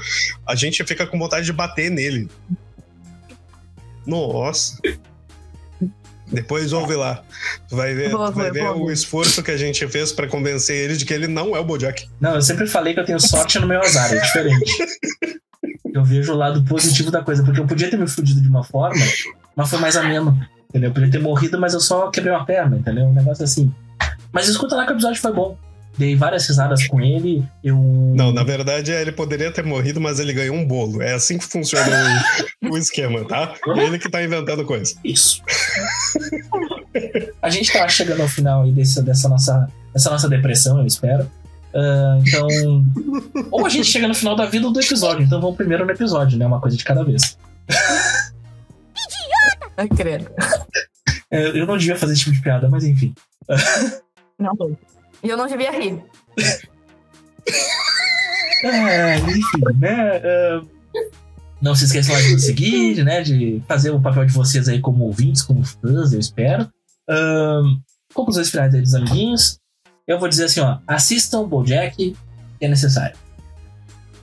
A 0.46 0.54
gente 0.54 0.82
fica 0.84 1.06
com 1.06 1.18
vontade 1.18 1.46
de 1.46 1.52
bater 1.52 1.90
nele. 1.90 2.28
Nossa. 4.06 4.78
Depois 6.32 6.72
ouve 6.72 6.94
lá. 6.94 7.22
Tu 7.68 7.74
vai 7.76 7.94
ver, 7.94 8.10
Boa, 8.10 8.30
tu 8.30 8.36
vai 8.36 8.44
boa, 8.44 8.52
ver 8.52 8.60
boa, 8.60 8.74
o 8.76 8.78
boa. 8.80 8.92
esforço 8.92 9.42
que 9.42 9.50
a 9.50 9.56
gente 9.56 9.86
fez 9.88 10.12
pra 10.12 10.26
convencer 10.28 10.76
ele 10.76 10.96
de 10.96 11.04
que 11.04 11.12
ele 11.12 11.26
não 11.26 11.56
é 11.56 11.60
o 11.60 11.64
Bojack. 11.64 12.08
Não, 12.20 12.34
eu 12.36 12.42
sempre 12.42 12.66
falei 12.66 12.94
que 12.94 13.00
eu 13.00 13.04
tenho 13.04 13.20
sorte 13.20 13.58
no 13.58 13.66
meu 13.66 13.80
azar, 13.80 14.12
é 14.12 14.20
diferente. 14.20 14.72
Eu 15.92 16.04
vejo 16.04 16.32
o 16.32 16.36
lado 16.36 16.62
positivo 16.64 17.10
da 17.10 17.22
coisa, 17.22 17.42
porque 17.42 17.60
eu 17.60 17.66
podia 17.66 17.90
ter 17.90 17.98
me 17.98 18.06
fudido 18.06 18.40
de 18.40 18.48
uma 18.48 18.62
forma, 18.62 19.04
mas 19.56 19.68
foi 19.68 19.78
mais 19.80 19.96
ameno. 19.96 20.38
Entendeu? 20.68 20.90
Eu 20.90 20.94
podia 20.94 21.10
ter 21.10 21.18
morrido, 21.20 21.58
mas 21.58 21.74
eu 21.74 21.80
só 21.80 22.10
quebrei 22.10 22.32
uma 22.32 22.44
perna, 22.46 22.76
entendeu? 22.76 23.06
Um 23.06 23.12
negócio 23.12 23.42
assim. 23.42 23.74
Mas 24.32 24.46
escuta 24.46 24.76
lá 24.76 24.86
que 24.86 24.92
o 24.92 24.94
episódio 24.94 25.20
foi 25.20 25.32
bom. 25.32 25.58
Dei 25.98 26.16
várias 26.16 26.46
risadas 26.46 26.86
com 26.86 27.00
ele. 27.00 27.44
Eu. 27.62 27.76
Não, 28.14 28.32
na 28.32 28.42
verdade, 28.42 28.90
ele 28.92 29.12
poderia 29.12 29.52
ter 29.52 29.64
morrido, 29.64 30.00
mas 30.00 30.18
ele 30.18 30.32
ganhou 30.32 30.56
um 30.56 30.66
bolo. 30.66 31.02
É 31.02 31.12
assim 31.12 31.36
que 31.36 31.44
funciona 31.44 31.90
o, 32.62 32.70
o 32.70 32.78
esquema, 32.78 33.26
tá? 33.26 33.54
Ele 33.76 33.98
que 33.98 34.08
tá 34.08 34.22
inventando 34.22 34.64
coisa. 34.64 34.94
Isso. 35.04 35.42
a 37.42 37.50
gente 37.50 37.72
tá 37.72 37.86
chegando 37.88 38.22
ao 38.22 38.28
final 38.28 38.62
aí 38.62 38.72
desse, 38.72 39.02
dessa, 39.02 39.28
nossa, 39.28 39.68
dessa 39.92 40.10
nossa 40.10 40.28
depressão, 40.28 40.78
eu 40.78 40.86
espero. 40.86 41.30
Ah, 41.74 42.18
então. 42.20 42.46
Ou 43.50 43.66
a 43.66 43.68
gente 43.68 43.86
chega 43.90 44.08
no 44.08 44.14
final 44.14 44.34
da 44.34 44.46
vida 44.46 44.66
ou 44.66 44.72
do 44.72 44.80
episódio. 44.80 45.24
Então 45.24 45.40
vamos 45.40 45.56
primeiro 45.56 45.84
no 45.84 45.90
episódio, 45.90 46.38
né? 46.38 46.46
Uma 46.46 46.60
coisa 46.60 46.76
de 46.76 46.84
cada 46.84 47.04
vez. 47.04 47.36
Ai, 49.76 49.88
credo. 49.88 50.30
É, 51.30 51.48
eu 51.48 51.66
não 51.66 51.76
devia 51.76 51.96
fazer 51.96 52.12
esse 52.12 52.22
tipo 52.22 52.36
de 52.36 52.42
piada, 52.42 52.68
mas 52.68 52.84
enfim. 52.84 53.14
Não 54.38 54.54
vou. 54.56 54.76
E 55.22 55.28
eu 55.28 55.36
não 55.36 55.46
devia 55.46 55.70
rir. 55.70 56.02
É, 58.62 59.18
enfim, 59.18 59.78
né? 59.78 60.16
ah, 60.18 60.62
não 61.60 61.74
se 61.74 61.84
esqueçam 61.84 62.16
de 62.16 62.32
nos 62.32 62.44
seguir, 62.44 63.04
né? 63.04 63.22
De 63.22 63.62
fazer 63.66 63.90
o 63.90 64.00
papel 64.00 64.26
de 64.26 64.32
vocês 64.32 64.68
aí 64.68 64.80
como 64.80 65.04
ouvintes, 65.04 65.42
como 65.42 65.64
fãs, 65.64 66.12
eu 66.12 66.20
espero. 66.20 66.70
Um, 67.08 67.80
conclusões 68.14 68.50
finais 68.50 68.74
aí 68.74 68.82
dos 68.82 68.94
amiguinhos. 68.94 69.58
Eu 70.06 70.18
vou 70.18 70.28
dizer 70.28 70.44
assim, 70.44 70.60
ó, 70.60 70.78
assistam 70.86 71.40
o 71.40 71.46
Bojack, 71.46 71.96
que 71.96 72.16
é 72.64 72.68
necessário. 72.68 73.16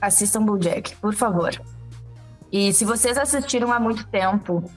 Assistam 0.00 0.44
BoJack, 0.44 0.94
por 0.96 1.14
favor. 1.14 1.60
E 2.52 2.72
se 2.72 2.84
vocês 2.84 3.18
assistiram 3.18 3.72
há 3.72 3.80
muito 3.80 4.06
tempo 4.06 4.70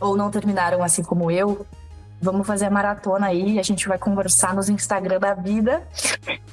ou 0.00 0.16
não 0.16 0.30
terminaram 0.30 0.82
assim 0.82 1.02
como 1.02 1.30
eu, 1.30 1.66
vamos 2.24 2.46
fazer 2.46 2.64
a 2.66 2.70
maratona 2.70 3.26
aí. 3.26 3.58
A 3.58 3.62
gente 3.62 3.86
vai 3.86 3.98
conversar 3.98 4.54
nos 4.54 4.68
Instagram 4.68 5.20
da 5.20 5.34
vida. 5.34 5.86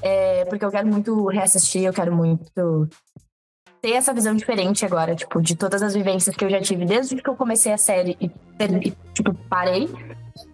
É, 0.02 0.46
porque 0.46 0.64
eu 0.66 0.70
quero 0.72 0.88
muito 0.88 1.26
reassistir, 1.28 1.84
eu 1.84 1.94
quero 1.94 2.16
muito 2.16 2.88
ter 3.82 3.94
essa 3.94 4.14
visão 4.14 4.36
diferente 4.36 4.86
agora, 4.86 5.16
tipo, 5.16 5.42
de 5.42 5.56
todas 5.56 5.82
as 5.82 5.96
vivências 5.96 6.36
que 6.36 6.46
eu 6.46 6.50
já 6.52 6.62
tive 6.62 6.86
desde 6.86 7.16
que 7.16 7.28
eu 7.28 7.36
comecei 7.36 7.74
a 7.74 7.78
série 7.80 8.16
e, 8.22 8.26
e, 8.88 8.92
tipo, 9.14 9.34
parei. 9.50 9.90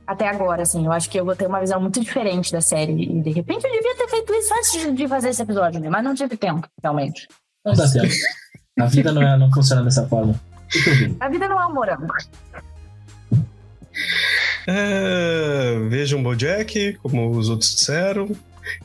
até 0.06 0.30
agora, 0.30 0.62
assim. 0.62 0.86
Eu 0.86 0.92
acho 0.94 1.10
que 1.10 1.20
eu 1.20 1.26
vou 1.26 1.36
ter 1.36 1.46
uma 1.48 1.60
visão 1.60 1.82
muito 1.82 2.00
diferente 2.00 2.52
da 2.54 2.62
série. 2.62 2.94
E 3.04 3.22
de 3.22 3.32
repente 3.32 3.66
eu 3.66 3.72
devia 3.72 3.98
ter 3.98 4.08
feito 4.08 4.34
isso 4.34 4.54
antes 4.54 4.96
de- 4.96 5.08
fazer 5.10 5.30
esse 5.30 5.42
episódio, 5.42 5.82
né? 5.82 5.90
Mas 5.90 6.04
não 6.04 6.16
tive 6.16 6.38
tempo, 6.38 6.66
realmente. 6.82 7.28
Não 7.66 7.74
dá 7.74 7.90
tempo. 7.90 8.14
A 8.80 8.86
vida 8.86 9.12
não, 9.12 9.22
é, 9.22 9.38
não 9.38 9.52
funciona 9.52 9.84
dessa 9.84 10.08
forma. 10.08 10.34
A 11.20 11.28
vida 11.28 11.48
não 11.50 11.62
é 11.62 11.66
um 11.66 11.74
morango. 11.74 12.14
É, 14.68 15.80
vejam 15.88 16.22
Bojack, 16.22 16.98
como 17.02 17.32
os 17.32 17.50
outros 17.50 17.74
disseram. 17.74 18.30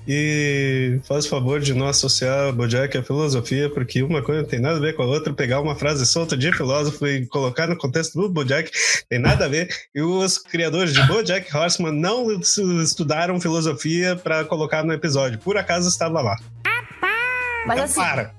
E 0.07 1.01
faz 1.09 1.27
o 1.27 1.29
favor 1.29 1.59
de 1.59 1.75
não 1.75 1.89
associar 1.89 2.53
Bojack 2.53 2.97
à 2.97 3.03
filosofia, 3.03 3.69
porque 3.69 4.01
uma 4.01 4.23
coisa 4.23 4.43
não 4.43 4.49
tem 4.49 4.61
nada 4.61 4.77
a 4.77 4.81
ver 4.81 4.95
com 4.95 5.03
a 5.03 5.07
outra. 5.07 5.33
Pegar 5.33 5.61
uma 5.61 5.75
frase 5.75 6.07
solta 6.07 6.37
de 6.37 6.53
filósofo 6.53 7.05
e 7.07 7.27
colocar 7.27 7.67
no 7.67 7.77
contexto 7.77 8.21
do 8.21 8.29
Bojack 8.29 8.71
tem 9.09 9.19
nada 9.19 9.47
a 9.47 9.49
ver. 9.49 9.69
E 9.93 10.01
os 10.01 10.39
criadores 10.39 10.93
de 10.93 11.03
Bojack 11.07 11.55
Horseman 11.55 11.93
não 11.93 12.31
estudaram 12.81 13.41
filosofia 13.41 14.15
para 14.15 14.45
colocar 14.45 14.85
no 14.85 14.93
episódio. 14.93 15.41
Por 15.41 15.57
acaso 15.57 15.89
estava 15.89 16.21
lá. 16.21 16.37
Mas 17.67 17.79
Então 17.79 17.85
assim, 17.85 18.01
para. 18.01 18.35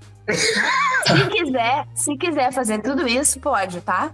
se 1.05 1.27
quiser, 1.29 1.87
se 1.95 2.17
quiser 2.17 2.53
fazer 2.53 2.81
tudo 2.81 3.07
isso, 3.07 3.39
pode, 3.39 3.81
tá? 3.81 4.11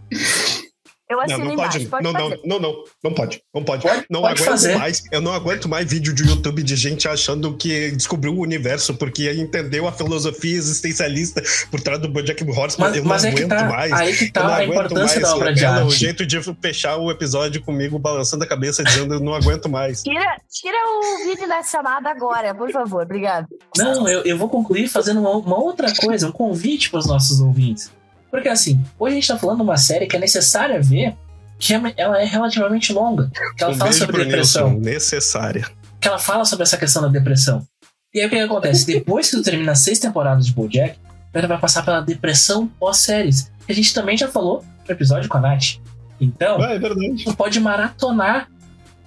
Eu 1.10 1.18
Não, 1.18 1.24
assino 1.24 1.46
não 1.46 1.54
embaixo, 1.54 1.72
pode. 1.80 1.88
pode 1.88 2.04
não, 2.04 2.14
não, 2.14 2.30
não, 2.46 2.60
não, 2.60 2.84
não 3.04 3.14
pode. 3.14 3.42
Não 3.52 3.64
pode. 3.64 3.82
Pode- 3.82 4.06
não 4.12 4.22
pode 4.22 4.34
aguento 4.36 4.46
fazer. 4.52 4.78
mais. 4.78 5.04
Eu 5.12 5.20
não 5.22 5.34
aguento 5.34 5.68
mais 5.68 5.90
vídeo 5.90 6.14
de 6.14 6.24
YouTube 6.24 6.62
de 6.62 6.76
gente 6.76 7.08
achando 7.08 7.58
que 7.58 7.90
descobriu 7.92 8.32
o 8.36 8.42
universo 8.42 8.94
porque 8.94 9.32
entendeu 9.34 9.88
a 9.88 9.92
filosofia 9.92 10.56
existencialista 10.56 11.42
por 11.72 11.82
trás 11.82 12.00
do 12.00 12.08
Bojack 12.08 12.44
Horseman. 12.44 12.90
Mas, 12.90 12.96
eu 12.98 13.02
não 13.04 13.10
mas 13.10 13.26
é 13.26 13.30
aguento 13.30 13.42
que 13.42 13.48
tá, 13.56 13.64
mais. 13.66 13.92
aí 13.92 14.16
que 14.16 14.24
Eu 14.26 14.44
não 14.44 14.50
tá 14.50 14.56
a 14.58 14.66
importância 14.66 15.04
mais, 15.06 15.22
da 15.22 15.36
obra 15.36 15.54
de 15.54 15.66
Ela, 15.66 15.78
O 15.84 15.86
arte. 15.88 15.96
jeito 15.98 16.26
de 16.28 16.40
fechar 16.62 16.98
o 16.98 17.10
episódio 17.10 17.60
comigo 17.64 17.98
balançando 17.98 18.44
a 18.44 18.48
cabeça 18.48 18.84
dizendo 18.84 19.16
eu 19.16 19.20
não 19.20 19.34
aguento 19.34 19.68
mais. 19.68 20.04
Tira, 20.04 20.38
tira 20.52 20.78
o 20.78 21.26
vídeo 21.28 21.48
da 21.48 21.64
chamada 21.64 22.10
agora, 22.12 22.54
por 22.54 22.70
favor. 22.72 23.02
Obrigado. 23.02 23.48
Não, 23.76 24.08
eu, 24.08 24.22
eu 24.26 24.38
vou 24.38 24.48
concluir 24.48 24.88
fazendo 24.88 25.22
uma, 25.22 25.32
uma 25.32 25.58
outra 25.60 25.92
coisa, 25.96 26.28
um 26.28 26.32
convite 26.32 26.92
para 26.92 27.00
os 27.00 27.08
nossos 27.08 27.42
ouvintes. 27.42 27.92
Porque 28.32 28.48
assim, 28.50 28.82
hoje 28.98 29.14
a 29.14 29.16
gente 29.20 29.28
tá 29.28 29.38
falando 29.38 29.58
de 29.58 29.64
uma 29.64 29.78
série 29.78 30.06
que 30.08 30.16
é 30.16 30.20
necessária 30.20 30.82
ver, 30.82 31.16
que 31.58 31.74
é- 31.74 31.94
ela 31.98 32.22
é 32.22 32.26
relativamente 32.26 32.94
longa. 32.94 33.30
Que 33.58 33.64
ela 33.64 33.74
um 33.74 33.78
fala 33.78 33.92
sobre 33.92 34.24
depressão. 34.26 34.70
Nilson. 34.72 34.84
Necessária. 34.90 35.66
que 36.00 36.08
ela 36.08 36.20
fala 36.20 36.46
sobre 36.46 36.64
essa 36.64 36.78
questão 36.78 37.02
da 37.02 37.08
depressão. 37.10 37.66
E 38.14 38.22
aí 38.22 38.28
o 38.28 38.30
que, 38.30 38.40
acontece? 38.40 38.86
Depois 38.86 39.30
que 39.30 39.36
tu 39.38 39.44
termina 39.44 39.74
as 39.74 39.80
seis 39.80 40.00
temporadas 40.00 40.46
de 40.46 40.54
BoJack, 40.54 40.98
ela 41.34 41.48
vai 41.48 41.60
passar 41.60 41.84
pela 41.84 42.00
depressão 42.02 42.68
pós-séries. 42.80 43.52
Que 43.66 43.72
a 43.74 43.76
gente 43.76 43.94
também 43.94 44.16
já 44.18 44.28
falou 44.30 44.64
no 44.88 44.92
episódio 44.94 45.28
com 45.30 45.38
a 45.38 45.42
Nath. 45.42 45.76
Então, 46.22 46.62
Ah, 46.62 46.72
é 46.72 46.80
verdade. 46.80 47.24
tu 47.26 47.36
pode 47.36 47.60
maratonar 47.60 48.50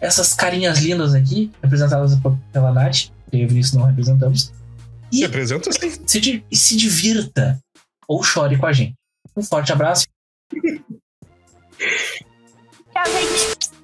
essas 0.01 0.35
carinhas 0.35 0.79
lindas 0.81 1.15
aqui, 1.15 1.51
representadas 1.63 2.13
pela 2.53 2.73
Nath, 2.73 3.09
que 3.31 3.37
eu 3.37 3.41
e 3.41 3.45
o 3.45 3.49
Vinícius 3.49 3.75
não 3.79 3.87
representamos, 3.87 4.53
e 5.11 5.21
Representa 5.23 5.71
se, 6.07 6.45
e 6.51 6.57
se 6.57 6.77
divirta 6.77 7.59
ou 8.09 8.23
chore 8.23 8.57
com 8.57 8.67
a 8.67 8.73
gente. 8.73 8.95
Um 9.37 9.43
forte 9.43 9.73
abraço. 9.73 10.07
Tchau, 12.93 13.07
gente. 13.07 13.82